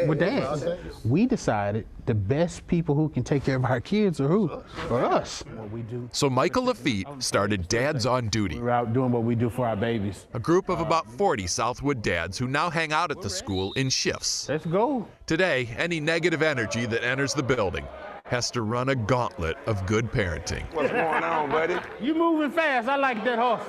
With 0.07 0.19
that, 0.19 0.77
we 1.03 1.25
decided 1.25 1.85
the 2.05 2.13
best 2.13 2.65
people 2.67 2.95
who 2.95 3.09
can 3.09 3.23
take 3.23 3.43
care 3.43 3.55
of 3.55 3.65
our 3.65 3.81
kids 3.81 4.19
are 4.21 4.27
who? 4.27 4.49
For 4.87 5.03
us. 5.03 5.43
What 5.55 5.71
we 5.71 5.81
do. 5.81 6.07
So 6.11 6.29
Michael 6.29 6.63
Lafitte 6.65 7.07
started 7.19 7.67
Dads 7.67 8.05
on 8.05 8.29
Duty, 8.29 8.59
We're 8.59 8.69
out 8.69 8.93
doing 8.93 9.11
what 9.11 9.23
we 9.23 9.35
do 9.35 9.49
for 9.49 9.67
our 9.67 9.75
babies. 9.75 10.27
a 10.33 10.39
group 10.39 10.69
of 10.69 10.79
about 10.79 11.07
40 11.07 11.47
Southwood 11.47 12.01
dads 12.01 12.37
who 12.37 12.47
now 12.47 12.69
hang 12.69 12.93
out 12.93 13.11
at 13.11 13.21
the 13.21 13.29
school 13.29 13.73
in 13.73 13.89
shifts. 13.89 14.47
Let's 14.49 14.65
go. 14.65 15.07
Today, 15.25 15.69
any 15.77 15.99
negative 15.99 16.41
energy 16.41 16.85
that 16.85 17.03
enters 17.03 17.33
the 17.33 17.43
building 17.43 17.85
has 18.25 18.49
to 18.51 18.61
run 18.63 18.89
a 18.89 18.95
gauntlet 18.95 19.55
of 19.67 19.85
good 19.85 20.11
parenting. 20.11 20.63
What's 20.73 20.91
going 20.91 21.23
on, 21.23 21.49
buddy? 21.49 21.77
You 22.01 22.15
moving 22.15 22.51
fast. 22.51 22.87
I 22.87 22.95
like 22.95 23.23
that 23.23 23.37
horse. 23.37 23.61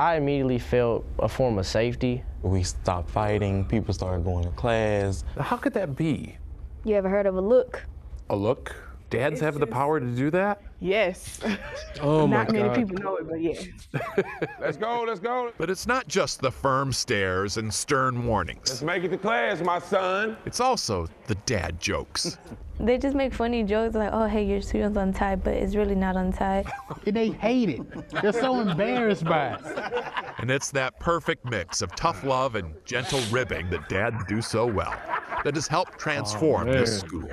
I 0.00 0.16
immediately 0.16 0.58
felt 0.58 1.04
a 1.18 1.28
form 1.28 1.58
of 1.58 1.66
safety. 1.66 2.24
We 2.40 2.62
stopped 2.62 3.10
fighting, 3.10 3.66
people 3.66 3.92
started 3.92 4.24
going 4.24 4.44
to 4.44 4.50
class. 4.52 5.24
How 5.38 5.58
could 5.58 5.74
that 5.74 5.94
be? 5.94 6.38
You 6.84 6.94
ever 6.94 7.10
heard 7.10 7.26
of 7.26 7.36
a 7.36 7.40
look? 7.42 7.84
A 8.30 8.34
look? 8.34 8.74
Dads 9.10 9.40
have 9.40 9.58
the 9.58 9.66
power 9.66 9.98
to 9.98 10.06
do 10.06 10.30
that? 10.30 10.62
Yes. 10.80 11.40
Oh 12.02 12.26
my 12.26 12.44
Not 12.44 12.52
many 12.52 12.68
God. 12.68 12.76
people 12.76 12.96
know 13.02 13.16
it, 13.16 13.28
but 13.28 13.42
yes. 13.42 13.66
Let's 14.60 14.78
go, 14.78 15.04
let's 15.06 15.20
go. 15.20 15.52
But 15.58 15.68
it's 15.68 15.86
not 15.86 16.08
just 16.08 16.40
the 16.40 16.50
firm 16.50 16.92
stares 16.92 17.58
and 17.58 17.72
stern 17.74 18.26
warnings. 18.26 18.70
Let's 18.70 18.82
make 18.82 19.04
it 19.04 19.08
to 19.08 19.18
class, 19.18 19.60
my 19.60 19.80
son. 19.80 20.36
It's 20.46 20.60
also 20.60 21.08
the 21.26 21.34
dad 21.46 21.80
jokes. 21.80 22.38
They 22.82 22.96
just 22.96 23.14
make 23.14 23.34
funny 23.34 23.62
jokes 23.62 23.94
like, 23.94 24.08
oh, 24.10 24.24
hey, 24.24 24.42
your 24.42 24.62
student's 24.62 24.96
untied, 24.96 25.44
but 25.44 25.52
it's 25.52 25.74
really 25.74 25.94
not 25.94 26.16
untied. 26.16 26.66
And 27.04 27.14
they 27.14 27.28
hate 27.28 27.68
it. 27.68 27.82
They're 28.22 28.32
so 28.32 28.58
embarrassed 28.58 29.24
by 29.26 29.52
it. 29.52 30.04
And 30.38 30.50
it's 30.50 30.70
that 30.70 30.98
perfect 30.98 31.44
mix 31.44 31.82
of 31.82 31.94
tough 31.94 32.24
love 32.24 32.54
and 32.54 32.72
gentle 32.86 33.20
ribbing 33.30 33.68
that 33.68 33.90
dads 33.90 34.24
do 34.28 34.40
so 34.40 34.64
well 34.64 34.98
that 35.44 35.56
has 35.56 35.68
helped 35.68 35.98
transform 35.98 36.68
this 36.68 37.02
oh, 37.02 37.06
school. 37.06 37.28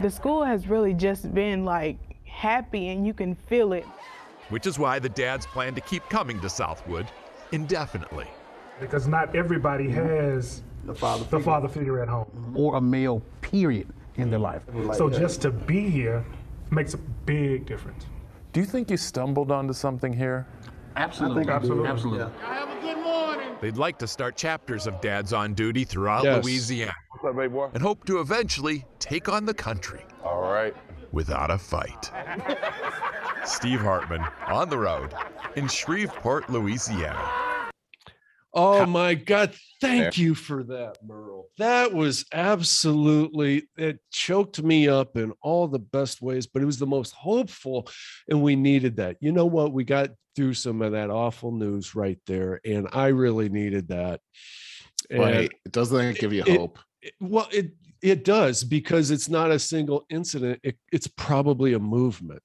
The 0.00 0.10
school 0.10 0.44
has 0.44 0.68
really 0.68 0.94
just 0.94 1.34
been 1.34 1.64
like 1.64 1.98
happy 2.24 2.90
and 2.90 3.04
you 3.04 3.12
can 3.12 3.34
feel 3.34 3.72
it. 3.72 3.84
Which 4.48 4.64
is 4.66 4.78
why 4.78 5.00
the 5.00 5.08
dads 5.08 5.44
plan 5.44 5.74
to 5.74 5.80
keep 5.80 6.08
coming 6.08 6.38
to 6.40 6.48
Southwood 6.48 7.06
indefinitely. 7.50 8.26
Because 8.80 9.08
not 9.08 9.34
everybody 9.34 9.90
has 9.90 10.62
the 10.84 10.94
father 10.94 11.68
figure, 11.68 12.00
at 12.00 12.08
home. 12.08 12.26
Mm-hmm. 12.26 12.56
Or 12.56 12.76
a 12.76 12.80
male, 12.80 13.22
period, 13.40 13.88
in 14.14 14.30
their 14.30 14.38
life. 14.38 14.62
So 14.94 15.10
just 15.10 15.42
to 15.42 15.50
be 15.50 15.90
here 15.90 16.24
makes 16.70 16.94
a 16.94 16.98
big 16.98 17.66
difference. 17.66 18.06
Do 18.52 18.60
you 18.60 18.66
think 18.66 18.90
you 18.90 18.96
stumbled 18.96 19.50
onto 19.50 19.72
something 19.72 20.12
here? 20.12 20.46
Absolutely. 20.96 21.48
absolutely. 21.48 21.88
Absolutely. 21.88 22.32
They'd 23.60 23.76
like 23.76 23.98
to 23.98 24.06
start 24.06 24.36
chapters 24.36 24.86
of 24.86 25.00
Dads 25.00 25.32
on 25.32 25.54
Duty 25.54 25.84
throughout 25.84 26.24
Yes. 26.24 26.44
Louisiana 26.44 26.92
up, 27.24 27.74
and 27.74 27.82
hope 27.82 28.04
to 28.06 28.20
eventually 28.20 28.84
take 29.00 29.28
on 29.28 29.44
the 29.44 29.54
country 29.54 30.04
All 30.24 30.42
right. 30.42 30.74
without 31.12 31.50
a 31.50 31.58
fight. 31.58 32.10
Steve 33.44 33.80
Hartman 33.80 34.22
on 34.46 34.68
the 34.68 34.78
road 34.78 35.14
in 35.56 35.66
Shreveport, 35.66 36.48
Louisiana. 36.50 37.47
Oh 38.54 38.86
my 38.86 39.14
God. 39.14 39.54
Thank 39.80 40.16
you 40.18 40.34
for 40.34 40.64
that, 40.64 40.98
Merle. 41.06 41.48
That 41.58 41.92
was 41.92 42.24
absolutely, 42.32 43.68
it 43.76 44.00
choked 44.10 44.62
me 44.62 44.88
up 44.88 45.16
in 45.16 45.32
all 45.42 45.68
the 45.68 45.78
best 45.78 46.22
ways, 46.22 46.46
but 46.46 46.62
it 46.62 46.66
was 46.66 46.78
the 46.78 46.86
most 46.86 47.12
hopeful. 47.12 47.88
And 48.28 48.42
we 48.42 48.56
needed 48.56 48.96
that. 48.96 49.16
You 49.20 49.32
know 49.32 49.46
what? 49.46 49.72
We 49.72 49.84
got 49.84 50.10
through 50.34 50.54
some 50.54 50.82
of 50.82 50.92
that 50.92 51.10
awful 51.10 51.52
news 51.52 51.94
right 51.94 52.18
there. 52.26 52.60
And 52.64 52.88
I 52.92 53.08
really 53.08 53.48
needed 53.48 53.88
that. 53.88 54.20
And 55.10 55.20
right 55.20 55.52
doesn't 55.70 55.96
that 55.96 56.18
give 56.18 56.32
you 56.32 56.42
hope 56.42 56.78
it- 57.02 57.14
well, 57.20 57.48
it, 57.52 57.72
it 58.02 58.24
does 58.24 58.64
because 58.64 59.10
it's 59.10 59.28
not 59.28 59.50
a 59.50 59.58
single 59.58 60.04
incident. 60.10 60.60
It, 60.62 60.76
it's 60.92 61.06
probably 61.06 61.74
a 61.74 61.78
movement. 61.78 62.42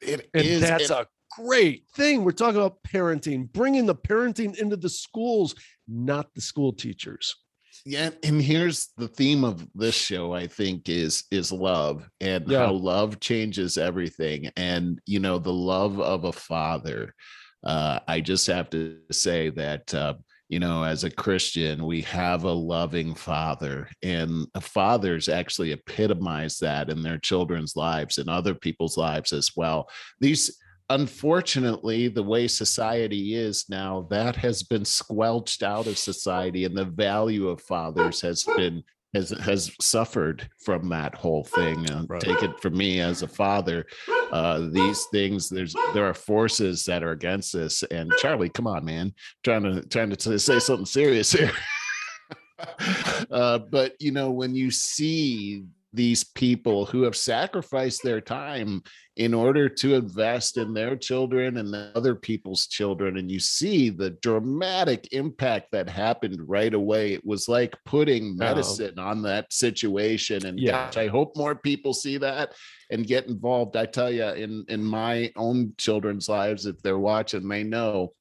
it 0.00 0.28
And 0.34 0.44
is 0.44 0.60
that's 0.60 0.90
a 0.90 1.06
great 1.36 1.84
thing. 1.94 2.24
We're 2.24 2.32
talking 2.32 2.60
about 2.60 2.82
parenting, 2.82 3.50
bringing 3.52 3.86
the 3.86 3.94
parenting 3.94 4.56
into 4.58 4.76
the 4.76 4.88
schools, 4.88 5.54
not 5.86 6.34
the 6.34 6.40
school 6.40 6.72
teachers. 6.72 7.34
yeah 7.86 8.10
and 8.24 8.42
here's 8.42 8.88
the 8.96 9.06
theme 9.08 9.44
of 9.44 9.64
this 9.74 9.94
show 9.94 10.32
i 10.34 10.46
think 10.48 10.88
is 10.88 11.24
is 11.30 11.52
love 11.52 12.08
and 12.20 12.48
Yeah. 12.48 12.66
how 12.66 12.72
love 12.72 13.20
changes 13.20 13.78
everything 13.78 14.50
and 14.56 15.00
you 15.06 15.20
know 15.20 15.38
the 15.38 15.52
love 15.52 16.00
of 16.00 16.24
a 16.24 16.32
father 16.32 17.14
uh 17.64 18.00
i 18.08 18.20
just 18.20 18.46
have 18.48 18.68
to 18.70 18.98
say 19.12 19.50
that 19.50 19.94
uh 19.94 20.14
you 20.48 20.58
know 20.58 20.82
as 20.82 21.04
a 21.04 21.10
christian 21.24 21.86
we 21.86 22.02
have 22.02 22.42
a 22.44 22.52
loving 22.74 23.14
father 23.14 23.88
and 24.02 24.46
fathers 24.60 25.28
actually 25.28 25.72
epitomize 25.72 26.58
that 26.58 26.90
in 26.90 27.02
their 27.02 27.18
children's 27.18 27.76
lives 27.76 28.18
and 28.18 28.28
other 28.28 28.54
people's 28.54 28.96
lives 28.96 29.32
as 29.32 29.50
well 29.56 29.88
these 30.20 30.58
unfortunately 30.90 32.08
the 32.08 32.22
way 32.22 32.48
society 32.48 33.34
is 33.34 33.66
now 33.68 34.06
that 34.10 34.36
has 34.36 34.62
been 34.62 34.84
squelched 34.84 35.62
out 35.62 35.86
of 35.86 35.98
society 35.98 36.64
and 36.64 36.76
the 36.76 36.84
value 36.84 37.48
of 37.48 37.60
fathers 37.60 38.20
has 38.20 38.44
been 38.56 38.82
has 39.14 39.30
has 39.30 39.70
suffered 39.80 40.48
from 40.62 40.88
that 40.90 41.14
whole 41.14 41.44
thing. 41.44 41.90
Uh, 41.90 42.04
Right. 42.08 42.20
Take 42.20 42.42
it 42.42 42.60
from 42.60 42.76
me 42.76 43.00
as 43.00 43.22
a 43.22 43.28
father. 43.28 43.86
Uh, 44.30 44.68
these 44.70 45.06
things, 45.10 45.48
there's 45.48 45.74
there 45.94 46.06
are 46.06 46.14
forces 46.14 46.84
that 46.84 47.02
are 47.02 47.12
against 47.12 47.52
this. 47.52 47.82
And 47.84 48.12
Charlie, 48.18 48.50
come 48.50 48.66
on, 48.66 48.84
man, 48.84 49.14
trying 49.44 49.62
to 49.62 49.82
trying 49.88 50.10
to 50.10 50.38
say 50.38 50.58
something 50.58 50.86
serious 50.86 51.32
here. 51.32 51.52
uh, 53.30 53.58
but 53.58 53.94
you 54.00 54.12
know, 54.12 54.30
when 54.30 54.54
you 54.54 54.70
see 54.70 55.64
these 55.92 56.24
people 56.24 56.84
who 56.84 57.02
have 57.02 57.16
sacrificed 57.16 58.02
their 58.02 58.20
time 58.20 58.82
in 59.16 59.34
order 59.34 59.68
to 59.68 59.94
invest 59.94 60.56
in 60.56 60.72
their 60.72 60.96
children 60.96 61.56
and 61.56 61.72
the 61.72 61.90
other 61.94 62.14
people's 62.14 62.66
children 62.66 63.16
and 63.16 63.30
you 63.30 63.40
see 63.40 63.88
the 63.88 64.10
dramatic 64.10 65.08
impact 65.12 65.68
that 65.72 65.88
happened 65.88 66.40
right 66.46 66.74
away. 66.74 67.14
It 67.14 67.24
was 67.24 67.48
like 67.48 67.74
putting 67.84 68.32
oh. 68.32 68.44
medicine 68.44 68.98
on 68.98 69.22
that 69.22 69.52
situation 69.52 70.46
and 70.46 70.58
Yeah. 70.58 70.86
gosh, 70.86 70.96
i 70.96 71.08
hope 71.08 71.36
more 71.36 71.54
people 71.54 71.94
see 71.94 72.18
that 72.18 72.54
and 72.90 73.06
get 73.06 73.26
involved. 73.26 73.76
I 73.76 73.86
tell 73.86 74.10
you 74.10 74.28
in 74.28 74.64
in 74.68 74.84
my 74.84 75.32
own 75.36 75.74
children's 75.78 76.28
lives 76.28 76.66
if 76.66 76.80
they're 76.82 76.98
watching 76.98 77.48
they 77.48 77.64
know 77.64 78.12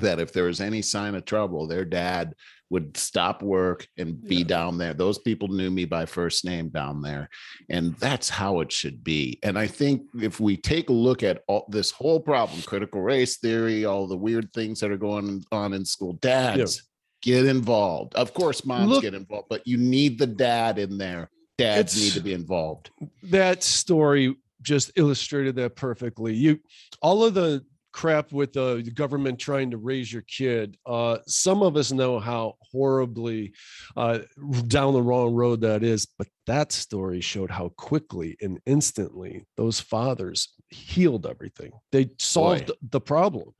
that 0.00 0.20
if 0.20 0.32
there 0.32 0.44
was 0.44 0.60
any 0.60 0.82
sign 0.82 1.14
of 1.14 1.24
trouble 1.24 1.66
their 1.66 1.84
dad 1.84 2.34
would 2.70 2.96
stop 2.96 3.42
work 3.42 3.86
and 3.96 4.22
be 4.22 4.44
down 4.44 4.76
there. 4.76 4.92
Those 4.92 5.18
people 5.18 5.48
knew 5.48 5.70
me 5.70 5.84
by 5.86 6.04
first 6.04 6.44
name 6.44 6.68
down 6.68 7.00
there. 7.00 7.28
And 7.70 7.94
that's 7.96 8.28
how 8.28 8.60
it 8.60 8.70
should 8.70 9.02
be. 9.02 9.38
And 9.42 9.58
I 9.58 9.66
think 9.66 10.02
if 10.20 10.38
we 10.38 10.56
take 10.56 10.90
a 10.90 10.92
look 10.92 11.22
at 11.22 11.42
all 11.48 11.64
this 11.70 11.90
whole 11.90 12.20
problem, 12.20 12.60
critical 12.62 13.00
race 13.00 13.38
theory, 13.38 13.84
all 13.84 14.06
the 14.06 14.16
weird 14.16 14.52
things 14.52 14.80
that 14.80 14.90
are 14.90 14.98
going 14.98 15.44
on 15.50 15.72
in 15.72 15.84
school, 15.84 16.14
dads 16.14 16.82
get 17.22 17.46
involved. 17.46 18.14
Of 18.14 18.34
course, 18.34 18.64
moms 18.66 18.90
Look- 18.90 19.02
get 19.02 19.14
involved, 19.14 19.48
but 19.48 19.66
you 19.66 19.78
need 19.78 20.18
the 20.18 20.26
dad 20.26 20.78
in 20.78 20.98
there. 20.98 21.30
Dads 21.56 22.00
need 22.00 22.12
to 22.12 22.20
be 22.20 22.34
involved. 22.34 22.90
that 23.24 23.64
story 23.64 24.36
just 24.62 24.92
illustrated 24.96 25.56
that 25.56 25.74
perfectly. 25.74 26.34
You 26.34 26.60
all 27.02 27.24
of 27.24 27.34
the 27.34 27.64
crap 27.98 28.30
with 28.30 28.52
the 28.52 28.80
government 28.94 29.40
trying 29.40 29.72
to 29.72 29.76
raise 29.76 30.12
your 30.12 30.22
kid. 30.22 30.76
Uh, 30.86 31.18
some 31.26 31.64
of 31.64 31.76
us 31.76 31.90
know 31.90 32.20
how 32.20 32.54
horribly 32.70 33.52
uh, 33.96 34.20
down 34.68 34.92
the 34.92 35.02
wrong 35.02 35.34
road 35.34 35.60
that 35.62 35.82
is, 35.82 36.06
but 36.16 36.28
that 36.46 36.70
story 36.70 37.20
showed 37.20 37.50
how 37.50 37.70
quickly 37.70 38.36
and 38.40 38.60
instantly 38.66 39.44
those 39.56 39.80
fathers 39.80 40.54
healed 40.70 41.26
everything. 41.26 41.72
They 41.90 42.10
solved 42.20 42.70
the 42.88 43.00
problem. 43.00 43.50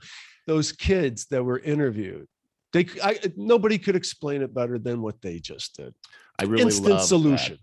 Those 0.47 0.71
kids 0.71 1.27
that 1.33 1.43
were 1.43 1.59
interviewed, 1.59 2.29
they 2.73 2.87
I, 3.03 3.19
nobody 3.37 3.77
could 3.77 3.97
explain 3.97 4.43
it 4.43 4.55
better 4.55 4.79
than 4.79 5.03
what 5.03 5.21
they 5.21 5.41
just 5.41 5.75
did. 5.75 5.93
I 6.39 6.45
really 6.45 6.63
Instant 6.63 6.91
love 6.91 7.01
that. 7.01 7.07
solution. 7.07 7.59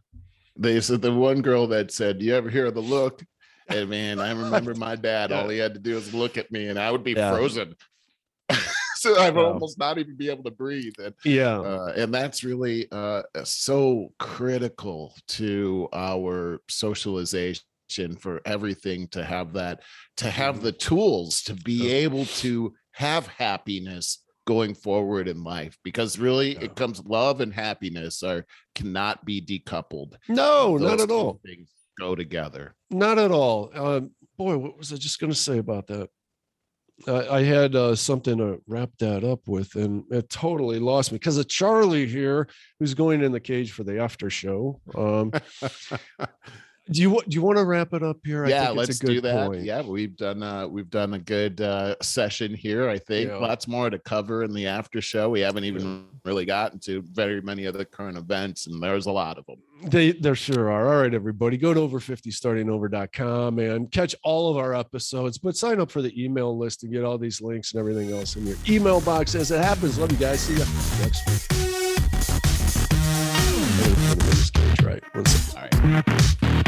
They 0.57 0.81
said 0.81 1.01
the 1.01 1.13
one 1.13 1.41
girl 1.41 1.67
that 1.67 1.91
said, 1.91 2.21
"You 2.21 2.35
ever 2.35 2.49
hear 2.49 2.65
of 2.65 2.73
the 2.73 2.81
look?" 2.81 3.23
And 3.67 3.89
man, 3.89 4.19
I 4.19 4.31
remember 4.31 4.73
my 4.75 4.95
dad. 4.95 5.31
All 5.31 5.49
he 5.49 5.57
had 5.57 5.73
to 5.73 5.79
do 5.79 5.95
was 5.95 6.13
look 6.13 6.37
at 6.37 6.51
me, 6.51 6.67
and 6.67 6.77
I 6.79 6.91
would 6.91 7.03
be 7.03 7.13
Yeah. 7.13 7.29
frozen. 7.29 7.75
so 8.95 9.19
I 9.19 9.29
would 9.29 9.41
Yeah. 9.41 9.47
almost 9.47 9.79
not 9.79 9.97
even 9.97 10.15
be 10.15 10.29
able 10.29 10.43
to 10.43 10.51
breathe. 10.51 10.93
And 10.99 11.15
Yeah. 11.23 11.59
uh, 11.59 11.93
and 11.95 12.13
that's 12.13 12.43
really 12.43 12.87
uh, 12.91 13.23
so 13.43 14.13
critical 14.19 15.15
to 15.29 15.89
our 15.93 16.61
socialization 16.69 17.63
for 18.19 18.41
everything 18.45 19.07
to 19.09 19.23
have 19.23 19.53
that 19.53 19.81
to 20.17 20.29
have 20.29 20.61
the 20.61 20.71
tools 20.71 21.41
to 21.43 21.53
be 21.53 21.91
able 21.91 22.25
to 22.25 22.73
have 22.91 23.27
happiness 23.27 24.23
going 24.47 24.73
forward 24.73 25.27
in 25.27 25.43
life 25.43 25.77
because 25.83 26.17
really 26.19 26.51
it 26.57 26.75
comes 26.75 27.03
love 27.05 27.41
and 27.41 27.53
happiness 27.53 28.23
are 28.23 28.45
cannot 28.73 29.23
be 29.23 29.39
decoupled 29.39 30.13
No, 30.29 30.77
not 30.77 30.99
at 30.99 31.11
all. 31.11 31.39
things 31.45 31.69
go 31.99 32.15
together 32.15 32.75
Not 32.89 33.17
at 33.17 33.31
all. 33.31 33.71
Um, 33.73 34.11
boy, 34.37 34.57
what 34.57 34.77
was 34.77 34.91
I 34.91 34.97
just 34.97 35.19
going 35.19 35.31
to 35.31 35.37
say 35.37 35.57
about 35.57 35.87
that? 35.87 36.09
I, 37.07 37.27
I 37.27 37.43
had 37.43 37.75
uh, 37.75 37.95
something 37.95 38.37
to 38.37 38.61
wrap 38.67 38.89
that 38.99 39.23
up 39.23 39.47
with, 39.47 39.75
and 39.75 40.03
it 40.11 40.29
totally 40.29 40.79
lost 40.79 41.11
me 41.11 41.17
because 41.17 41.37
of 41.37 41.47
Charlie 41.47 42.07
here, 42.07 42.47
who's 42.79 42.93
going 42.93 43.21
in 43.21 43.31
the 43.31 43.39
cage 43.39 43.71
for 43.71 43.83
the 43.83 43.99
after 43.99 44.29
show. 44.29 44.79
Um, 44.95 45.31
do 46.91 47.01
you 47.01 47.09
do 47.27 47.33
you 47.35 47.41
want 47.41 47.57
to 47.57 47.65
wrap 47.65 47.93
it 47.93 48.03
up 48.03 48.17
here? 48.23 48.45
I 48.45 48.49
yeah 48.49 48.67
think 48.67 48.69
it's 48.69 48.75
a 48.77 48.79
let's 48.79 48.99
do 48.99 49.21
that 49.21 49.47
point. 49.47 49.63
yeah 49.63 49.81
we've 49.81 50.15
done 50.15 50.43
uh 50.43 50.67
we've 50.67 50.89
done 50.89 51.13
a 51.15 51.19
good 51.19 51.59
uh 51.61 51.95
session 52.01 52.53
here 52.53 52.87
i 52.89 52.97
think 52.99 53.29
Yeah. 53.29 53.37
lots 53.37 53.67
more 53.67 53.89
to 53.89 53.97
cover 53.97 54.43
in 54.43 54.53
the 54.53 54.67
after 54.67 55.01
show 55.01 55.29
we 55.29 55.39
haven't 55.39 55.63
even 55.63 56.05
really 56.23 56.45
gotten 56.45 56.79
to 56.81 57.01
very 57.11 57.41
many 57.41 57.65
of 57.65 57.73
the 57.75 57.85
current 57.85 58.17
events 58.17 58.67
and 58.67 58.81
there's 58.83 59.07
a 59.07 59.11
lot 59.11 59.37
of 59.39 59.45
them 59.47 59.57
They 59.89 60.11
there 60.13 60.35
sure 60.35 60.71
are. 60.71 60.87
All 60.87 61.01
right, 61.01 61.13
everybody, 61.13 61.57
go 61.57 61.73
to 61.73 61.79
over50startingover.com 61.81 63.59
and 63.59 63.91
catch 63.91 64.15
all 64.23 64.49
of 64.49 64.57
our 64.57 64.73
episodes, 64.73 65.37
but 65.37 65.55
sign 65.55 65.79
up 65.79 65.91
for 65.91 66.01
the 66.01 66.13
email 66.23 66.57
list 66.57 66.79
to 66.81 66.87
get 66.87 67.03
all 67.03 67.17
these 67.17 67.41
links 67.41 67.73
and 67.73 67.79
everything 67.79 68.11
else 68.11 68.35
in 68.35 68.47
your 68.47 68.57
email 68.69 69.01
box 69.01 69.35
as 69.35 69.51
it 69.51 69.61
happens. 69.63 69.97
Love 69.99 70.11
you 70.11 70.17
guys. 70.17 70.39
See 70.39 70.53
you 70.53 70.65
next 71.01 71.27
week. 71.29 71.41
Right. 74.83 75.03
One 75.13 75.25
second. 75.25 75.85
all 75.85 76.03
right 76.07 76.65